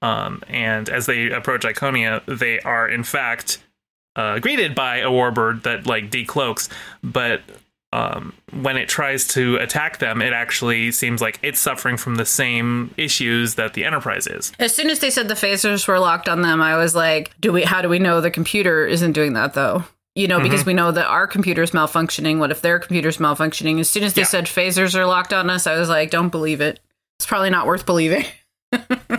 Um, 0.00 0.42
and 0.48 0.88
as 0.88 1.06
they 1.06 1.30
approach 1.30 1.62
Iconia, 1.62 2.22
they 2.38 2.60
are 2.60 2.88
in 2.88 3.02
fact 3.02 3.58
uh, 4.16 4.38
greeted 4.38 4.74
by 4.74 4.98
a 4.98 5.08
warbird 5.08 5.62
that 5.62 5.86
like 5.86 6.10
decloaks, 6.10 6.68
but 7.02 7.42
um, 7.92 8.34
when 8.52 8.76
it 8.76 8.88
tries 8.88 9.26
to 9.28 9.56
attack 9.56 9.98
them, 9.98 10.20
it 10.20 10.32
actually 10.32 10.92
seems 10.92 11.22
like 11.22 11.38
it's 11.42 11.58
suffering 11.58 11.96
from 11.96 12.16
the 12.16 12.26
same 12.26 12.92
issues 12.96 13.54
that 13.54 13.74
the 13.74 13.84
Enterprise 13.84 14.26
is. 14.26 14.52
As 14.58 14.74
soon 14.74 14.90
as 14.90 14.98
they 14.98 15.10
said 15.10 15.28
the 15.28 15.34
phasers 15.34 15.88
were 15.88 15.98
locked 15.98 16.28
on 16.28 16.42
them, 16.42 16.60
I 16.60 16.76
was 16.76 16.94
like, 16.94 17.32
"Do 17.40 17.52
we? 17.52 17.62
How 17.62 17.80
do 17.80 17.88
we 17.88 17.98
know 17.98 18.20
the 18.20 18.30
computer 18.30 18.86
isn't 18.86 19.12
doing 19.12 19.32
that 19.34 19.54
though?" 19.54 19.84
You 20.14 20.28
know, 20.28 20.36
mm-hmm. 20.36 20.44
because 20.44 20.66
we 20.66 20.74
know 20.74 20.92
that 20.92 21.06
our 21.06 21.26
computer's 21.26 21.70
malfunctioning. 21.70 22.38
What 22.38 22.50
if 22.50 22.60
their 22.60 22.78
computer's 22.78 23.18
malfunctioning? 23.18 23.80
As 23.80 23.88
soon 23.88 24.04
as 24.04 24.14
they 24.14 24.22
yeah. 24.22 24.26
said 24.26 24.44
phasers 24.46 24.94
are 24.94 25.06
locked 25.06 25.32
on 25.32 25.48
us, 25.48 25.66
I 25.66 25.78
was 25.78 25.88
like, 25.88 26.10
"Don't 26.10 26.30
believe 26.30 26.60
it. 26.60 26.80
It's 27.18 27.26
probably 27.26 27.50
not 27.50 27.66
worth 27.66 27.86
believing." 27.86 28.26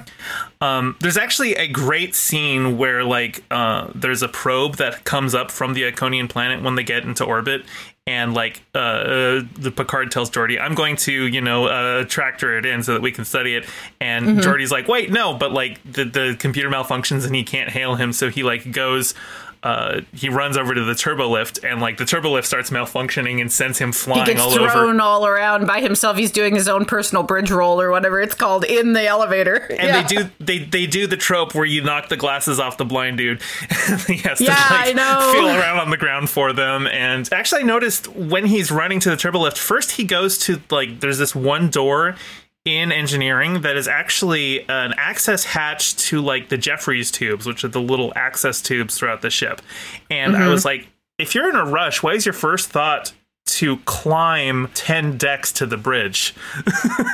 Um, 0.62 0.98
there's 1.00 1.16
actually 1.16 1.54
a 1.54 1.68
great 1.68 2.16
scene 2.16 2.78
where 2.78 3.06
like 3.06 3.44
uh, 3.50 3.90
there's 3.96 4.22
a 4.22 4.28
probe 4.28 4.76
that 4.76 5.06
comes 5.06 5.34
up 5.34 5.52
from 5.52 5.74
the 5.74 5.84
Iconian 5.90 6.30
planet 6.30 6.62
when 6.62 6.76
they 6.76 6.84
get 6.84 7.04
into 7.06 7.24
orbit, 7.24 7.64
and 8.10 8.34
like 8.34 8.64
uh, 8.74 8.78
uh, 8.80 9.42
the 9.54 9.70
Picard 9.70 10.10
tells 10.10 10.32
Geordi, 10.32 10.60
"I'm 10.60 10.74
going 10.74 10.96
to, 10.96 11.14
you 11.14 11.42
know, 11.42 11.68
uh, 11.68 12.06
tractor 12.06 12.58
it 12.58 12.66
in 12.66 12.82
so 12.82 12.94
that 12.94 13.04
we 13.04 13.12
can 13.12 13.24
study 13.24 13.56
it." 13.56 13.68
And 14.02 14.26
mm-hmm. 14.26 14.40
Geordi's 14.40 14.72
like, 14.72 14.88
"Wait, 14.88 15.12
no!" 15.12 15.36
But 15.36 15.52
like 15.54 15.80
the 15.84 16.06
the 16.06 16.36
computer 16.40 16.72
malfunctions 16.72 17.28
and 17.28 17.36
he 17.36 17.44
can't 17.44 17.70
hail 17.70 17.96
him, 17.96 18.12
so 18.12 18.30
he 18.30 18.42
like 18.42 18.72
goes 18.72 19.14
uh, 19.62 20.02
he 20.14 20.30
runs 20.30 20.56
over 20.58 20.74
to 20.74 20.84
the 20.84 20.96
turbo 20.96 21.28
lift, 21.30 21.64
and 21.66 21.82
like 21.82 21.98
the 21.98 22.06
turbo 22.06 22.32
lift 22.32 22.48
starts 22.48 22.70
malfunctioning 22.70 23.42
and 23.42 23.52
sends 23.52 23.78
him 23.78 23.92
flying 23.92 24.26
He 24.26 24.32
gets 24.34 24.42
all 24.42 24.52
thrown 24.54 24.96
over. 24.96 25.02
all 25.02 25.26
around 25.28 25.68
by 25.68 25.82
himself. 25.82 26.16
He's 26.18 26.32
doing 26.32 26.56
his 26.56 26.70
own 26.70 26.86
personal 26.86 27.24
bridge 27.24 27.52
roll 27.52 27.82
or 27.82 27.92
whatever 27.92 28.22
it's 28.22 28.36
called 28.36 28.64
in 28.64 28.94
the 28.94 29.06
elevator. 29.06 29.58
And 29.80 29.94
they 30.08 30.16
do 30.16 30.30
they 30.40 30.60
they 30.60 30.86
do 30.88 31.08
the 31.08 31.18
trope 31.18 31.54
where 31.56 31.66
you 31.66 31.82
knock 31.82 32.10
the 32.10 32.18
glasses 32.18 32.60
off 32.60 32.78
the 32.78 32.86
blind 32.86 33.18
dude. 33.18 33.42
he 34.08 34.18
has 34.18 34.40
Yeah, 34.40 34.56
to 34.56 34.74
like 34.74 34.88
I 34.90 34.94
know. 34.94 35.32
feel 35.34 35.48
around 35.48 35.80
on 35.80 35.90
the 35.90 35.98
ground 35.98 36.30
for 36.30 36.54
them. 36.54 36.88
And 36.88 37.28
actually, 37.34 37.62
I 37.62 37.66
noticed 37.66 38.08
when 38.08 38.46
he's 38.46 38.72
running 38.72 39.00
to 39.02 39.10
the 39.10 39.18
turbo 39.18 39.40
lift, 39.40 39.58
first 39.58 39.92
he 39.92 40.04
goes 40.06 40.38
to 40.40 40.62
like 40.70 41.00
there's 41.02 41.18
this 41.18 41.36
one 41.36 41.70
door 41.70 42.16
in 42.78 42.92
engineering 42.92 43.62
that 43.62 43.76
is 43.76 43.88
actually 43.88 44.68
an 44.70 44.94
access 44.98 45.44
hatch 45.44 45.96
to 45.98 46.22
like 46.22 46.50
the 46.50 46.58
Jefferies 46.58 47.12
tubes, 47.12 47.46
which 47.46 47.64
are 47.64 47.68
the 47.70 47.82
little 47.82 48.14
access 48.16 48.62
tubes 48.62 48.98
throughout 48.98 49.22
the 49.22 49.30
ship. 49.30 49.62
And 50.10 50.34
Mm-hmm. 50.34 50.44
I 50.44 50.48
was 50.50 50.64
like, 50.66 50.88
if 51.18 51.36
you're 51.36 51.50
in 51.50 51.56
a 51.56 51.66
rush, 51.66 52.02
why 52.04 52.14
is 52.14 52.26
your 52.26 52.34
first 52.34 52.70
thought? 52.70 53.14
To 53.46 53.78
climb 53.78 54.70
ten 54.76 55.18
decks 55.18 55.52
to 55.54 55.66
the 55.66 55.76
bridge 55.76 56.36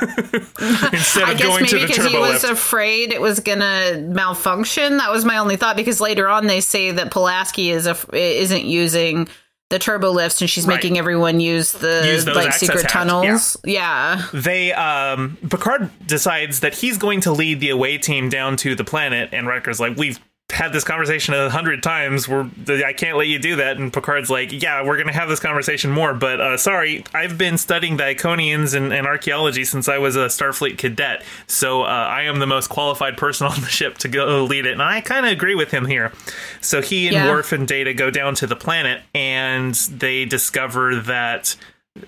instead 0.02 1.22
of 1.22 1.28
I 1.30 1.34
guess 1.34 1.40
going 1.42 1.62
maybe 1.62 1.68
to 1.68 1.78
the 1.78 1.86
because 1.86 2.06
he 2.06 2.18
was 2.18 2.42
lift. 2.42 2.52
afraid 2.52 3.12
it 3.12 3.20
was 3.20 3.40
gonna 3.40 3.98
malfunction. 4.06 4.98
That 4.98 5.10
was 5.10 5.24
my 5.24 5.38
only 5.38 5.56
thought. 5.56 5.76
Because 5.76 6.00
later 6.00 6.28
on 6.28 6.46
they 6.46 6.60
say 6.60 6.90
that 6.92 7.10
Pulaski 7.10 7.70
is 7.70 7.86
a, 7.86 7.96
isn't 8.12 8.64
using 8.64 9.28
the 9.70 9.78
turbo 9.78 10.10
lifts 10.10 10.40
and 10.40 10.48
she's 10.48 10.66
Right. 10.66 10.76
making 10.76 10.96
everyone 10.98 11.40
use 11.40 11.72
the 11.72 12.02
Use 12.06 12.26
like 12.26 12.52
secret 12.52 12.88
tunnels. 12.88 13.56
Yeah. 13.64 14.22
they 14.32 14.72
um 14.72 15.36
Picard 15.50 15.90
decides 16.06 16.60
that 16.60 16.74
he's 16.74 16.98
going 16.98 17.20
to 17.22 17.32
lead 17.32 17.60
the 17.60 17.70
away 17.70 17.98
team 17.98 18.28
down 18.28 18.56
to 18.58 18.74
the 18.74 18.84
planet 18.84 19.30
and 19.32 19.46
Riker's 19.46 19.80
like 19.80 19.96
we've 19.96 20.20
had 20.56 20.72
this 20.72 20.84
conversation 20.84 21.34
a 21.34 21.50
hundred 21.50 21.82
times 21.82 22.26
we're 22.26 22.48
I 22.68 22.94
can't 22.94 23.18
let 23.18 23.26
you 23.26 23.38
do 23.38 23.56
that 23.56 23.76
and 23.76 23.92
Picard's 23.92 24.30
like 24.30 24.50
yeah 24.62 24.82
we're 24.82 24.96
gonna 24.96 25.12
have 25.12 25.28
this 25.28 25.38
conversation 25.38 25.90
more 25.90 26.14
but 26.14 26.40
uh, 26.40 26.56
sorry 26.56 27.04
I've 27.14 27.36
been 27.36 27.58
studying 27.58 27.98
the 27.98 28.04
Iconians 28.04 28.74
and, 28.74 28.92
and 28.92 29.06
archaeology 29.06 29.64
since 29.64 29.86
I 29.88 29.98
was 29.98 30.16
a 30.16 30.26
Starfleet 30.26 30.78
cadet 30.78 31.22
so 31.46 31.82
uh, 31.82 31.86
I 31.86 32.22
am 32.22 32.38
the 32.38 32.46
most 32.46 32.68
qualified 32.68 33.18
person 33.18 33.46
on 33.52 33.60
the 33.60 33.66
ship 33.68 33.98
to 33.98 34.08
go 34.08 34.44
lead 34.44 34.64
it 34.64 34.72
and 34.72 34.82
I 34.82 35.02
kind 35.02 35.26
of 35.26 35.32
agree 35.32 35.54
with 35.54 35.70
him 35.70 35.84
here 35.86 36.12
so 36.60 36.80
he 36.80 37.06
and 37.08 37.14
Yeah. 37.14 37.30
Worf 37.30 37.52
and 37.52 37.68
Data 37.68 37.92
go 37.92 38.10
down 38.10 38.34
to 38.36 38.46
the 38.46 38.56
planet 38.56 39.02
and 39.14 39.74
they 39.74 40.24
discover 40.24 40.96
that 40.96 41.54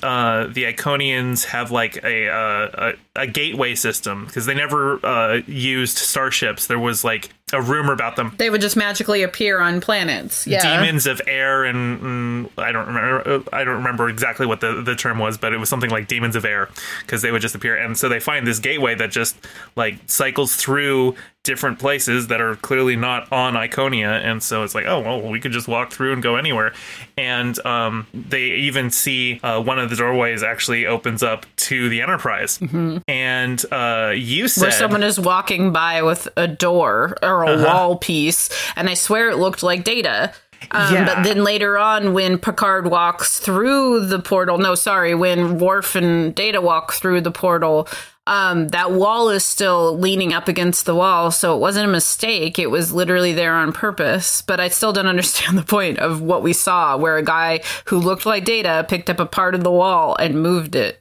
uh, 0.02 0.46
the 0.48 0.64
Iconians 0.64 1.44
have 1.46 1.70
like 1.70 2.02
a 2.04 2.28
uh, 2.28 2.92
a, 3.16 3.22
a 3.22 3.26
gateway 3.26 3.74
system 3.74 4.26
because 4.26 4.46
they 4.46 4.54
never 4.54 5.04
uh, 5.04 5.40
used 5.46 5.96
starships. 5.96 6.66
There 6.66 6.78
was 6.78 7.04
like 7.04 7.30
a 7.52 7.62
rumor 7.62 7.92
about 7.92 8.16
them. 8.16 8.34
They 8.38 8.50
would 8.50 8.60
just 8.60 8.76
magically 8.76 9.22
appear 9.22 9.60
on 9.60 9.80
planets. 9.80 10.46
Yeah. 10.46 10.80
Demons 10.80 11.06
of 11.06 11.20
air, 11.26 11.64
and 11.64 12.00
mm, 12.00 12.50
I 12.58 12.72
don't 12.72 12.86
remember. 12.86 13.44
I 13.52 13.64
don't 13.64 13.76
remember 13.76 14.08
exactly 14.08 14.46
what 14.46 14.60
the, 14.60 14.82
the 14.82 14.94
term 14.94 15.18
was, 15.18 15.38
but 15.38 15.52
it 15.52 15.58
was 15.58 15.68
something 15.68 15.90
like 15.90 16.08
demons 16.08 16.36
of 16.36 16.44
air 16.44 16.68
because 17.00 17.22
they 17.22 17.30
would 17.30 17.42
just 17.42 17.54
appear. 17.54 17.76
And 17.76 17.96
so 17.96 18.08
they 18.08 18.20
find 18.20 18.46
this 18.46 18.58
gateway 18.58 18.94
that 18.96 19.10
just 19.10 19.36
like 19.76 19.98
cycles 20.06 20.56
through 20.56 21.14
different 21.48 21.78
places 21.80 22.28
that 22.28 22.40
are 22.40 22.54
clearly 22.56 22.94
not 22.94 23.32
on 23.32 23.54
Iconia. 23.54 24.22
And 24.22 24.40
so 24.42 24.62
it's 24.62 24.74
like, 24.74 24.86
oh 24.86 25.00
well, 25.00 25.22
we 25.28 25.40
could 25.40 25.50
just 25.52 25.66
walk 25.66 25.90
through 25.92 26.12
and 26.12 26.22
go 26.22 26.36
anywhere. 26.36 26.72
And 27.16 27.58
um, 27.66 28.06
they 28.14 28.42
even 28.68 28.90
see 28.90 29.40
uh, 29.42 29.60
one 29.60 29.78
of 29.80 29.90
the 29.90 29.96
doorways 29.96 30.42
actually 30.44 30.86
opens 30.86 31.22
up 31.22 31.46
to 31.68 31.88
the 31.88 32.02
Enterprise. 32.02 32.60
And 33.08 33.64
uh, 33.72 34.12
you 34.14 34.46
said 34.46 34.62
where 34.62 34.70
someone 34.70 35.02
is 35.02 35.18
walking 35.18 35.72
by 35.72 36.02
with 36.02 36.28
a 36.36 36.46
door 36.46 37.16
or 37.22 37.42
a 37.44 37.48
Uh-huh. 37.50 37.64
wall 37.64 37.96
piece, 37.96 38.50
and 38.76 38.88
I 38.88 38.94
swear 38.94 39.30
it 39.30 39.36
looked 39.38 39.62
like 39.62 39.82
Data. 39.84 40.32
Um, 40.70 40.92
Yeah. 40.94 41.04
But 41.06 41.22
then 41.22 41.44
later 41.44 41.78
on, 41.78 42.12
when 42.14 42.36
Picard 42.38 42.90
walks 42.90 43.38
through 43.40 44.06
the 44.06 44.18
portal, 44.18 44.58
no, 44.58 44.74
sorry, 44.74 45.14
when 45.14 45.58
Worf 45.58 45.94
and 45.96 46.34
Data 46.34 46.60
walk 46.60 46.92
through 46.92 47.20
the 47.22 47.30
portal, 47.30 47.88
um, 48.28 48.68
that 48.68 48.92
wall 48.92 49.30
is 49.30 49.44
still 49.44 49.98
leaning 49.98 50.32
up 50.32 50.48
against 50.48 50.84
the 50.86 50.94
wall, 50.94 51.30
so 51.30 51.56
it 51.56 51.58
wasn't 51.60 51.88
a 51.88 51.92
mistake. 51.92 52.58
It 52.58 52.70
was 52.70 52.92
literally 52.92 53.32
there 53.32 53.54
on 53.54 53.72
purpose. 53.72 54.42
But 54.42 54.60
I 54.60 54.68
still 54.68 54.92
don't 54.92 55.06
understand 55.14 55.56
the 55.58 55.62
point 55.62 55.98
of 55.98 56.20
what 56.20 56.42
we 56.42 56.52
saw, 56.52 56.96
where 56.96 57.16
a 57.16 57.22
guy 57.22 57.60
who 57.86 57.98
looked 57.98 58.26
like 58.26 58.44
Data 58.44 58.84
picked 58.88 59.10
up 59.10 59.20
a 59.20 59.26
part 59.26 59.54
of 59.54 59.64
the 59.64 59.72
wall 59.72 60.14
and 60.16 60.42
moved 60.42 60.74
it. 60.76 61.00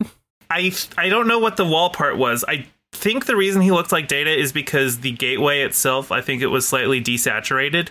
I 0.49 0.71
I 0.97 1.09
don't 1.09 1.27
know 1.27 1.39
what 1.39 1.57
the 1.57 1.65
wall 1.65 1.89
part 1.89 2.17
was. 2.17 2.45
I 2.47 2.65
think 2.93 3.25
the 3.25 3.35
reason 3.35 3.61
he 3.61 3.71
looked 3.71 3.91
like 3.91 4.07
Data 4.07 4.35
is 4.35 4.51
because 4.53 4.99
the 5.01 5.11
gateway 5.11 5.61
itself, 5.61 6.11
I 6.11 6.21
think 6.21 6.41
it 6.41 6.47
was 6.47 6.67
slightly 6.67 7.01
desaturated, 7.03 7.89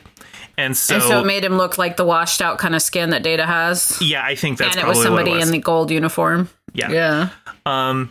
and 0.56 0.74
so, 0.76 0.94
And 0.94 1.04
so 1.04 1.20
it 1.20 1.26
made 1.26 1.44
him 1.44 1.58
look 1.58 1.76
like 1.76 1.96
the 1.98 2.04
washed 2.04 2.40
out 2.40 2.58
kind 2.58 2.74
of 2.74 2.80
skin 2.82 3.10
that 3.10 3.22
Data 3.22 3.44
has. 3.44 3.98
yeah, 4.00 4.24
I 4.24 4.34
think 4.34 4.56
that's 4.58 4.74
and 4.74 4.80
it 4.80 4.84
probably 4.84 4.98
was 4.98 5.04
somebody 5.06 5.30
it 5.32 5.34
was. 5.36 5.46
in 5.48 5.52
the 5.52 5.58
gold 5.58 5.90
uniform. 5.90 6.48
yeah. 6.72 6.90
Yeah. 6.90 7.28
Um, 7.66 8.10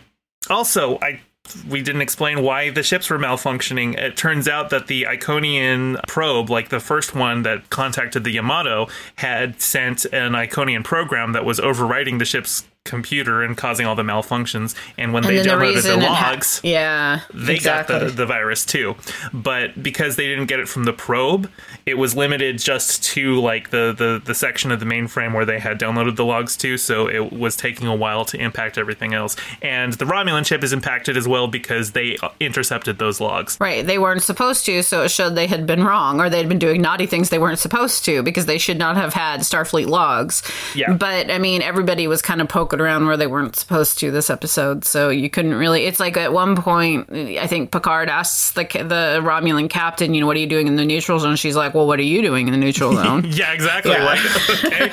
also, 0.50 0.98
I 1.00 1.20
we 1.68 1.82
didn't 1.82 2.00
explain 2.00 2.42
why 2.42 2.70
the 2.70 2.82
ships 2.82 3.10
were 3.10 3.18
malfunctioning. 3.18 3.96
It 3.96 4.16
turns 4.16 4.48
out 4.48 4.70
that 4.70 4.86
the 4.88 5.04
Iconian 5.04 6.00
probe, 6.08 6.50
like 6.50 6.70
the 6.70 6.80
first 6.80 7.14
one 7.14 7.42
that 7.42 7.70
contacted 7.70 8.24
the 8.24 8.32
Yamato, 8.32 8.88
had 9.16 9.60
sent 9.60 10.04
an 10.06 10.32
Iconian 10.32 10.84
program 10.84 11.32
that 11.32 11.44
was 11.44 11.60
overwriting 11.60 12.18
the 12.18 12.24
ship's 12.24 12.64
computer 12.86 13.42
and 13.42 13.56
causing 13.56 13.86
all 13.86 13.94
the 13.94 14.02
malfunctions. 14.02 14.74
And 14.96 15.12
when 15.12 15.22
they 15.22 15.38
and 15.38 15.38
then 15.38 15.58
the 15.58 15.64
downloaded 15.64 15.74
reason 15.74 16.00
the 16.00 16.06
it 16.06 16.08
ha- 16.10 16.30
logs, 16.30 16.60
yeah, 16.62 17.20
they 17.34 17.56
exactly. 17.56 17.98
got 17.98 18.04
the, 18.06 18.10
the 18.12 18.26
virus 18.26 18.64
too 18.64 18.96
but 19.32 19.82
because 19.82 20.16
they 20.16 20.26
didn't 20.26 20.46
get 20.46 20.60
it 20.60 20.68
from 20.68 20.84
the 20.84 20.92
probe 20.92 21.50
it 21.84 21.94
was 21.94 22.14
limited 22.16 22.58
just 22.58 23.02
to 23.02 23.40
like 23.40 23.70
the, 23.70 23.94
the 23.96 24.20
the 24.24 24.34
section 24.34 24.70
of 24.72 24.80
the 24.80 24.86
mainframe 24.86 25.34
where 25.34 25.44
they 25.44 25.58
had 25.58 25.78
downloaded 25.78 26.16
the 26.16 26.24
logs 26.24 26.56
to 26.56 26.76
so 26.76 27.08
it 27.08 27.32
was 27.32 27.56
taking 27.56 27.86
a 27.86 27.94
while 27.94 28.24
to 28.24 28.38
impact 28.38 28.78
everything 28.78 29.14
else 29.14 29.36
and 29.62 29.94
the 29.94 30.04
romulan 30.04 30.44
chip 30.44 30.62
is 30.62 30.72
impacted 30.72 31.16
as 31.16 31.26
well 31.28 31.48
because 31.48 31.92
they 31.92 32.16
uh, 32.22 32.28
intercepted 32.40 32.98
those 32.98 33.20
logs 33.20 33.56
Right, 33.60 33.86
they 33.86 33.98
weren't 33.98 34.22
supposed 34.22 34.66
to, 34.66 34.82
so 34.82 35.02
it 35.02 35.10
showed 35.10 35.30
they 35.30 35.46
had 35.46 35.66
been 35.66 35.82
wrong, 35.82 36.20
or 36.20 36.28
they'd 36.28 36.48
been 36.48 36.58
doing 36.58 36.82
naughty 36.82 37.06
things 37.06 37.30
they 37.30 37.38
weren't 37.38 37.58
supposed 37.58 38.04
to, 38.04 38.22
because 38.22 38.46
they 38.46 38.58
should 38.58 38.78
not 38.78 38.96
have 38.96 39.14
had 39.14 39.40
Starfleet 39.40 39.86
logs. 39.86 40.42
Yeah. 40.74 40.92
But 40.92 41.30
I 41.30 41.38
mean, 41.38 41.62
everybody 41.62 42.06
was 42.06 42.22
kind 42.22 42.40
of 42.40 42.48
poking 42.48 42.75
around 42.80 43.06
where 43.06 43.16
they 43.16 43.26
weren't 43.26 43.56
supposed 43.56 43.98
to 44.00 44.10
this 44.10 44.30
episode, 44.30 44.84
so 44.84 45.08
you 45.08 45.28
couldn't 45.30 45.54
really. 45.54 45.84
It's 45.84 46.00
like 46.00 46.16
at 46.16 46.32
one 46.32 46.56
point, 46.56 47.10
I 47.12 47.46
think 47.46 47.70
Picard 47.72 48.08
asks 48.08 48.52
the 48.52 48.62
the 48.64 49.20
Romulan 49.22 49.68
captain, 49.70 50.14
you 50.14 50.20
know, 50.20 50.26
what 50.26 50.36
are 50.36 50.40
you 50.40 50.46
doing 50.46 50.66
in 50.66 50.76
the 50.76 50.84
neutral 50.84 51.18
zone? 51.18 51.36
She's 51.36 51.56
like, 51.56 51.74
well, 51.74 51.86
what 51.86 51.98
are 51.98 52.02
you 52.02 52.22
doing 52.22 52.46
in 52.48 52.52
the 52.52 52.58
neutral 52.58 52.92
zone? 52.96 53.24
yeah 53.30 53.52
exactly 53.52 53.92
Yeah. 53.92 54.04
like 54.04 54.20
okay 54.64 54.90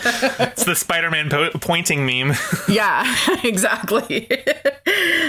it's 0.51 0.65
the 0.65 0.75
spider-man 0.75 1.29
po- 1.29 1.51
pointing 1.61 2.05
meme 2.05 2.33
Yeah, 2.67 3.03
exactly. 3.43 4.27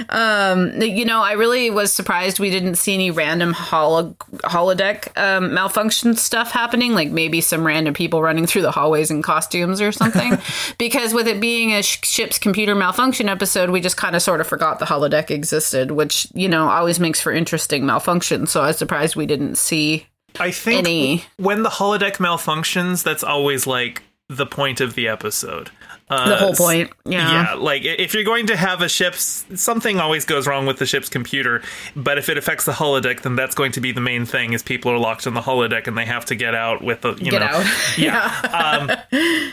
um, 0.09 0.81
you 0.81 1.05
know, 1.05 1.23
I 1.23 1.33
really 1.33 1.71
was 1.71 1.93
surprised 1.93 2.39
we 2.39 2.51
didn't 2.51 2.77
see 2.77 2.95
any 2.95 3.11
random 3.11 3.53
holo- 3.53 4.17
holodeck 4.45 5.17
um, 5.19 5.55
malfunction 5.55 6.17
stuff 6.17 6.51
happening, 6.53 6.93
like 6.95 7.11
maybe 7.11 7.41
some 7.41 7.65
random 7.67 7.95
people 7.95 8.23
running 8.23 8.47
through 8.47 8.63
the 8.63 8.71
hallways 8.71 9.11
in 9.11 9.23
costumes 9.23 9.81
or 9.81 9.93
something. 9.93 10.39
because 10.79 11.15
with 11.15 11.29
it 11.29 11.41
being 11.41 11.73
a 11.73 11.83
sh- 11.83 11.99
ship's 12.03 12.39
computer 12.45 12.77
malfunction 12.77 13.29
episode, 13.29 13.71
we 13.71 13.81
just 13.81 13.97
kind 13.97 14.15
of 14.15 14.23
sort 14.23 14.41
of 14.41 14.47
forgot 14.47 14.79
the 14.79 14.85
holodeck 14.85 15.31
existed, 15.33 15.91
which, 15.91 16.29
you 16.35 16.49
know, 16.49 16.69
always 16.69 17.01
makes 17.01 17.21
for 17.21 17.33
interesting 17.33 17.85
malfunction. 17.85 18.47
So 18.47 18.61
I 18.61 18.69
was 18.69 18.79
surprised 18.79 19.17
we 19.17 19.27
didn't 19.27 19.57
see 19.57 20.07
i 20.41 20.51
think 20.51 20.81
any. 20.81 21.25
when 21.37 21.63
the 21.63 21.69
holodeck 21.69 22.17
malfunctions 22.17 23.05
that's 23.05 23.23
always 23.23 23.69
like 23.69 24.03
the 24.29 24.47
point 24.47 24.81
of 24.81 24.95
the 24.95 25.07
episode 25.07 25.71
uh, 26.11 26.29
The 26.29 26.37
whole 26.37 26.55
point. 26.55 26.91
Yeah. 27.05 27.31
Yeah, 27.31 27.55
like 27.55 27.83
if 27.85 28.15
you're 28.15 28.25
going 28.25 28.47
to 28.49 28.57
have 28.57 28.83
a 28.83 28.89
ship's 28.89 29.45
something 29.55 29.99
always 30.01 30.25
goes 30.25 30.47
wrong 30.47 30.67
with 30.67 30.79
the 30.79 30.87
ship's 30.87 31.09
computer, 31.09 31.63
but 31.97 32.19
if 32.19 32.29
it 32.29 32.37
affects 32.37 32.65
the 32.65 32.73
holodeck, 32.73 33.23
then 33.23 33.37
that's 33.37 33.55
going 33.55 33.73
to 33.73 33.81
be 33.81 33.93
the 33.93 34.01
main 34.01 34.27
thing 34.27 34.53
is 34.53 34.63
people 34.63 34.91
are 34.91 34.99
locked 34.99 35.27
in 35.27 35.35
the 35.35 35.41
holodeck 35.41 35.87
and 35.87 35.97
they 35.97 36.05
have 36.05 36.25
to 36.27 36.35
get 36.35 36.55
out 36.55 36.83
with 36.83 37.01
the 37.03 37.15
you 37.15 37.31
Get 37.31 37.41
know 37.41 37.47
out. 37.47 37.67
yeah. 37.99 38.99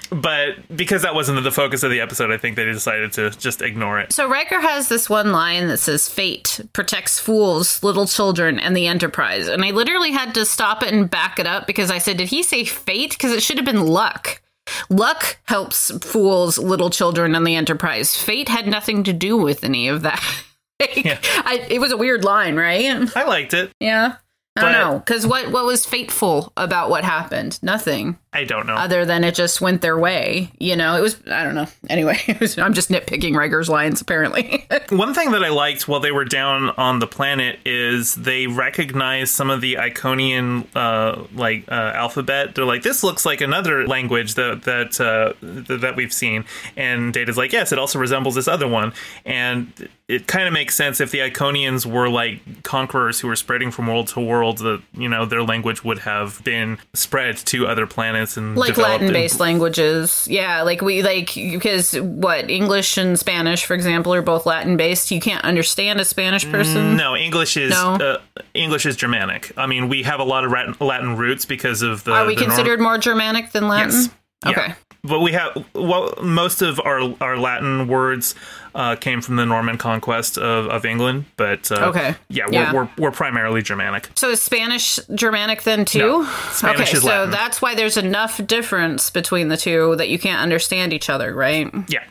um, 0.10 0.20
but 0.20 0.76
because 0.76 1.04
that 1.04 1.16
wasn't 1.16 1.42
the 1.44 1.52
focus 1.52 1.84
of 1.84 1.92
the 1.92 2.02
episode, 2.02 2.32
I 2.32 2.38
think 2.38 2.56
they 2.56 2.66
decided 2.66 3.14
to 3.14 3.30
just 3.32 3.62
ignore 3.62 4.00
it. 4.00 4.12
So 4.14 4.28
Riker 4.28 4.60
has 4.60 4.90
this 4.90 5.10
one 5.10 5.32
line 5.32 5.68
that 5.68 5.78
says, 5.78 6.08
Fate 6.10 6.60
protects 6.74 7.20
fools, 7.20 7.82
little 7.84 8.08
children, 8.08 8.60
and 8.60 8.76
the 8.76 8.88
Enterprise. 8.88 9.48
And 9.48 9.64
I 9.64 9.72
literally 9.72 10.12
had 10.12 10.34
to 10.36 10.46
stop 10.46 10.84
it 10.84 10.94
and 10.94 11.10
back 11.10 11.40
it 11.40 11.48
up 11.48 11.68
because 11.68 11.90
I 11.90 11.98
said, 11.98 12.18
Did 12.18 12.30
he 12.30 12.44
say 12.44 12.64
fate? 12.64 13.12
Because 13.12 13.32
it 13.32 13.42
should 13.42 13.58
have 13.58 13.66
been 13.66 13.86
luck. 13.86 14.42
Luck 14.90 15.38
helps 15.46 15.92
fools, 16.06 16.58
little 16.58 16.90
children, 16.90 17.36
and 17.36 17.46
the 17.46 17.56
Enterprise. 17.56 18.16
Fate 18.16 18.50
had 18.50 18.68
nothing 18.68 19.04
to 19.04 19.14
do 19.14 19.38
with 19.38 19.64
any 19.64 19.88
of 19.88 20.02
that. 20.04 20.22
Like, 20.82 21.06
Yeah. 21.06 21.20
I, 21.24 21.64
it 21.70 21.80
was 21.80 21.92
a 21.92 21.98
weird 21.98 22.24
line, 22.24 22.56
right? 22.56 23.16
I 23.16 23.24
liked 23.26 23.54
it. 23.54 23.72
Yeah. 23.80 24.16
I 24.58 24.62
don't 24.62 24.72
know. 24.72 24.98
Because 24.98 25.28
what, 25.28 25.52
what 25.52 25.64
was 25.64 25.86
fateful 25.86 26.52
about 26.58 26.90
what 26.90 27.04
happened? 27.04 27.60
Nothing. 27.62 28.18
I 28.34 28.46
don't 28.46 28.66
know. 28.66 28.76
other 28.76 29.04
than 29.06 29.26
it 29.26 29.36
just 29.36 29.60
went 29.60 29.82
their 29.82 30.00
way. 30.00 30.52
You 30.58 30.78
know, 30.78 30.96
it 30.96 31.02
was 31.02 31.18
I 31.30 31.44
don't 31.44 31.54
know. 31.56 31.68
Anyway, 31.90 32.18
was, 32.40 32.58
I'm 32.58 32.74
just 32.74 32.90
nitpicking 32.90 33.36
Riker's 33.36 33.68
lines 33.68 34.00
apparently. 34.00 34.66
One 34.90 35.14
thing 35.14 35.32
that 35.32 35.44
I 35.44 35.50
liked 35.50 35.88
while 35.88 36.00
they 36.00 36.14
were 36.14 36.24
down 36.24 36.70
on 36.72 37.00
the 37.00 37.08
planet 37.08 37.60
is 37.66 38.16
they 38.16 38.48
recognized 38.48 39.34
some 39.34 39.50
of 39.50 39.60
the 39.60 39.76
Iconian 39.76 40.66
uh, 40.76 41.24
like 41.34 41.70
uh, 41.70 41.92
alphabet. 41.94 42.56
They're 42.56 42.64
like, 42.64 42.84
this 42.84 43.04
looks 43.04 43.26
like 43.26 43.42
another 43.42 43.86
language 43.86 44.36
that 44.36 44.64
that 44.64 45.02
uh, 45.02 45.34
th- 45.42 45.82
that 45.82 45.98
we've 45.98 46.14
seen, 46.14 46.46
and 46.78 47.14
Data's 47.14 47.36
like, 47.38 47.52
yes, 47.52 47.74
it 47.74 47.80
also 47.80 48.00
resembles 48.00 48.36
this 48.36 48.48
other 48.48 48.68
one, 48.68 48.94
and 49.26 49.90
it 50.08 50.28
kind 50.28 50.48
of 50.48 50.54
makes 50.54 50.76
sense 50.76 51.02
if 51.02 51.12
the 51.12 51.20
Iconians 51.20 51.86
were 51.86 52.08
like 52.10 52.64
conquerors 52.64 53.20
who 53.20 53.28
were 53.28 53.36
spreading 53.36 53.72
from 53.72 53.88
world 53.88 54.08
to 54.08 54.22
world. 54.22 54.60
That 54.60 54.82
you 54.94 55.10
know 55.10 55.26
their 55.26 55.44
language 55.44 55.84
would 55.84 56.00
have 56.00 56.42
been 56.46 56.78
spread 56.94 57.36
to 57.38 57.68
other 57.68 57.86
planets 57.88 58.21
and 58.38 58.58
like 58.58 58.78
Latin 58.78 59.08
in- 59.08 59.14
based 59.14 59.40
languages. 59.40 60.28
Yeah, 60.30 60.62
like 60.62 60.82
we 60.82 61.02
like 61.04 61.34
because 61.34 61.94
what 62.00 62.50
English 62.50 62.98
and 62.98 63.18
Spanish, 63.20 63.66
for 63.66 63.74
example, 63.74 64.14
are 64.14 64.22
both 64.22 64.46
Latin 64.46 64.78
based. 64.78 65.12
You 65.12 65.20
can't 65.20 65.44
understand 65.44 66.00
a 66.00 66.06
Spanish 66.06 66.50
person. 66.50 66.96
No, 66.96 67.16
English 67.16 67.58
is 67.58 67.72
No? 67.72 67.96
Uh, 67.96 68.18
English 68.54 68.86
is 68.86 68.96
Germanic. 68.96 69.52
I 69.58 69.66
mean, 69.68 69.90
we 69.90 70.04
have 70.04 70.20
a 70.20 70.24
lot 70.24 70.46
of 70.46 70.52
Latin, 70.80 71.18
roots 71.18 71.46
because 71.46 71.82
of 71.82 72.04
the. 72.04 72.14
Are 72.14 72.26
we 72.26 72.36
the 72.36 72.42
norm- 72.42 72.52
considered 72.52 72.80
more 72.80 72.98
Germanic 72.98 73.52
than 73.52 73.68
Latin? 73.68 73.92
Yes. 73.92 74.10
Yeah. 74.46 74.74
But 75.04 75.22
we 75.22 75.32
have 75.32 75.66
well, 75.74 76.14
most 76.22 76.62
of 76.62 76.80
our 76.80 77.16
our 77.22 77.38
Latin 77.38 77.88
words 77.88 78.36
uh, 78.76 78.96
came 78.96 79.22
from 79.22 79.36
the 79.36 79.46
Norman 79.46 79.78
conquest 79.78 80.38
of, 80.38 80.68
of 80.68 80.86
England. 80.86 81.26
But 81.38 81.72
uh, 81.72 81.88
Okay. 81.90 82.16
yeah, 82.30 82.46
we're, 82.46 82.54
Yeah. 82.54 82.74
We're, 82.74 82.90
we're 82.98 83.12
primarily 83.12 83.62
Germanic. 83.62 84.10
So 84.16 84.30
is 84.30 84.42
Spanish 84.42 85.00
Germanic 85.16 85.64
then 85.64 85.86
too? 85.86 86.00
No, 86.00 86.24
Spanish 86.52 86.90
okay, 86.90 86.98
is 86.98 87.04
so 87.04 87.26
that's 87.28 87.62
why 87.62 87.74
there's 87.76 87.98
enough 87.98 88.46
difference 88.46 89.10
between 89.10 89.48
the 89.50 89.58
two 89.58 89.96
that 89.96 90.10
you 90.10 90.20
can't 90.20 90.42
understand 90.42 90.94
each 90.94 91.10
other, 91.10 91.34
right? 91.34 91.70
Yeah. 91.90 92.04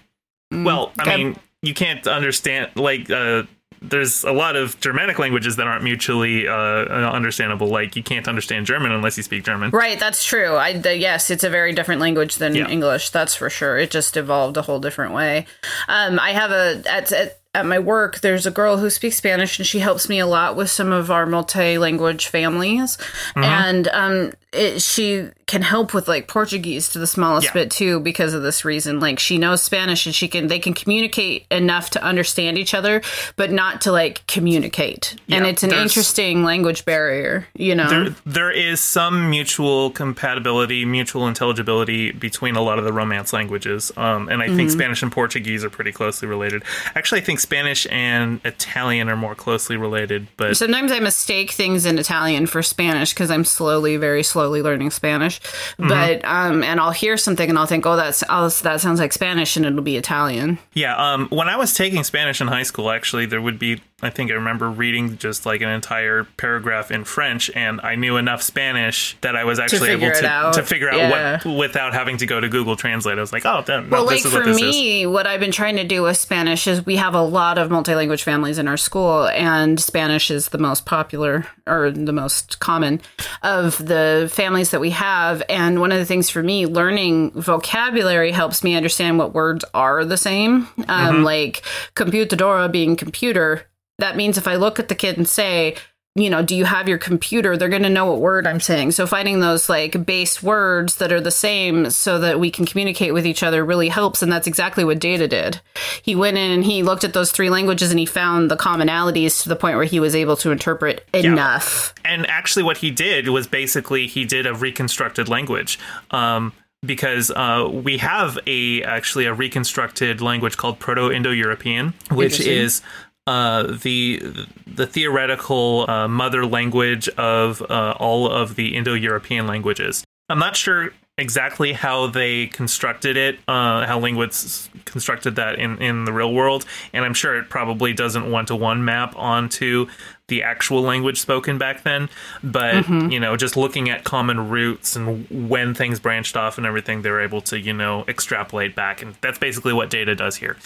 Well, 0.51 0.93
I 0.99 1.03
okay. 1.03 1.17
mean, 1.25 1.37
you 1.63 1.75
can't 1.75 2.07
understand 2.09 2.71
like. 2.75 3.09
Uh, 3.11 3.45
there's 3.83 4.25
a 4.25 4.33
lot 4.33 4.57
of 4.57 4.79
Germanic 4.81 5.19
languages 5.19 5.57
that 5.57 5.67
aren't 5.67 5.83
mutually 5.85 6.47
uh, 6.47 6.53
understandable. 6.53 7.69
Like 7.69 7.97
you 7.97 8.03
can't 8.03 8.29
understand 8.29 8.67
German 8.67 8.93
unless 8.93 9.17
you 9.17 9.23
speak 9.23 9.45
German. 9.45 9.71
Right, 9.71 9.99
that's 9.99 10.25
true. 10.25 10.57
I 10.57 10.77
the, 10.79 10.97
yes, 10.97 11.31
it's 11.31 11.45
a 11.45 11.51
very 11.51 11.73
different 11.73 12.01
language 12.01 12.37
than 12.37 12.55
Yeah. 12.55 12.69
English. 12.69 13.11
That's 13.11 13.35
for 13.35 13.49
sure. 13.51 13.79
It 13.79 13.91
just 13.91 14.17
evolved 14.17 14.57
a 14.57 14.63
whole 14.63 14.81
different 14.81 15.15
way. 15.15 15.47
Um, 15.89 16.19
I 16.21 16.33
have 16.33 16.51
a 16.51 16.83
at, 16.87 17.11
at 17.13 17.37
at 17.53 17.67
my 17.67 17.81
work. 17.81 18.21
There's 18.21 18.47
a 18.47 18.51
girl 18.53 18.77
who 18.77 18.91
speaks 18.91 19.17
Spanish, 19.17 19.59
and 19.59 19.67
she 19.67 19.81
helps 19.81 20.09
me 20.09 20.21
a 20.21 20.27
lot 20.27 20.55
with 20.55 20.71
some 20.71 20.93
of 20.93 21.11
our 21.11 21.27
multi-language 21.27 22.29
families, 22.29 22.97
Mm-hmm. 23.35 23.43
and 23.45 23.89
um, 23.89 24.33
it, 24.53 24.81
she 24.83 25.29
can 25.51 25.63
help 25.63 25.93
with 25.93 26.07
like 26.07 26.29
Portuguese 26.29 26.89
to 26.91 26.99
the 27.01 27.07
smallest 27.09 27.47
Yeah. 27.49 27.53
bit 27.55 27.71
too 27.73 27.99
because 27.99 28.35
of 28.35 28.43
this 28.43 28.65
reason. 28.65 29.01
Like 29.01 29.19
she 29.19 29.37
knows 29.37 29.63
Spanish, 29.63 30.07
and 30.07 30.15
she 30.15 30.29
can 30.29 30.47
they 30.47 30.61
can 30.61 30.75
communicate 30.75 31.45
enough 31.51 31.91
to 31.91 32.03
understand 32.03 32.57
each 32.57 32.73
other, 32.73 33.03
but 33.35 33.51
not 33.51 33.81
to 33.83 33.91
like 33.93 34.25
communicate. 34.29 35.17
and 35.29 35.45
it's 35.47 35.65
an 35.65 35.73
interesting 35.73 36.45
language 36.45 36.85
barrier, 36.85 37.49
you 37.55 37.75
know. 37.75 37.89
there, 37.89 38.15
there 38.27 38.51
is 38.53 38.81
some 38.81 39.29
mutual 39.29 39.91
compatibility, 39.91 40.85
mutual 40.85 41.27
intelligibility 41.27 42.13
between 42.13 42.55
a 42.55 42.63
lot 42.63 42.79
of 42.79 42.85
the 42.85 42.93
Romance 42.93 43.33
languages, 43.33 43.91
um, 43.97 44.29
and 44.29 44.41
I 44.43 44.47
Mm-hmm. 44.47 44.57
think 44.57 44.71
Spanish 44.71 45.03
and 45.03 45.11
Portuguese 45.13 45.65
are 45.65 45.71
pretty 45.71 45.91
closely 45.93 46.29
related. 46.29 46.63
Actually, 46.95 47.21
I 47.23 47.25
think 47.25 47.41
Spanish 47.41 47.87
and 47.91 48.41
Italian 48.45 49.09
are 49.09 49.17
more 49.17 49.35
closely 49.35 49.77
related, 49.77 50.29
but 50.37 50.57
Sometimes 50.57 50.93
I 50.93 51.01
mistake 51.01 51.51
things 51.51 51.87
in 51.87 51.99
Italian 51.99 52.47
for 52.47 52.63
Spanish 52.63 53.13
because 53.15 53.31
I'm 53.31 53.45
slowly, 53.45 53.97
very 53.97 54.23
slowly 54.23 54.63
learning 54.63 54.91
Spanish. 54.91 55.40
Mm-hmm. 55.41 55.89
But 55.89 56.25
um, 56.25 56.63
and 56.63 56.81
I'll 56.81 56.91
hear 56.91 57.17
something 57.17 57.49
and 57.49 57.59
I'll 57.59 57.67
think, 57.67 57.87
oh, 57.87 57.97
that's 57.97 58.23
oh, 58.29 58.49
that 58.49 58.81
sounds 58.81 59.01
like 59.01 59.13
Spanish, 59.13 59.57
and 59.57 59.65
it'll 59.65 59.83
be 59.83 59.97
Italian. 59.97 60.59
yeah. 60.75 60.97
Um, 60.97 61.29
when 61.29 61.49
I 61.49 61.57
was 61.57 61.75
taking 61.75 62.05
Spanish 62.05 62.41
in 62.41 62.49
high 62.49 62.63
school, 62.63 62.91
actually, 62.91 63.27
there 63.27 63.41
would 63.41 63.59
be. 63.59 63.81
I 64.03 64.11
think 64.11 64.31
I 64.31 64.35
remember 64.35 64.71
reading 64.71 65.19
just 65.19 65.45
like 65.47 65.61
an 65.61 65.69
entire 65.69 66.25
paragraph 66.37 66.91
in 66.91 67.05
French, 67.05 67.51
and 67.55 67.81
I 67.83 67.95
knew 67.97 68.17
enough 68.17 68.43
Spanish 68.43 69.17
that 69.21 69.37
I 69.37 69.45
was 69.45 69.59
actually 69.59 69.89
figure 69.91 70.09
able 70.13 70.53
to 70.53 70.61
to 70.61 70.67
figure 70.67 70.89
out 70.91 70.97
Yeah. 70.99 71.39
what 71.45 71.57
without 71.59 71.93
having 71.95 72.17
to 72.19 72.27
go 72.27 72.41
to 72.41 72.49
Google 72.49 72.77
Translate. 72.77 73.19
I 73.19 73.21
was 73.21 73.33
like, 73.33 73.45
oh, 73.47 73.63
then, 73.67 73.89
no, 73.91 73.97
Well, 73.97 74.07
this 74.07 74.25
like 74.25 74.27
is 74.27 74.33
what 74.33 74.43
for 74.45 74.49
this 74.49 74.57
is. 74.57 74.63
me, 74.63 75.07
what 75.07 75.27
I've 75.27 75.41
been 75.41 75.53
trying 75.53 75.77
to 75.77 75.85
do 75.85 76.03
with 76.03 76.17
Spanish 76.17 76.67
is 76.67 76.85
we 76.87 76.97
have 76.97 77.15
a 77.15 77.23
lot 77.23 77.59
of 77.59 77.71
multi-language 77.71 78.23
families 78.23 78.59
in 78.59 78.69
our 78.69 78.77
school, 78.77 79.27
and 79.29 79.79
Spanish 79.81 80.31
is 80.31 80.49
the 80.49 80.59
most 80.59 80.87
popular 80.87 81.47
or 81.67 81.91
the 81.91 82.13
most 82.13 82.59
common 82.61 83.01
of 83.43 83.79
the 83.85 84.29
families 84.33 84.71
that 84.71 84.81
we 84.81 84.91
have. 84.91 85.43
And 85.49 85.81
one 85.81 85.93
of 85.93 85.99
the 85.99 86.05
things 86.07 86.31
for 86.31 86.43
me, 86.43 86.67
learning 86.67 87.33
vocabulary 87.33 88.33
helps 88.33 88.65
me 88.65 88.75
understand 88.77 89.19
what 89.19 89.35
words 89.35 89.65
are 89.75 90.05
the 90.05 90.17
same. 90.17 90.69
Um, 90.89 91.23
Like 91.25 91.63
computadora 91.95 92.71
being 92.73 92.97
computer. 92.97 93.67
That 94.01 94.17
means 94.17 94.37
if 94.37 94.49
I 94.49 94.57
look 94.57 94.79
at 94.79 94.89
the 94.89 94.95
kid 94.95 95.17
and 95.17 95.29
say, 95.29 95.77
you 96.17 96.29
know, 96.29 96.43
do 96.43 96.57
you 96.57 96.65
have 96.65 96.89
your 96.89 96.99
computer? 96.99 97.57
They're 97.57 97.69
going 97.69 97.85
to 97.85 97.89
know 97.89 98.11
what 98.11 98.21
word 98.21 98.47
I'm 98.47 98.59
saying. 98.59 98.91
So 98.93 99.07
finding 99.07 99.39
those 99.39 99.69
like 99.69 100.05
base 100.05 100.43
words 100.43 100.97
that 100.97 101.13
are 101.13 101.21
the 101.21 101.31
same 101.31 101.89
so 101.91 102.19
that 102.19 102.41
we 102.41 102.51
can 102.51 102.67
communicate 102.67 103.15
with 103.15 103.25
each 103.25 103.45
other 103.45 103.65
really 103.65 103.89
helps. 103.89 104.21
And 104.21 104.33
that's 104.33 104.49
exactly 104.49 104.85
what 104.85 104.99
Data 104.99 105.29
did. 105.29 105.61
He 106.03 106.17
went 106.17 106.37
in 106.37 106.51
and 106.51 106.65
he 106.65 106.83
looked 106.83 107.05
at 107.05 107.13
those 107.13 107.31
three 107.31 107.49
languages 107.49 107.91
and 107.91 107.99
he 108.01 108.07
found 108.07 108.51
the 108.51 108.57
commonalities 108.57 109.43
to 109.45 109.49
the 109.49 109.55
point 109.55 109.77
where 109.77 109.85
he 109.85 110.01
was 110.01 110.17
able 110.17 110.37
to 110.39 110.51
interpret 110.51 111.07
enough. 111.15 111.95
and 112.05 112.29
actually 112.29 112.65
what 112.65 112.79
he 112.79 112.91
did 112.91 113.29
was 113.29 113.47
basically 113.47 114.09
he 114.09 114.25
did 114.25 114.47
a 114.47 114.55
reconstructed 114.55 115.29
language 115.29 115.79
um, 116.11 116.53
because 116.85 117.31
uh, 117.31 117.69
we 117.73 117.99
have 117.99 118.39
a 118.47 118.83
actually 118.83 119.27
a 119.27 119.35
reconstructed 119.35 120.21
language 120.21 120.57
called 120.57 120.79
proto-indo-european 120.79 121.95
which 122.11 122.41
is 122.41 122.83
uh, 123.31 123.77
the 123.83 124.21
the 124.67 124.89
theoretical 124.89 125.89
uh, 125.89 126.09
mother 126.09 126.45
language 126.45 127.09
of 127.11 127.63
uh, 127.63 127.95
all 128.01 128.29
of 128.29 128.57
the 128.57 128.75
indo-european 128.75 129.47
languages. 129.47 130.03
I'm 130.29 130.41
not 130.41 130.57
sure 130.57 130.91
exactly 131.17 131.73
how 131.73 132.09
they 132.09 132.47
constructed 132.49 133.17
it, 133.17 133.39
uh, 133.47 133.87
how 133.87 134.01
linguists 134.01 134.69
constructed 134.85 135.37
that 135.37 135.61
in, 135.61 135.81
in 135.81 136.07
the 136.07 136.13
real 136.13 136.33
world, 136.33 136.65
and 136.93 137.05
I'm 137.05 137.15
sure 137.15 137.39
it 137.39 137.49
probably 137.49 137.93
doesn't 137.93 138.29
one 138.29 138.47
to 138.47 138.57
one 138.57 138.85
map 138.85 139.15
onto 139.17 139.87
the 140.31 140.43
actual 140.43 140.81
language 140.81 141.21
spoken 141.21 141.59
back 141.59 141.83
then. 141.83 142.09
But 142.43 142.89
you 142.89 143.21
know, 143.21 143.37
just 143.37 143.57
looking 143.57 143.91
at 143.91 144.05
common 144.05 144.49
roots 144.49 144.97
and 144.97 145.27
when 145.29 145.75
things 145.75 146.01
branched 146.01 146.37
off 146.37 146.57
and 146.57 146.67
everything, 146.67 147.03
they 147.03 147.11
were 147.11 147.21
able 147.21 147.43
to 147.43 147.59
you 147.59 147.75
know 147.75 148.05
extrapolate 148.09 148.75
back, 148.75 149.03
and 149.03 149.15
that's 149.21 149.39
basically 149.39 149.75
what 149.75 149.91
Data 149.91 150.15
does 150.15 150.37
here. 150.37 150.57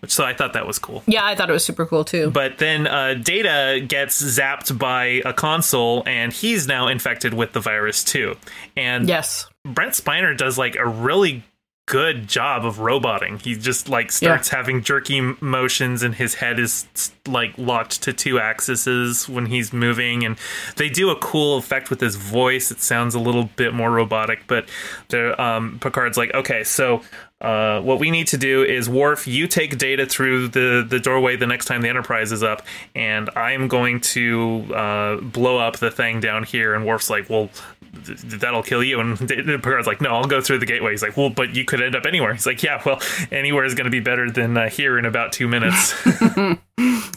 Which 0.00 0.12
so 0.12 0.24
I 0.24 0.32
thought 0.32 0.54
that 0.54 0.66
was 0.66 0.78
cool. 0.78 1.02
Yeah, 1.06 1.26
I 1.26 1.34
thought 1.34 1.50
it 1.50 1.52
was 1.52 1.64
super 1.64 1.84
cool 1.84 2.04
too. 2.04 2.30
But 2.30 2.58
then 2.58 2.86
uh, 2.86 3.14
Data 3.14 3.84
gets 3.86 4.22
zapped 4.22 4.78
by 4.78 5.22
a 5.24 5.34
console, 5.34 6.02
and 6.06 6.32
he's 6.32 6.66
now 6.66 6.88
infected 6.88 7.34
with 7.34 7.52
the 7.52 7.60
virus 7.60 8.04
too. 8.04 8.36
And 8.76 9.08
yes. 9.08 9.48
Brent 9.64 9.92
Spiner 9.92 10.36
does 10.36 10.56
like 10.56 10.76
a 10.76 10.86
really 10.86 11.42
good 11.88 12.28
job 12.28 12.66
of 12.66 12.80
roboting. 12.80 13.38
He 13.38 13.54
just 13.54 13.88
like 13.88 14.12
starts 14.12 14.50
having 14.50 14.82
jerky 14.82 15.22
motions 15.40 16.02
and 16.02 16.14
his 16.14 16.34
head 16.34 16.58
is 16.58 16.86
like 17.26 17.56
locked 17.56 18.02
to 18.02 18.12
two 18.12 18.38
axes 18.38 19.26
when 19.26 19.46
he's 19.46 19.72
moving 19.72 20.22
and 20.22 20.36
they 20.76 20.90
do 20.90 21.08
a 21.08 21.16
cool 21.16 21.56
effect 21.56 21.88
with 21.88 22.00
his 22.00 22.16
voice. 22.16 22.70
It 22.70 22.80
sounds 22.80 23.14
a 23.14 23.18
little 23.18 23.44
bit 23.56 23.72
more 23.72 23.90
robotic, 23.90 24.40
but 24.46 24.68
the 25.08 25.40
um 25.42 25.78
Picard's 25.80 26.18
like, 26.18 26.32
"Okay, 26.34 26.62
so 26.62 27.02
uh, 27.40 27.80
what 27.82 28.00
we 28.00 28.10
need 28.10 28.26
to 28.26 28.36
do 28.36 28.64
is 28.64 28.88
Worf, 28.88 29.28
you 29.28 29.46
take 29.46 29.78
data 29.78 30.06
through 30.06 30.48
the, 30.48 30.84
the 30.88 30.98
doorway 30.98 31.36
the 31.36 31.46
next 31.46 31.66
time 31.66 31.82
the 31.82 31.88
Enterprise 31.88 32.32
is 32.32 32.42
up, 32.42 32.62
and 32.96 33.30
I'm 33.36 33.68
going 33.68 34.00
to 34.00 34.74
uh, 34.74 35.20
blow 35.20 35.58
up 35.58 35.76
the 35.76 35.90
thing 35.90 36.18
down 36.20 36.42
here. 36.42 36.74
And 36.74 36.84
Worf's 36.84 37.08
like, 37.08 37.30
well, 37.30 37.48
that'll 38.04 38.62
kill 38.62 38.82
you. 38.82 39.00
And 39.00 39.18
D- 39.28 39.42
Picard's 39.42 39.86
like, 39.86 40.00
no, 40.00 40.10
I'll 40.10 40.24
go 40.24 40.40
through 40.40 40.58
the 40.58 40.66
gateway. 40.66 40.92
He's 40.92 41.02
like, 41.02 41.16
well, 41.16 41.30
but 41.30 41.54
you 41.54 41.64
could 41.64 41.80
end 41.82 41.94
up 41.94 42.06
anywhere. 42.06 42.32
He's 42.32 42.46
like, 42.46 42.62
yeah, 42.62 42.82
well, 42.84 43.00
anywhere 43.30 43.64
is 43.64 43.74
going 43.74 43.84
to 43.86 43.90
be 43.90 44.00
better 44.00 44.30
than 44.30 44.56
uh, 44.56 44.68
here 44.68 44.98
in 44.98 45.04
about 45.04 45.32
two 45.32 45.48
minutes. 45.48 45.94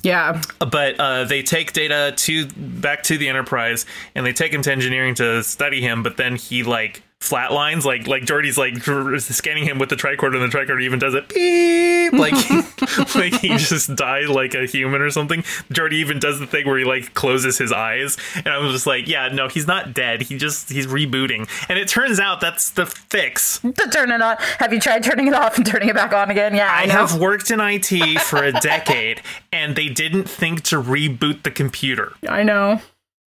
Yeah. 0.04 0.42
but 0.60 1.00
uh, 1.00 1.26
they 1.26 1.44
take 1.44 1.74
data 1.74 2.14
to 2.16 2.48
back 2.48 3.04
to 3.04 3.18
the 3.20 3.30
Enterprise, 3.30 3.86
and 4.16 4.26
they 4.26 4.34
take 4.34 4.52
him 4.52 4.64
to 4.64 4.72
engineering 4.72 5.14
to 5.16 5.44
study 5.44 5.80
him. 5.80 6.02
But 6.02 6.18
then 6.18 6.36
he 6.38 6.64
like 6.64 7.04
flatlines, 7.22 7.86
like 7.86 8.08
like 8.08 8.24
Geordi's 8.24 8.58
like 8.58 8.78
scanning 9.22 9.64
him 9.64 9.80
with 9.80 9.90
the 9.90 9.96
tricorder, 9.96 10.42
and 10.42 10.52
the 10.52 10.58
tricorder 10.58 10.82
even 10.82 11.00
does 11.00 11.14
it 11.14 11.30
beep, 11.30 12.14
like 12.14 12.34
like 13.16 13.34
he 13.40 13.56
just 13.58 13.96
died 13.96 14.28
like 14.28 14.54
a 14.54 14.66
human 14.66 15.02
or 15.02 15.12
something. 15.12 15.44
Geordi 15.72 15.94
even 15.94 16.20
does 16.20 16.40
the 16.40 16.48
thing 16.48 16.68
where 16.68 16.78
he 16.78 16.84
like 16.84 17.14
closes 17.14 17.58
his 17.58 17.72
eyes, 17.72 18.18
and 18.36 18.48
I 18.50 18.58
was 18.58 18.74
just 18.74 18.88
like, 18.88 19.08
yeah, 19.08 19.30
no, 19.30 19.48
he's 19.48 19.68
not 19.68 19.94
dead. 19.94 20.24
He 20.24 20.38
just 20.38 20.70
he's 20.70 20.88
rebooting, 20.88 21.48
and 21.70 21.78
it 21.80 21.88
turns 21.88 22.20
out 22.20 22.42
that's 22.42 22.72
the 22.72 22.86
fix. 22.86 23.60
To 23.60 23.72
turn 23.72 24.12
it 24.12 24.22
on. 24.22 24.38
Have 24.60 24.74
you 24.74 24.80
tried 24.80 25.04
turning 25.04 25.28
it 25.28 25.34
off 25.34 25.58
and 25.58 25.66
turning 25.66 25.90
it 25.90 25.96
back 25.96 26.14
on 26.14 26.32
again? 26.32 26.56
Yeah, 26.56 26.72
I, 26.72 26.84
I 26.84 26.88
have 26.88 27.20
worked 27.20 27.52
in 27.52 27.60
IT 27.62 28.20
for 28.22 28.44
a 28.44 28.52
decade, 28.52 29.22
and 29.54 29.76
they 29.76 29.88
didn't 29.88 30.28
think 30.28 30.64
to 30.64 30.82
reboot 30.82 31.44
the 31.44 31.52
computer. 31.52 32.14
I 32.28 32.44
know. 32.44 32.82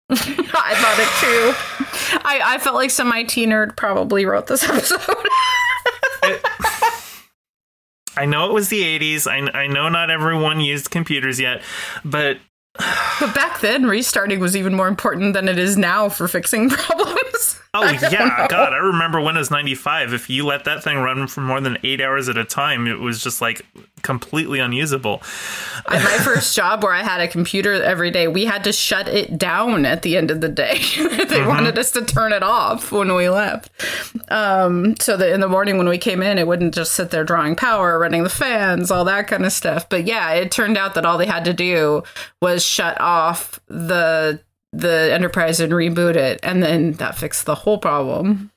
I 0.10 0.74
thought 0.76 0.98
it 0.98 1.08
too. 1.20 1.73
I, 2.24 2.40
I 2.44 2.58
felt 2.58 2.76
like 2.76 2.90
some 2.90 3.12
IT 3.12 3.30
nerd 3.30 3.76
probably 3.76 4.26
wrote 4.26 4.46
this 4.46 4.62
episode. 4.68 5.00
I 8.16 8.26
know 8.26 8.48
it 8.48 8.52
was 8.52 8.68
the 8.68 8.82
80s. 8.82 9.26
I, 9.26 9.58
I 9.58 9.66
know 9.66 9.88
not 9.88 10.10
everyone 10.10 10.60
used 10.60 10.90
computers 10.90 11.40
yet, 11.40 11.62
but 12.04 12.38
but 13.20 13.34
back 13.34 13.60
then, 13.60 13.86
restarting 13.86 14.40
was 14.40 14.56
even 14.56 14.74
more 14.74 14.88
important 14.88 15.34
than 15.34 15.48
it 15.48 15.58
is 15.58 15.76
now 15.76 16.08
for 16.08 16.26
fixing 16.26 16.68
problems. 16.70 17.60
Oh 17.72 17.88
yeah, 17.88 18.46
God! 18.48 18.72
I 18.72 18.78
remember 18.78 19.20
Windows 19.20 19.50
ninety 19.50 19.74
five. 19.74 20.12
If 20.12 20.30
you 20.30 20.46
let 20.46 20.64
that 20.64 20.82
thing 20.82 20.98
run 20.98 21.26
for 21.26 21.40
more 21.40 21.60
than 21.60 21.78
eight 21.82 22.00
hours 22.00 22.28
at 22.28 22.36
a 22.36 22.44
time, 22.44 22.86
it 22.86 22.98
was 23.00 23.22
just 23.22 23.40
like 23.40 23.64
completely 24.04 24.60
unusable. 24.60 25.22
At 25.88 26.04
my 26.04 26.18
first 26.22 26.54
job, 26.54 26.84
where 26.84 26.92
I 26.92 27.02
had 27.02 27.20
a 27.20 27.26
computer 27.26 27.72
every 27.82 28.12
day, 28.12 28.28
we 28.28 28.44
had 28.44 28.62
to 28.64 28.72
shut 28.72 29.08
it 29.08 29.36
down 29.36 29.84
at 29.84 30.02
the 30.02 30.16
end 30.16 30.30
of 30.30 30.40
the 30.40 30.48
day. 30.48 30.74
they 30.78 30.78
mm-hmm. 30.78 31.48
wanted 31.48 31.76
us 31.78 31.90
to 31.92 32.04
turn 32.04 32.32
it 32.32 32.42
off 32.42 32.92
when 32.92 33.12
we 33.14 33.28
left, 33.28 33.70
um, 34.30 34.94
so 35.00 35.16
that 35.16 35.32
in 35.32 35.40
the 35.40 35.48
morning 35.48 35.78
when 35.78 35.88
we 35.88 35.98
came 35.98 36.22
in, 36.22 36.38
it 36.38 36.46
wouldn't 36.46 36.74
just 36.74 36.92
sit 36.92 37.10
there 37.10 37.24
drawing 37.24 37.56
power, 37.56 37.98
running 37.98 38.22
the 38.22 38.28
fans, 38.28 38.92
all 38.92 39.04
that 39.06 39.26
kind 39.26 39.44
of 39.44 39.52
stuff. 39.52 39.88
But 39.88 40.04
yeah, 40.04 40.32
it 40.32 40.52
turned 40.52 40.76
out 40.76 40.94
that 40.94 41.04
all 41.04 41.18
they 41.18 41.26
had 41.26 41.46
to 41.46 41.52
do 41.52 42.04
was 42.40 42.64
shut 42.64 43.00
off 43.00 43.58
the 43.66 44.40
the 44.72 45.12
enterprise 45.12 45.60
and 45.60 45.72
reboot 45.72 46.16
it 46.16 46.40
and 46.42 46.60
then 46.62 46.92
that 46.94 47.16
fixed 47.16 47.46
the 47.46 47.54
whole 47.54 47.78
problem 47.78 48.50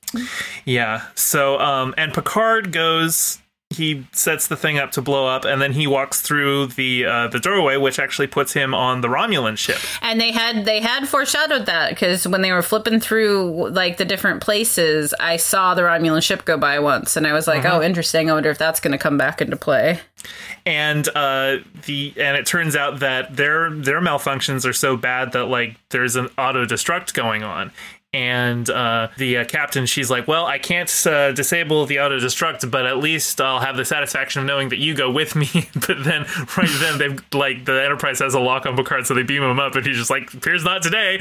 yeah 0.64 1.02
so 1.14 1.58
um 1.60 1.94
and 1.96 2.12
picard 2.12 2.72
goes 2.72 3.38
he 3.78 4.06
sets 4.12 4.48
the 4.48 4.56
thing 4.56 4.78
up 4.78 4.92
to 4.92 5.00
blow 5.00 5.26
up 5.26 5.44
and 5.44 5.62
then 5.62 5.72
he 5.72 5.86
walks 5.86 6.20
through 6.20 6.66
the 6.66 7.06
uh, 7.06 7.28
the 7.28 7.40
doorway 7.40 7.76
which 7.76 7.98
actually 7.98 8.26
puts 8.26 8.52
him 8.52 8.74
on 8.74 9.00
the 9.00 9.08
romulan 9.08 9.56
ship. 9.56 9.78
And 10.02 10.20
they 10.20 10.32
had 10.32 10.64
they 10.64 10.80
had 10.80 11.08
foreshadowed 11.08 11.66
that 11.66 11.90
because 11.90 12.28
when 12.28 12.42
they 12.42 12.52
were 12.52 12.62
flipping 12.62 13.00
through 13.00 13.70
like 13.70 13.96
the 13.96 14.04
different 14.04 14.42
places 14.42 15.14
i 15.20 15.36
saw 15.36 15.74
the 15.74 15.82
romulan 15.82 16.22
ship 16.22 16.44
go 16.44 16.58
by 16.58 16.78
once 16.78 17.16
and 17.16 17.26
i 17.26 17.32
was 17.32 17.46
like 17.46 17.64
uh-huh. 17.64 17.78
oh 17.78 17.82
interesting 17.82 18.30
i 18.30 18.34
wonder 18.34 18.50
if 18.50 18.58
that's 18.58 18.80
going 18.80 18.92
to 18.92 18.98
come 18.98 19.16
back 19.16 19.40
into 19.40 19.56
play. 19.56 20.00
And 20.66 21.08
uh, 21.14 21.58
the 21.86 22.12
and 22.16 22.36
it 22.36 22.44
turns 22.44 22.76
out 22.76 23.00
that 23.00 23.36
their 23.36 23.70
their 23.70 24.00
malfunctions 24.00 24.68
are 24.68 24.72
so 24.72 24.96
bad 24.96 25.32
that 25.32 25.44
like 25.44 25.76
there's 25.90 26.16
an 26.16 26.28
auto 26.36 26.66
destruct 26.66 27.14
going 27.14 27.42
on 27.42 27.70
and 28.18 28.68
uh, 28.68 29.08
the 29.16 29.38
uh, 29.38 29.44
captain 29.44 29.86
she's 29.86 30.10
like 30.10 30.26
well 30.26 30.46
i 30.46 30.58
can't 30.58 31.06
uh, 31.06 31.30
disable 31.32 31.86
the 31.86 32.00
auto 32.00 32.18
destruct 32.18 32.68
but 32.70 32.84
at 32.84 32.98
least 32.98 33.40
i'll 33.40 33.60
have 33.60 33.76
the 33.76 33.84
satisfaction 33.84 34.40
of 34.40 34.46
knowing 34.46 34.70
that 34.70 34.78
you 34.78 34.94
go 34.94 35.10
with 35.10 35.36
me. 35.36 35.48
But 35.88 36.04
then 36.04 36.26
right 36.56 36.68
then 36.80 36.98
they've 36.98 37.24
like 37.32 37.64
the 37.64 37.82
enterprise 37.82 38.18
has 38.18 38.34
a 38.34 38.40
lock 38.40 38.66
on 38.66 38.76
picard 38.76 39.06
so 39.06 39.14
they 39.14 39.22
beam 39.22 39.42
him 39.42 39.60
up 39.60 39.74
and 39.74 39.86
he's 39.86 39.96
just 39.96 40.10
like 40.10 40.32
appears 40.34 40.64
not 40.64 40.82
today. 40.82 41.18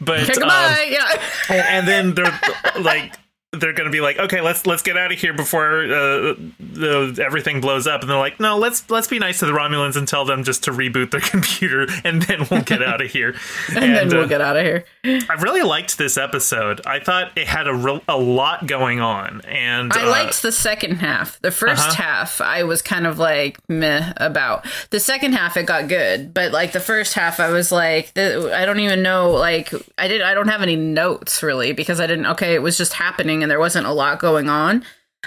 But 0.00 0.36
um, 0.38 0.48
yeah. 0.88 1.22
and, 1.48 1.88
and 1.88 1.88
then 1.88 2.14
they're 2.14 2.40
like 2.80 3.14
they're 3.52 3.72
going 3.72 3.86
to 3.86 3.90
be 3.90 4.00
like, 4.00 4.16
okay, 4.16 4.40
let's 4.40 4.64
let's 4.64 4.82
get 4.82 4.96
out 4.96 5.12
of 5.12 5.18
here 5.18 5.32
before 5.32 5.82
uh, 5.82 6.34
the, 6.60 7.20
everything 7.24 7.60
blows 7.60 7.88
up, 7.88 8.00
and 8.00 8.08
they're 8.08 8.16
like, 8.16 8.38
no, 8.38 8.56
let's 8.58 8.88
let's 8.88 9.08
be 9.08 9.18
nice 9.18 9.40
to 9.40 9.46
the 9.46 9.52
Romulans 9.52 9.96
and 9.96 10.06
tell 10.06 10.24
them 10.24 10.44
just 10.44 10.64
to 10.64 10.70
reboot 10.70 11.10
their 11.10 11.20
computer, 11.20 11.88
and 12.04 12.22
then 12.22 12.46
we'll 12.48 12.62
get 12.62 12.80
out 12.80 13.00
of 13.00 13.10
here. 13.10 13.34
and, 13.74 13.78
and, 13.84 13.94
then 13.94 14.08
we'll 14.10 14.26
uh, 14.26 14.28
get 14.28 14.40
out 14.40 14.56
of 14.56 14.64
here. 14.64 14.84
I 15.04 15.34
really 15.40 15.62
liked 15.62 15.98
this 15.98 16.16
episode. 16.16 16.80
I 16.86 17.00
thought 17.00 17.36
it 17.36 17.48
had 17.48 17.66
a 17.66 17.74
re- 17.74 18.02
a 18.06 18.16
lot 18.16 18.68
going 18.68 19.00
on, 19.00 19.40
and 19.40 19.92
I 19.92 20.06
uh, 20.06 20.10
liked 20.10 20.42
the 20.42 20.52
second 20.52 20.96
half. 20.96 21.40
The 21.40 21.48
1st 21.48 21.72
uh-huh. 21.72 21.92
half, 21.94 22.40
I 22.40 22.62
was 22.62 22.82
kind 22.82 23.06
of 23.06 23.18
like 23.18 23.58
meh 23.68 24.12
about. 24.18 24.64
The 24.90 25.00
second 25.00 25.32
half, 25.32 25.56
it 25.56 25.66
got 25.66 25.88
good, 25.88 26.32
but 26.32 26.52
like 26.52 26.70
the 26.70 26.80
first 26.80 27.14
half, 27.14 27.40
I 27.40 27.50
was 27.50 27.72
like, 27.72 28.16
I 28.16 28.64
don't 28.64 28.80
even 28.80 29.02
know. 29.02 29.32
Like, 29.32 29.72
I 29.98 30.06
did. 30.06 30.22
I 30.22 30.34
don't 30.34 30.48
have 30.48 30.62
any 30.62 30.76
notes 30.76 31.42
really 31.42 31.72
because 31.72 31.98
I 31.98 32.06
didn't. 32.06 32.26
Okay, 32.26 32.54
it 32.54 32.62
was 32.62 32.78
just 32.78 32.92
happening 32.92 33.39
and 33.42 33.50
there 33.50 33.58
wasn't 33.58 33.86
a 33.86 33.92
lot 33.92 34.18
going 34.18 34.48
on. 34.48 34.84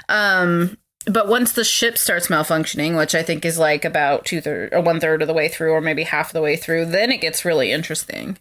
Um, 0.10 0.78
but 1.06 1.28
once 1.28 1.52
the 1.52 1.64
ship 1.64 1.98
starts 1.98 2.28
malfunctioning, 2.28 2.98
which 2.98 3.14
I 3.14 3.24
think 3.24 3.46
is 3.46 3.58
like 3.58 3.84
about 3.84 4.26
two 4.26 4.42
third 4.42 4.74
or 4.74 4.82
one 4.82 5.00
third 5.00 5.22
of 5.22 5.28
the 5.28 5.34
way 5.34 5.48
through, 5.48 5.72
or 5.72 5.82
maybe 5.82 6.04
half 6.04 6.32
the 6.32 6.42
way 6.42 6.56
through, 6.56 6.86
then 6.86 7.12
it 7.12 7.22
gets 7.22 7.46
really 7.46 7.72
interesting. 7.72 8.38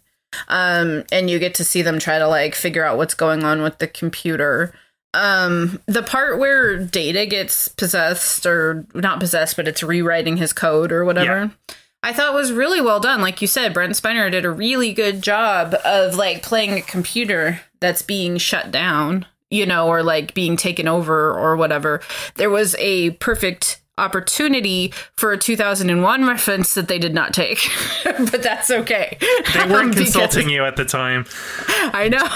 Um, 0.47 1.03
and 1.11 1.29
you 1.29 1.39
get 1.39 1.55
to 1.55 1.63
see 1.63 1.81
them 1.81 1.99
try 1.99 2.19
to 2.19 2.27
like 2.27 2.55
figure 2.55 2.85
out 2.85 2.97
what's 2.97 3.13
going 3.13 3.43
on 3.43 3.61
with 3.61 3.79
the 3.79 3.87
computer. 3.87 4.73
Um, 5.13 5.81
the 5.85 6.01
part 6.01 6.39
where 6.39 6.77
Data 6.77 7.25
gets 7.25 7.67
possessed, 7.67 8.45
or 8.45 8.87
not 8.95 9.19
possessed, 9.19 9.55
but 9.55 9.67
it's 9.67 9.83
rewriting 9.83 10.37
his 10.37 10.53
code 10.53 10.91
or 10.91 11.05
whatever. 11.05 11.51
Yeah. 11.69 11.75
I 12.01 12.11
thought 12.11 12.33
was 12.33 12.51
really 12.51 12.81
well 12.81 12.99
done. 12.99 13.21
Like 13.21 13.41
you 13.41 13.47
said, 13.47 13.73
Brent 13.73 13.93
Spiner 13.93 14.29
did 14.29 14.43
a 14.43 14.51
really 14.51 14.91
good 14.91 15.21
job 15.21 15.75
of 15.85 16.15
like 16.15 16.43
playing 16.43 16.73
a 16.73 16.81
computer 16.81 17.61
that's 17.79 18.01
being 18.01 18.37
shut 18.37 18.71
down 18.71 19.25
you 19.53 19.65
know, 19.67 19.87
or 19.87 20.01
like 20.01 20.33
being 20.33 20.57
taken 20.57 20.87
over 20.87 21.31
or 21.31 21.55
whatever. 21.55 22.01
There 22.35 22.49
was 22.49 22.75
a 22.79 23.11
perfect 23.11 23.82
opportunity 23.97 24.91
for 25.15 25.31
a 25.33 25.37
2001 25.37 26.25
reference 26.25 26.73
that 26.73 26.87
they 26.87 26.97
did 26.97 27.13
not 27.13 27.31
take 27.31 27.69
but 28.03 28.41
that's 28.41 28.71
okay. 28.71 29.17
They 29.53 29.65
weren't 29.69 29.95
consulting 29.95 30.49
you 30.49 30.65
at 30.65 30.77
the 30.77 30.85
time. 30.85 31.25
I 31.69 32.09
know. 32.09 32.27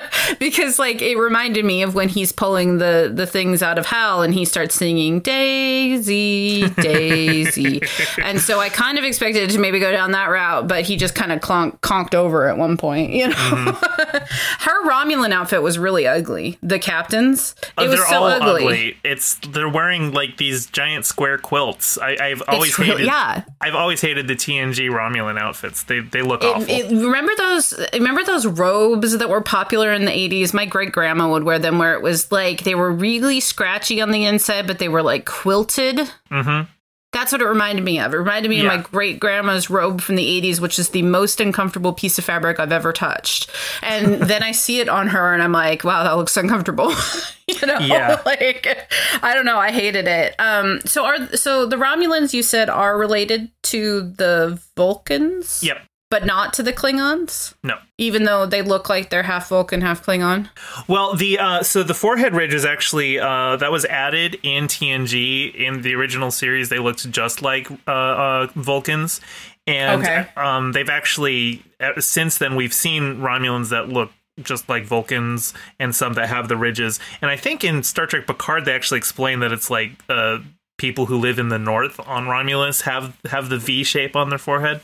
Because 0.38 0.78
like 0.78 1.02
it 1.02 1.16
reminded 1.16 1.64
me 1.64 1.82
of 1.82 1.96
when 1.96 2.08
he's 2.08 2.30
pulling 2.30 2.78
the 2.78 3.10
the 3.12 3.26
things 3.26 3.60
out 3.60 3.76
of 3.76 3.86
HAL 3.86 4.22
and 4.22 4.32
he 4.32 4.44
starts 4.44 4.74
singing 4.76 5.18
daisy 5.20 6.68
daisy. 6.70 7.82
And 8.22 8.40
so 8.40 8.60
i 8.60 8.68
kind 8.68 8.98
of 8.98 9.04
expected 9.04 9.50
to 9.50 9.58
maybe 9.58 9.80
go 9.80 9.90
down 9.90 10.12
that 10.12 10.26
route 10.26 10.68
but 10.68 10.84
he 10.84 10.96
just 10.96 11.16
kind 11.16 11.32
of 11.32 11.40
clonk, 11.40 11.80
conked 11.80 12.14
over 12.14 12.48
at 12.48 12.56
one 12.56 12.76
point 12.76 13.12
you 13.12 13.28
know? 13.28 13.34
Mm-hmm. 13.34 14.60
her 14.60 14.88
romulan 14.88 15.32
outfit 15.32 15.60
was 15.60 15.76
really 15.78 16.06
ugly. 16.06 16.56
The 16.62 16.78
captain's. 16.78 17.54
It 17.76 17.88
uh, 17.88 17.90
was 17.90 18.08
so 18.08 18.24
ugly. 18.24 18.64
ugly. 18.64 18.96
It's 19.02 19.34
they're 19.48 19.68
wearing 19.68 20.12
like 20.12 20.36
these 20.36 20.66
giant 20.66 21.01
giant 21.02 21.06
square 21.06 21.38
quilts. 21.38 21.98
I, 21.98 22.28
have 22.28 22.42
always 22.48 22.76
hated. 22.76 23.06
Yeah, 23.06 23.44
I've 23.60 23.74
always 23.74 24.00
hated 24.00 24.28
the 24.28 24.34
TNG 24.34 24.90
Romulan 24.90 25.38
outfits. 25.38 25.84
They 25.84 26.00
they 26.00 26.22
look 26.22 26.42
it, 26.42 26.46
awful. 26.46 26.66
It, 26.68 26.90
remember 26.90 27.32
those? 27.36 27.74
Remember 27.92 28.24
those 28.24 28.46
robes 28.46 29.16
that 29.16 29.28
were 29.28 29.40
popular 29.40 29.92
in 29.92 30.04
the 30.04 30.12
eighties? 30.12 30.54
My 30.54 30.66
great 30.66 30.92
grandma 30.92 31.30
would 31.30 31.44
wear 31.44 31.58
them, 31.58 31.78
where 31.78 31.94
it 31.94 32.02
was 32.02 32.30
like 32.30 32.64
they 32.64 32.74
were 32.74 32.90
really 32.90 33.40
scratchy 33.40 34.00
on 34.00 34.10
the 34.10 34.24
inside, 34.24 34.66
but 34.66 34.78
they 34.78 34.88
were 34.88 35.02
like 35.02 35.26
quilted. 35.26 35.96
Mm-hmm. 36.30 36.70
That's 37.12 37.30
what 37.30 37.42
it 37.42 37.46
reminded 37.46 37.84
me 37.84 38.00
of. 38.00 38.14
It 38.14 38.16
reminded 38.16 38.48
me 38.48 38.56
yeah. 38.62 38.62
of 38.62 38.66
my 38.68 38.78
great 38.78 39.20
grandma's 39.20 39.68
robe 39.68 40.00
from 40.00 40.16
the 40.16 40.40
80s, 40.40 40.60
which 40.60 40.78
is 40.78 40.90
the 40.90 41.02
most 41.02 41.40
uncomfortable 41.40 41.92
piece 41.92 42.18
of 42.18 42.24
fabric 42.24 42.58
I've 42.58 42.72
ever 42.72 42.92
touched. 42.92 43.50
And 43.82 44.14
then 44.22 44.42
I 44.42 44.52
see 44.52 44.80
it 44.80 44.88
on 44.88 45.08
her 45.08 45.34
and 45.34 45.42
I'm 45.42 45.52
like, 45.52 45.84
wow, 45.84 46.04
that 46.04 46.16
looks 46.16 46.36
uncomfortable. 46.36 46.92
you 47.46 47.66
know, 47.66 47.78
yeah. 47.78 48.20
like 48.26 48.88
I 49.22 49.34
don't 49.34 49.44
know, 49.44 49.58
I 49.58 49.72
hated 49.72 50.08
it. 50.08 50.34
Um 50.38 50.80
so 50.86 51.04
are 51.04 51.36
so 51.36 51.66
the 51.66 51.76
Romulans 51.76 52.32
you 52.32 52.42
said 52.42 52.70
are 52.70 52.98
related 52.98 53.50
to 53.64 54.02
the 54.02 54.60
Vulcans? 54.76 55.62
Yep 55.62 55.82
but 56.12 56.26
not 56.26 56.52
to 56.52 56.62
the 56.62 56.74
Klingons. 56.74 57.54
No, 57.64 57.78
even 57.96 58.24
though 58.24 58.44
they 58.44 58.60
look 58.60 58.90
like 58.90 59.08
they're 59.08 59.22
half 59.22 59.48
Vulcan, 59.48 59.80
half 59.80 60.04
Klingon. 60.04 60.50
Well, 60.86 61.16
the 61.16 61.38
uh, 61.38 61.62
so 61.62 61.82
the 61.82 61.94
forehead 61.94 62.34
ridge 62.34 62.52
is 62.52 62.66
actually 62.66 63.18
uh, 63.18 63.56
that 63.56 63.72
was 63.72 63.86
added 63.86 64.38
in 64.42 64.66
TNG. 64.66 65.54
In 65.54 65.80
the 65.80 65.94
original 65.94 66.30
series, 66.30 66.68
they 66.68 66.78
looked 66.78 67.10
just 67.10 67.40
like 67.40 67.70
uh, 67.88 67.90
uh 67.90 68.46
Vulcans, 68.54 69.22
and 69.66 70.02
okay. 70.02 70.28
um, 70.36 70.72
they've 70.72 70.90
actually 70.90 71.62
uh, 71.80 71.98
since 71.98 72.36
then 72.36 72.56
we've 72.56 72.74
seen 72.74 73.16
Romulans 73.16 73.70
that 73.70 73.88
look 73.88 74.12
just 74.42 74.68
like 74.68 74.84
Vulcans 74.84 75.54
and 75.78 75.94
some 75.94 76.12
that 76.12 76.28
have 76.28 76.48
the 76.48 76.58
ridges. 76.58 77.00
And 77.22 77.30
I 77.30 77.36
think 77.36 77.64
in 77.64 77.82
Star 77.82 78.04
Trek 78.04 78.26
Picard 78.26 78.66
they 78.66 78.74
actually 78.74 78.98
explain 78.98 79.40
that 79.40 79.50
it's 79.50 79.70
like 79.70 79.92
uh, 80.10 80.40
people 80.76 81.06
who 81.06 81.16
live 81.16 81.38
in 81.38 81.48
the 81.48 81.58
north 81.58 81.98
on 82.06 82.28
Romulus 82.28 82.82
have 82.82 83.16
have 83.30 83.48
the 83.48 83.56
V 83.56 83.82
shape 83.82 84.14
on 84.14 84.28
their 84.28 84.38
forehead. 84.38 84.82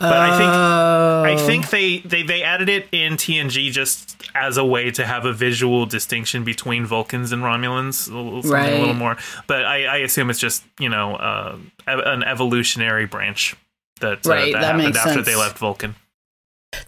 But 0.00 0.12
I 0.12 0.38
think 0.38 0.50
I 0.50 1.42
oh. 1.42 1.46
think 1.46 1.70
they, 1.70 1.98
they 1.98 2.22
they 2.22 2.42
added 2.42 2.68
it 2.68 2.88
in 2.92 3.14
TNG 3.14 3.70
just 3.70 4.16
as 4.34 4.56
a 4.56 4.64
way 4.64 4.90
to 4.90 5.06
have 5.06 5.24
a 5.24 5.32
visual 5.32 5.86
distinction 5.86 6.44
between 6.44 6.86
Vulcans 6.86 7.32
and 7.32 7.42
Romulans, 7.42 7.94
something 7.94 8.50
right. 8.50 8.72
a 8.72 8.78
little 8.78 8.94
more. 8.94 9.16
But 9.46 9.64
I, 9.64 9.84
I 9.84 9.96
assume 9.98 10.30
it's 10.30 10.40
just 10.40 10.64
you 10.78 10.88
know 10.88 11.16
uh, 11.16 11.58
an 11.86 12.22
evolutionary 12.22 13.06
branch 13.06 13.56
that 14.00 14.26
uh, 14.26 14.30
right, 14.30 14.54
uh, 14.54 14.60
that, 14.60 14.60
that 14.60 14.74
happened 14.76 14.96
after 14.96 15.12
sense. 15.12 15.26
they 15.26 15.36
left 15.36 15.58
Vulcan. 15.58 15.94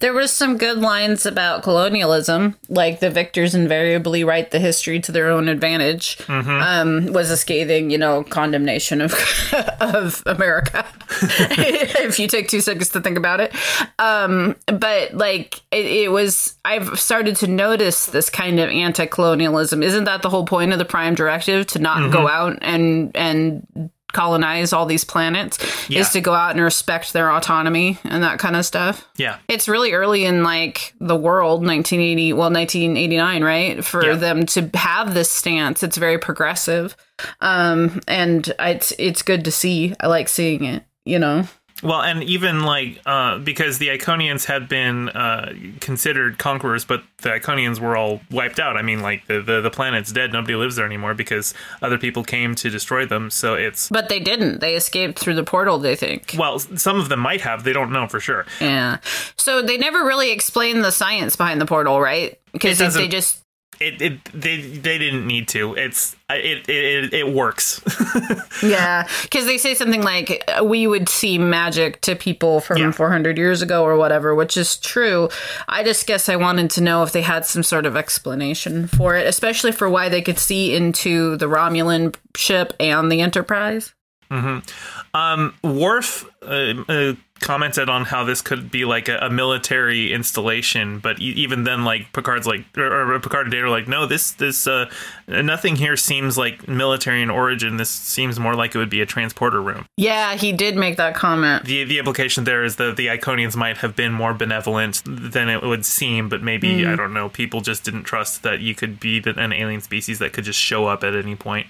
There 0.01 0.12
was 0.12 0.30
some 0.30 0.57
good 0.57 0.78
lines 0.78 1.26
about 1.26 1.62
colonialism, 1.62 2.57
like 2.68 3.01
the 3.01 3.11
victors 3.11 3.55
invariably 3.55 4.24
write 4.24 4.51
the 4.51 4.59
history 4.59 5.01
to 5.01 5.12
their 5.12 5.30
own 5.30 5.49
advantage. 5.49 6.18
Mm-hmm. 6.18 6.51
Um, 6.51 7.12
was 7.12 7.30
a 7.30 7.37
scathing, 7.37 7.91
you 7.91 7.99
know, 7.99 8.24
condemnation 8.24 9.01
of 9.01 9.14
of 9.80 10.22
America. 10.26 10.84
if 11.11 12.18
you 12.18 12.28
take 12.28 12.49
two 12.49 12.61
seconds 12.61 12.91
to 12.91 13.01
think 13.01 13.18
about 13.18 13.41
it, 13.41 13.55
um, 13.99 14.57
but 14.66 15.14
like 15.14 15.61
it, 15.70 15.87
it, 15.87 16.11
was, 16.11 16.57
I've 16.64 16.99
started 16.99 17.37
to 17.37 17.47
notice 17.47 18.07
this 18.07 18.30
kind 18.30 18.61
of 18.61 18.70
anti-colonialism. 18.70 19.82
Isn't 19.82 20.05
that 20.05 20.22
the 20.22 20.30
whole 20.30 20.47
point 20.47 20.72
of 20.72 20.78
the 20.78 20.84
Prime 20.84 21.14
Directive 21.14 21.66
to 21.68 21.78
not 21.78 21.99
mm-hmm. 21.99 22.12
go 22.12 22.28
out 22.28 22.59
and 22.62 23.14
and 23.14 23.91
colonize 24.16 24.72
all 24.72 24.86
these 24.86 25.04
planets 25.04 25.58
Yeah. 25.88 26.00
is 26.00 26.10
to 26.10 26.20
go 26.20 26.32
out 26.32 26.52
and 26.52 26.60
respect 26.60 27.12
their 27.12 27.30
autonomy 27.30 27.98
and 28.04 28.22
that 28.24 28.38
kind 28.38 28.56
of 28.56 28.64
stuff. 28.64 29.04
Yeah. 29.16 29.36
It's 29.48 29.68
really 29.68 29.92
early 29.92 30.24
in 30.24 30.42
like 30.42 30.94
the 31.00 31.16
world, 31.16 31.60
1980, 31.64 32.32
well, 32.32 32.50
1989, 32.50 33.44
right? 33.44 33.84
For 33.84 34.04
Yeah. 34.06 34.14
them 34.14 34.46
to 34.46 34.70
have 34.74 35.12
this 35.14 35.30
stance, 35.30 35.82
it's 35.82 35.96
very 35.98 36.18
progressive, 36.18 36.96
um, 37.40 38.00
and 38.08 38.52
it's 38.58 38.92
it's 38.98 39.22
good 39.22 39.44
to 39.44 39.50
see. 39.50 39.94
I 40.00 40.06
like 40.06 40.28
seeing 40.28 40.64
it. 40.64 40.82
You 41.04 41.18
know, 41.20 41.44
Well, 41.82 42.00
and 42.00 42.24
even 42.24 42.62
like 42.62 43.00
uh, 43.04 43.38
because 43.38 43.78
the 43.78 43.88
Iconians 43.88 44.46
had 44.46 44.68
been 44.68 45.10
uh, 45.10 45.52
considered 45.80 46.38
conquerors, 46.38 46.86
but 46.86 47.02
the 47.18 47.28
Iconians 47.28 47.78
were 47.78 47.96
all 47.96 48.20
wiped 48.30 48.58
out. 48.58 48.76
I 48.76 48.82
mean, 48.82 49.02
like 49.02 49.26
the, 49.26 49.42
the 49.42 49.60
the 49.60 49.70
planet's 49.70 50.10
dead; 50.10 50.32
nobody 50.32 50.54
lives 50.54 50.76
there 50.76 50.86
anymore 50.86 51.12
because 51.12 51.52
other 51.82 51.98
people 51.98 52.24
came 52.24 52.54
to 52.56 52.70
destroy 52.70 53.04
them. 53.04 53.30
So 53.30 53.54
it's 53.54 53.90
but 53.90 54.08
they 54.08 54.20
didn't. 54.20 54.60
They 54.60 54.74
escaped 54.74 55.18
through 55.18 55.34
the 55.34 55.44
portal. 55.44 55.78
They 55.78 55.96
think. 55.96 56.34
well, 56.38 56.58
some 56.58 56.98
of 56.98 57.10
them 57.10 57.20
might 57.20 57.42
have. 57.42 57.64
They 57.64 57.74
don't 57.74 57.92
know 57.92 58.08
for 58.08 58.20
sure. 58.20 58.46
Yeah. 58.60 58.98
So 59.36 59.60
they 59.60 59.76
never 59.76 60.04
really 60.04 60.30
explain 60.32 60.80
the 60.80 60.92
science 60.92 61.36
behind 61.36 61.60
the 61.60 61.66
portal, 61.66 62.00
right? 62.00 62.38
Because 62.52 62.78
they 62.78 63.08
just 63.08 63.42
It, 63.78 64.00
it 64.00 64.24
they 64.32 64.56
they 64.60 64.96
didn't 64.98 65.26
need 65.26 65.48
to. 65.48 65.74
It's 65.74 66.16
it 66.30 66.68
it 66.68 67.12
it, 67.12 67.28
works. 67.32 67.80
Yeah, 68.62 69.06
because 69.22 69.44
they 69.44 69.58
say 69.58 69.74
something 69.74 70.02
like 70.02 70.42
we 70.64 70.86
would 70.86 71.10
see 71.10 71.36
magic 71.36 72.00
to 72.02 72.16
people 72.16 72.60
from 72.60 72.78
Yeah. 72.78 72.90
400 72.90 73.36
years 73.36 73.60
ago 73.60 73.84
or 73.84 73.96
whatever, 73.96 74.34
which 74.34 74.56
is 74.56 74.78
true. 74.78 75.28
I 75.68 75.84
just 75.84 76.06
guess 76.06 76.28
I 76.30 76.36
wanted 76.36 76.70
to 76.70 76.80
know 76.80 77.02
if 77.02 77.12
they 77.12 77.20
had 77.20 77.44
some 77.44 77.62
sort 77.62 77.84
of 77.84 77.96
explanation 77.96 78.86
for 78.86 79.14
it, 79.14 79.26
especially 79.26 79.72
for 79.72 79.90
why 79.90 80.08
they 80.08 80.22
could 80.22 80.38
see 80.38 80.74
into 80.74 81.36
the 81.36 81.46
Romulan 81.46 82.14
ship 82.34 82.72
and 82.80 83.12
the 83.12 83.20
Enterprise. 83.20 83.92
Um, 84.30 85.54
Worf 85.62 86.24
uh, 86.42 86.74
uh, 86.88 87.14
commented 87.41 87.89
on 87.89 88.05
how 88.05 88.24
this 88.24 88.41
could 88.43 88.70
be 88.70 88.84
like 88.84 89.09
a, 89.09 89.18
a 89.18 89.30
military 89.30 90.12
installation, 90.12 90.99
but 90.99 91.20
e- 91.20 91.32
even 91.37 91.64
then, 91.64 91.84
like 91.84 92.12
Picard's 92.12 92.47
like, 92.47 92.64
or, 92.76 93.14
or 93.14 93.20
Picard 93.20 93.47
and 93.47 93.53
Data 93.53 93.64
are 93.64 93.70
like, 93.70 93.89
no, 93.89 94.07
this 94.07 94.32
this 94.32 94.66
uh, 94.66 94.91
nothing 95.28 95.76
here 95.76 95.97
seems 95.97 96.37
like 96.37 96.66
military 96.68 97.22
in 97.22 97.30
origin. 97.30 97.76
This 97.76 97.91
seems 97.91 98.39
more 98.39 98.55
like 98.55 98.74
it 98.74 98.78
would 98.78 98.91
be 98.91 99.01
a 99.01 99.07
transporter 99.07 99.61
room. 99.62 99.87
Yeah, 99.97 100.34
he 100.34 100.53
did 100.53 100.76
make 100.76 100.97
that 100.97 101.14
comment. 101.14 101.64
The 101.64 101.84
the 101.84 101.99
implication 101.99 102.45
there 102.45 102.64
is 102.64 102.76
that 102.76 102.97
the 102.97 103.09
Iconians 103.09 103.57
might 103.57 103.78
have 103.78 103.95
been 103.95 104.12
more 104.12 104.34
benevolent 104.34 105.03
than 105.07 105.49
it 105.49 105.62
would 105.62 105.84
seem, 105.84 106.28
but 106.28 106.43
maybe 106.43 106.87
I 106.87 106.97
don't 106.97 107.12
know. 107.12 107.28
People 107.28 107.61
just 107.61 107.84
didn't 107.84 108.05
trust 108.05 108.43
that 108.43 108.61
you 108.61 108.74
could 108.74 109.01
be 109.01 109.22
an 109.24 109.53
alien 109.53 109.80
species 109.80 110.18
that 110.18 110.32
could 110.32 110.45
just 110.45 110.59
show 110.59 110.87
up 110.87 111.05
at 111.05 111.14
any 111.14 111.37
point. 111.37 111.66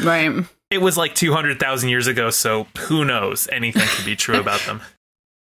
Right. 0.00 0.44
It 0.70 0.80
was 0.80 0.96
like 0.96 1.14
two 1.14 1.32
hundred 1.32 1.58
thousand 1.58 1.88
years 1.88 2.06
ago, 2.06 2.30
so 2.30 2.68
who 2.78 3.04
knows? 3.04 3.48
Anything 3.50 3.82
could 3.86 4.04
be 4.04 4.16
true 4.16 4.38
about 4.38 4.60
them. 4.60 4.80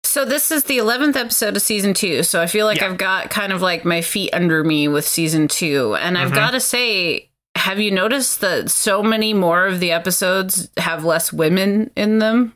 So 0.09 0.25
this 0.25 0.51
is 0.51 0.65
the 0.65 0.79
11th 0.79 1.17
episode 1.17 1.55
of 1.55 1.61
season 1.61 1.93
2. 1.93 2.23
So 2.23 2.41
I 2.41 2.47
feel 2.47 2.65
like 2.65 2.79
Yeah. 2.79 2.87
I've 2.87 2.97
got 2.97 3.29
kind 3.29 3.53
of 3.53 3.61
like 3.61 3.85
my 3.85 4.01
feet 4.01 4.31
under 4.33 4.65
me 4.65 4.89
with 4.89 5.07
season 5.07 5.49
2. 5.49 5.97
And 5.97 6.17
I've 6.17 6.29
mm-hmm. 6.29 6.35
got 6.35 6.51
to 6.53 6.61
say 6.61 7.29
have 7.55 7.79
you 7.79 7.91
noticed 7.91 8.41
that 8.41 8.71
so 8.71 9.03
many 9.03 9.35
more 9.35 9.67
of 9.67 9.81
the 9.81 9.93
episodes 9.93 10.71
have 10.79 11.05
less 11.05 11.31
women 11.31 11.91
in 11.95 12.21
them? 12.21 12.55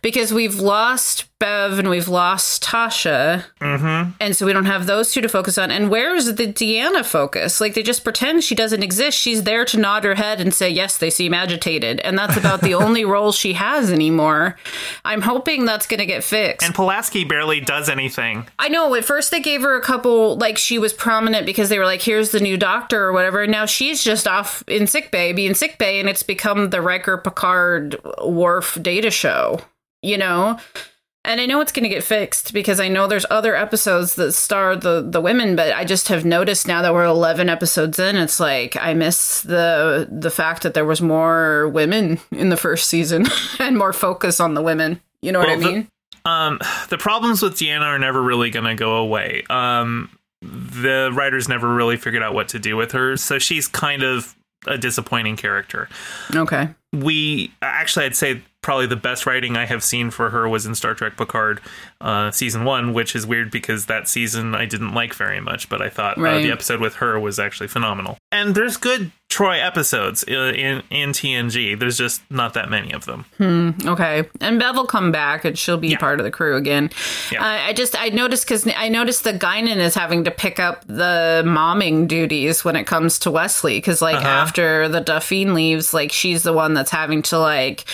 Because 0.00 0.32
we've 0.32 0.60
lost 0.60 1.26
Bev 1.38 1.78
and 1.78 1.90
we've 1.90 2.08
lost 2.08 2.62
Tasha. 2.62 3.44
Mm-hmm. 3.60 4.12
And 4.20 4.34
so 4.34 4.46
we 4.46 4.54
don't 4.54 4.64
have 4.64 4.86
those 4.86 5.12
two 5.12 5.20
to 5.20 5.28
focus 5.28 5.58
on. 5.58 5.70
And 5.70 5.90
where 5.90 6.14
is 6.14 6.34
the 6.34 6.46
Deanna 6.46 7.04
focus? 7.04 7.60
Like 7.60 7.74
they 7.74 7.82
just 7.82 8.04
pretend 8.04 8.42
she 8.42 8.54
doesn't 8.54 8.82
exist. 8.82 9.18
She's 9.18 9.42
there 9.42 9.66
to 9.66 9.78
nod 9.78 10.04
her 10.04 10.14
head 10.14 10.40
and 10.40 10.54
say, 10.54 10.70
yes, 10.70 10.96
they 10.96 11.10
seem 11.10 11.34
agitated. 11.34 12.00
And 12.00 12.16
that's 12.16 12.38
about 12.38 12.62
the 12.62 12.74
only 12.74 13.04
role 13.04 13.32
she 13.32 13.52
has 13.52 13.92
anymore. 13.92 14.56
I'm 15.04 15.20
hoping 15.20 15.66
that's 15.66 15.86
going 15.86 15.98
to 15.98 16.06
get 16.06 16.24
fixed. 16.24 16.64
And 16.64 16.74
Pulaski 16.74 17.24
barely 17.24 17.60
does 17.60 17.90
anything. 17.90 18.46
I 18.58 18.68
know 18.68 18.94
at 18.94 19.04
first 19.04 19.30
they 19.30 19.40
gave 19.40 19.60
her 19.60 19.76
a 19.76 19.82
couple, 19.82 20.36
like 20.38 20.56
she 20.56 20.78
was 20.78 20.94
prominent 20.94 21.44
because 21.44 21.68
they 21.68 21.78
were 21.78 21.84
like, 21.84 22.00
here's 22.00 22.30
the 22.30 22.40
new 22.40 22.56
doctor 22.56 23.04
or 23.04 23.12
whatever. 23.12 23.42
And 23.42 23.52
now 23.52 23.66
she's 23.66 24.02
just 24.02 24.26
off 24.26 24.64
in 24.68 24.86
sick 24.86 25.10
bay, 25.10 25.34
being 25.34 25.52
sick 25.52 25.76
bay. 25.76 26.00
And 26.00 26.08
it's 26.08 26.22
become 26.22 26.70
the 26.70 26.80
Riker 26.80 27.18
Picard 27.18 27.96
Worf 28.24 28.78
data 28.80 29.10
show, 29.10 29.60
you 30.00 30.16
know? 30.16 30.58
And 31.26 31.40
I 31.40 31.46
know 31.46 31.60
it's 31.60 31.72
going 31.72 31.82
to 31.82 31.88
get 31.88 32.04
fixed 32.04 32.52
because 32.52 32.78
I 32.80 32.88
know 32.88 33.06
there's 33.06 33.26
other 33.30 33.54
episodes 33.56 34.14
that 34.14 34.32
star 34.32 34.76
the 34.76 35.02
the 35.02 35.20
women, 35.20 35.56
but 35.56 35.72
I 35.74 35.84
just 35.84 36.08
have 36.08 36.24
noticed 36.24 36.66
now 36.66 36.82
that 36.82 36.94
we're 36.94 37.04
11 37.04 37.48
episodes 37.48 37.98
in, 37.98 38.16
it's 38.16 38.38
like 38.40 38.76
I 38.76 38.94
miss 38.94 39.42
the 39.42 40.08
the 40.10 40.30
fact 40.30 40.62
that 40.62 40.74
there 40.74 40.84
was 40.84 41.02
more 41.02 41.68
women 41.68 42.18
in 42.30 42.48
the 42.48 42.56
first 42.56 42.88
season 42.88 43.26
and 43.58 43.76
more 43.76 43.92
focus 43.92 44.40
on 44.40 44.54
the 44.54 44.62
women. 44.62 45.00
You 45.20 45.32
know 45.32 45.40
what 45.40 45.48
I 45.48 45.56
Well, 45.56 45.60
the- 45.68 45.72
mean? 45.72 45.88
Um, 46.24 46.58
the 46.88 46.98
problems 46.98 47.40
with 47.42 47.54
Deanna 47.54 47.82
are 47.82 47.98
never 48.00 48.20
really 48.20 48.50
going 48.50 48.64
to 48.64 48.74
go 48.74 48.96
away. 48.96 49.44
Um, 49.48 50.10
the 50.42 51.10
writers 51.14 51.48
never 51.48 51.72
really 51.72 51.96
figured 51.96 52.22
out 52.22 52.34
what 52.34 52.48
to 52.48 52.58
do 52.58 52.76
with 52.76 52.92
her, 52.92 53.16
so 53.16 53.38
she's 53.38 53.68
kind 53.68 54.02
of 54.02 54.34
a 54.66 54.76
disappointing 54.76 55.36
character. 55.36 55.88
Okay. 56.34 56.68
we 56.92 57.52
actually 57.62 58.06
i'd 58.06 58.16
say 58.16 58.40
probably 58.66 58.86
the 58.86 58.96
best 58.96 59.26
writing 59.26 59.56
i 59.56 59.64
have 59.64 59.82
seen 59.84 60.10
for 60.10 60.30
her 60.30 60.48
was 60.48 60.66
in 60.66 60.74
star 60.74 60.92
trek 60.92 61.16
picard 61.16 61.60
uh, 62.00 62.30
season 62.32 62.64
one 62.64 62.92
which 62.92 63.14
is 63.14 63.24
weird 63.24 63.48
because 63.50 63.86
that 63.86 64.08
season 64.08 64.54
i 64.56 64.66
didn't 64.66 64.92
like 64.92 65.14
very 65.14 65.40
much 65.40 65.68
but 65.68 65.80
i 65.80 65.88
thought 65.88 66.18
uh, 66.18 66.38
the 66.38 66.50
episode 66.50 66.80
with 66.80 66.94
her 66.96 67.18
was 67.20 67.38
actually 67.38 67.68
phenomenal 67.68 68.18
and 68.32 68.56
there's 68.56 68.76
good 68.76 69.12
Troi 69.28 69.58
episodes 69.60 70.24
uh, 70.28 70.52
in 70.54 70.82
in 70.90 71.10
tng 71.10 71.78
there's 71.78 71.96
just 71.98 72.22
not 72.30 72.54
that 72.54 72.68
many 72.68 72.92
of 72.92 73.04
them 73.04 73.24
Okay, 73.86 74.24
and 74.40 74.58
Bev 74.58 74.74
will 74.76 74.86
come 74.86 75.12
back, 75.12 75.44
and 75.44 75.56
she'll 75.58 75.76
be 75.76 75.88
Yeah. 75.88 75.98
part 75.98 76.18
of 76.20 76.24
the 76.24 76.30
crew 76.30 76.56
again. 76.56 76.90
Yeah. 77.30 77.42
Uh, 77.44 77.58
I 77.68 77.72
just 77.72 77.94
I 78.00 78.08
noticed 78.08 78.44
because 78.46 78.66
I 78.74 78.88
noticed 78.88 79.24
that 79.24 79.38
Guinan 79.38 79.76
is 79.76 79.94
having 79.94 80.24
to 80.24 80.30
pick 80.30 80.58
up 80.58 80.84
the 80.86 81.42
momming 81.46 82.08
duties 82.08 82.64
when 82.64 82.74
it 82.76 82.84
comes 82.86 83.18
to 83.20 83.30
Wesley 83.30 83.76
because 83.78 84.00
like 84.02 84.16
Uh-huh. 84.16 84.28
after 84.28 84.88
the 84.88 85.00
Dauphin 85.00 85.54
leaves, 85.54 85.92
like 85.94 86.10
she's 86.12 86.42
the 86.42 86.52
one 86.52 86.74
that's 86.74 86.90
having 86.90 87.22
to 87.22 87.38
like 87.38 87.84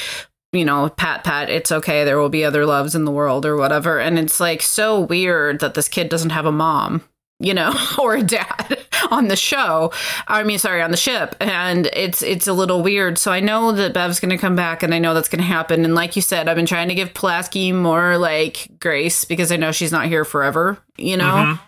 you 0.53 0.65
know 0.65 0.89
pat 0.91 1.25
pat 1.25 1.49
it's 1.49 1.73
okay 1.73 2.05
there 2.05 2.19
will 2.19 2.29
be 2.29 2.45
other 2.45 2.67
loves 2.67 2.95
in 2.95 3.05
the 3.05 3.11
world 3.11 3.47
or 3.47 3.57
whatever. 3.57 3.99
And 3.99 4.19
it's 4.19 4.39
like 4.41 4.63
so 4.63 5.01
weird 5.01 5.61
that 5.61 5.75
this 5.75 5.89
kid 5.89 6.09
doesn't 6.09 6.31
have 6.31 6.47
a 6.47 6.53
mom 6.53 7.03
you 7.41 7.55
know 7.55 7.73
or 7.99 8.15
a 8.17 8.23
dad 8.23 8.79
on 9.11 9.29
the 9.29 9.37
show. 9.37 9.91
I 10.29 10.43
mean 10.45 10.59
sorry 10.59 10.83
on 10.83 10.91
the 10.91 10.97
ship. 10.97 11.35
And 11.41 11.87
it's 11.95 12.23
it's 12.23 12.47
a 12.47 12.53
little 12.53 12.83
weird. 12.83 13.19
So 13.19 13.33
i 13.33 13.41
know 13.41 13.73
that 13.73 13.95
bev's 13.95 14.21
gonna 14.21 14.39
come 14.39 14.55
back 14.55 14.83
and 14.83 14.95
i 14.95 14.99
know 14.99 15.15
that's 15.15 15.29
gonna 15.29 15.43
happen. 15.43 15.85
And 15.85 15.95
like 15.95 16.17
you 16.17 16.23
said 16.23 16.49
i've 16.49 16.57
been 16.57 16.67
trying 16.67 16.89
to 16.89 16.95
give 16.95 17.15
pulaski 17.15 17.73
more 17.73 18.19
like 18.19 18.69
grace 18.79 19.25
because 19.25 19.51
i 19.51 19.57
know 19.57 19.73
she's 19.73 19.93
not 19.93 20.07
here 20.07 20.25
forever 20.25 20.79
you 20.99 21.17
know? 21.17 21.25
Mhm. 21.25 21.61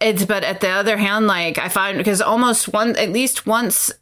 it's 0.00 0.24
but 0.24 0.44
at 0.44 0.60
the 0.60 0.68
other 0.70 0.96
hand 0.96 1.26
like 1.26 1.58
i 1.58 1.68
find 1.68 1.98
because 1.98 2.20
almost 2.22 2.72
one 2.72 2.94
at 2.96 3.10
least 3.10 3.46
once 3.46 3.92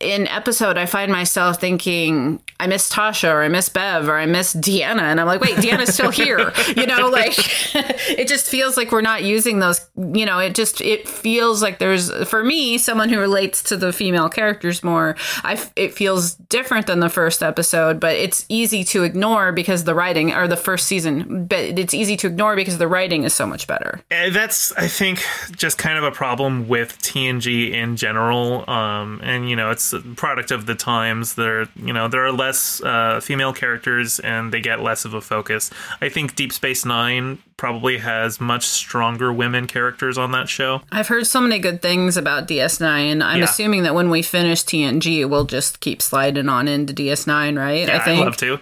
in 0.00 0.26
episode 0.28 0.76
i 0.78 0.86
find 0.86 1.10
myself 1.10 1.60
thinking 1.60 2.40
i 2.60 2.66
miss 2.66 2.90
tasha 2.90 3.30
or 3.30 3.42
i 3.42 3.48
miss 3.48 3.68
bev 3.68 4.08
or 4.08 4.16
i 4.16 4.26
miss 4.26 4.54
deanna. 4.54 5.02
And 5.02 5.20
i'm 5.20 5.26
like 5.26 5.40
wait 5.40 5.56
deanna's 5.56 5.94
still 5.94 6.10
here. 6.10 6.52
You 6.76 6.86
know 6.86 7.08
like 7.12 7.34
it 8.08 8.28
just 8.28 8.46
feels 8.48 8.76
like 8.76 8.92
we're 8.92 9.00
not 9.00 9.24
using 9.24 9.58
those 9.58 9.80
you 9.96 10.26
know 10.26 10.38
it 10.38 10.54
just 10.54 10.80
it 10.80 11.08
feels 11.08 11.62
like 11.62 11.78
there's 11.78 12.10
for 12.28 12.42
me 12.42 12.78
someone 12.78 13.08
who 13.08 13.18
relates 13.18 13.62
to 13.64 13.76
the 13.76 13.92
female 13.92 14.28
characters 14.28 14.82
more 14.82 15.16
i 15.42 15.60
it 15.76 15.94
feels 15.94 16.34
different 16.34 16.86
than 16.86 17.00
the 17.00 17.08
first 17.08 17.42
episode 17.42 18.00
but 18.00 18.14
it's 18.14 18.44
easy 18.48 18.84
to 18.84 19.04
ignore 19.04 19.52
because 19.52 19.84
the 19.84 19.94
writing 19.94 20.32
or 20.32 20.48
the 20.48 20.56
first 20.56 20.86
season 20.86 21.46
but 21.46 21.58
it's 21.58 21.94
easy 21.94 22.16
to 22.16 22.26
ignore 22.26 22.56
because 22.56 22.78
the 22.78 22.88
writing 22.88 23.24
is 23.24 23.34
so 23.34 23.46
much 23.46 23.66
better. 23.66 24.00
Uh, 24.10 24.30
that's 24.30 24.72
i 24.72 24.86
think 24.86 25.24
just 25.56 25.78
kind 25.78 25.98
of 25.98 26.04
a 26.04 26.10
problem 26.10 26.68
with 26.68 26.98
tng 26.98 27.72
in 27.72 27.96
general. 27.96 28.68
Um, 28.68 29.20
and 29.22 29.48
you 29.48 29.56
know 29.56 29.70
it's 29.70 29.85
a 29.92 30.00
product 30.00 30.50
of 30.50 30.66
the 30.66 30.74
times 30.74 31.34
there 31.34 31.66
you 31.76 31.92
know 31.92 32.08
there 32.08 32.24
are 32.24 32.32
less 32.32 32.80
uh, 32.82 33.20
female 33.20 33.52
characters 33.52 34.18
and 34.20 34.52
they 34.52 34.60
get 34.60 34.80
less 34.80 35.04
of 35.04 35.14
a 35.14 35.20
focus 35.20 35.70
i 36.00 36.08
think 36.08 36.34
deep 36.34 36.52
space 36.52 36.84
nine 36.84 37.38
probably 37.56 37.98
has 37.98 38.40
much 38.40 38.64
stronger 38.64 39.32
women 39.32 39.66
characters 39.66 40.18
on 40.18 40.32
that 40.32 40.48
show 40.48 40.82
I've 40.92 41.08
heard 41.08 41.26
so 41.26 41.40
many 41.40 41.58
good 41.58 41.80
things 41.80 42.16
about 42.18 42.46
DS9. 42.48 43.22
I'm 43.24 43.38
Yeah. 43.38 43.44
assuming 43.44 43.82
that 43.84 43.94
when 43.94 44.10
we 44.10 44.20
finish 44.20 44.62
TNG, 44.62 45.24
we'll 45.28 45.46
just 45.46 45.80
keep 45.80 46.02
sliding 46.02 46.50
on 46.50 46.68
into 46.68 46.92
DS9, 46.92 47.58
right? 47.58 47.88
yeah 47.88 47.96
I 47.96 48.04
think. 48.04 48.20
i'd 48.20 48.24
love 48.24 48.36
to 48.38 48.60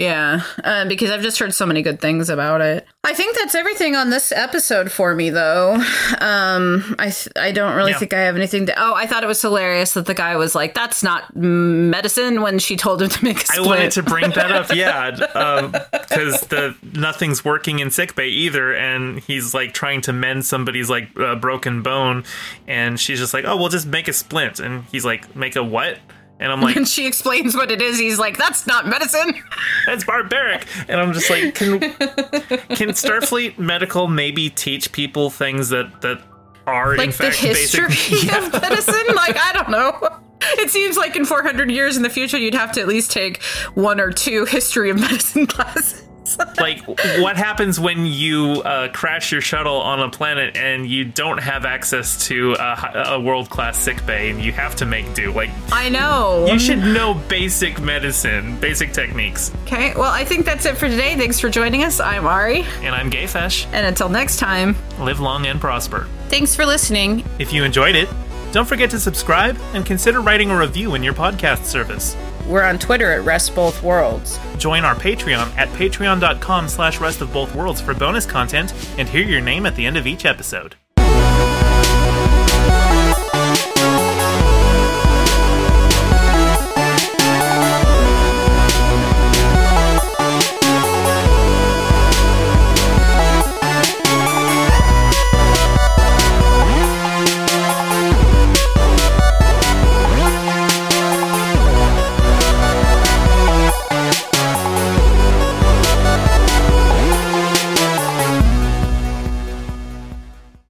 Yeah, 0.00 0.40
uh, 0.64 0.86
because 0.86 1.10
I've 1.10 1.20
just 1.20 1.38
heard 1.38 1.52
so 1.52 1.66
many 1.66 1.82
good 1.82 2.00
things 2.00 2.30
about 2.30 2.62
it. 2.62 2.86
I 3.04 3.12
think 3.12 3.36
that's 3.36 3.54
everything 3.54 3.96
on 3.96 4.08
this 4.08 4.32
episode 4.32 4.90
for 4.90 5.14
me, 5.14 5.28
though. 5.28 5.74
Um, 6.20 6.96
I 6.98 7.10
th- 7.10 7.28
I 7.36 7.52
don't 7.52 7.76
really 7.76 7.90
Yeah. 7.92 7.98
think 7.98 8.14
I 8.14 8.20
have 8.20 8.34
anything 8.36 8.64
to. 8.66 8.74
Oh, 8.82 8.94
I 8.94 9.06
thought 9.06 9.24
it 9.24 9.26
was 9.26 9.42
hilarious 9.42 9.92
that 9.92 10.06
the 10.06 10.14
guy 10.14 10.36
was 10.36 10.54
like, 10.54 10.72
"That's 10.74 11.02
not 11.02 11.36
medicine" 11.36 12.40
when 12.40 12.58
she 12.58 12.76
told 12.76 13.02
him 13.02 13.10
to 13.10 13.24
make 13.24 13.38
a 13.42 13.46
split. 13.46 13.58
I 13.58 13.66
wanted 13.68 13.90
to 13.92 14.02
bring 14.02 14.30
that 14.30 14.50
up, 14.50 14.74
yeah, 14.74 15.10
because 15.92 16.40
the 16.48 16.74
nothing's 16.94 17.44
working 17.44 17.78
in 17.80 17.90
sickbay 17.90 18.28
either, 18.28 18.74
and 18.74 19.18
he's 19.18 19.52
like 19.54 19.74
trying 19.74 20.00
to 20.02 20.12
mend 20.14 20.46
somebody's 20.46 20.88
like 20.88 21.08
uh, 21.18 21.34
broken 21.36 21.82
bone, 21.82 22.24
and 22.66 22.98
she's 22.98 23.18
just 23.18 23.34
like, 23.34 23.44
"Oh, 23.46 23.56
we'll 23.56 23.68
just 23.68 23.86
make 23.86 24.08
a 24.08 24.12
splint," 24.14 24.60
and 24.60 24.84
he's 24.92 25.04
like, 25.04 25.36
"Make 25.36 25.56
a 25.56 25.62
what?" 25.62 25.98
And 26.40 26.50
I'm 26.50 26.60
like, 26.62 26.76
And 26.76 26.88
she 26.88 27.06
explains 27.06 27.54
what 27.54 27.70
it 27.70 27.80
is. 27.80 27.98
He's 27.98 28.18
like, 28.18 28.36
"That's 28.38 28.66
not 28.66 28.88
medicine." 28.88 29.34
that's 29.86 30.04
barbaric. 30.04 30.66
And 30.88 31.00
I'm 31.00 31.12
just 31.12 31.30
like, 31.30 31.54
can 31.54 31.78
can 31.80 32.88
Starfleet 32.96 33.58
medical 33.58 34.08
maybe 34.08 34.50
teach 34.50 34.90
people 34.90 35.30
things 35.30 35.68
that 35.68 36.00
that 36.00 36.22
are 36.66 36.94
in 36.94 36.98
Like 36.98 37.16
the 37.16 37.30
history 37.30 37.86
basic? 37.88 38.24
Yeah. 38.24 38.46
of 38.46 38.52
medicine. 38.52 39.14
Like 39.14 39.36
I 39.38 39.52
don't 39.52 39.70
know. 39.70 40.18
It 40.58 40.70
seems 40.70 40.96
like 40.96 41.16
in 41.16 41.26
400 41.26 41.70
years 41.70 41.98
in 41.98 42.02
the 42.02 42.08
future, 42.08 42.38
you'd 42.38 42.54
have 42.54 42.72
to 42.72 42.80
at 42.80 42.88
least 42.88 43.10
take 43.12 43.42
one 43.74 44.00
or 44.00 44.10
two 44.10 44.46
history 44.46 44.88
of 44.88 44.98
medicine 44.98 45.46
classes. 45.46 46.08
like 46.60 46.82
what 47.18 47.36
happens 47.36 47.78
when 47.80 48.06
you 48.06 48.62
uh, 48.64 48.88
crash 48.92 49.32
your 49.32 49.40
shuttle 49.40 49.76
on 49.76 50.00
a 50.00 50.10
planet 50.10 50.56
and 50.56 50.86
you 50.86 51.04
don't 51.04 51.38
have 51.38 51.64
access 51.64 52.26
to 52.26 52.54
a, 52.54 53.04
a 53.06 53.20
world-class 53.20 53.78
sick 53.78 54.04
bay 54.06 54.30
and 54.30 54.40
you 54.42 54.52
have 54.52 54.74
to 54.76 54.86
make 54.86 55.12
do 55.14 55.32
like 55.32 55.50
I 55.72 55.88
know. 55.88 56.46
you 56.50 56.58
should 56.58 56.78
know 56.78 57.14
basic 57.28 57.80
medicine 57.80 58.58
basic 58.60 58.92
techniques 58.92 59.52
Okay, 59.64 59.94
well, 59.94 60.10
I 60.12 60.24
think 60.24 60.44
that's 60.46 60.66
it 60.66 60.76
for 60.76 60.88
today. 60.88 61.16
Thanks 61.16 61.38
for 61.38 61.48
joining 61.48 61.84
us. 61.84 62.00
I'm 62.00 62.26
Ari, 62.26 62.62
and 62.82 62.94
i'm 62.94 63.10
GayFesh 63.10 63.66
and 63.72 63.86
until 63.86 64.08
next 64.08 64.38
time, 64.38 64.76
live 64.98 65.20
long 65.20 65.46
and 65.46 65.60
prosper 65.60 66.08
thanks 66.28 66.54
for 66.54 66.64
listening. 66.66 67.24
if 67.38 67.52
you 67.52 67.64
enjoyed 67.64 67.94
it 67.96 68.08
don't 68.52 68.66
forget 68.66 68.90
to 68.90 68.98
subscribe 68.98 69.56
and 69.74 69.86
consider 69.86 70.20
writing 70.20 70.50
a 70.50 70.58
review 70.58 70.94
in 70.94 71.02
your 71.02 71.14
podcast 71.14 71.64
service 71.64 72.16
We're 72.50 72.64
on 72.64 72.80
Twitter 72.80 73.12
at 73.12 73.24
Rest 73.24 73.54
Both 73.54 73.80
Worlds. 73.80 74.40
join 74.58 74.84
our 74.84 74.96
patreon 74.96 75.56
at 75.56 75.68
patreon.com 75.68 76.68
slash 76.68 77.00
rest 77.00 77.20
of 77.20 77.32
both 77.32 77.54
worlds 77.54 77.80
for 77.80 77.94
bonus 77.94 78.26
content 78.26 78.74
and 78.98 79.08
hear 79.08 79.22
your 79.22 79.40
name 79.40 79.66
at 79.66 79.76
the 79.76 79.86
end 79.86 79.96
of 79.96 80.06
each 80.06 80.26
episode 80.26 80.74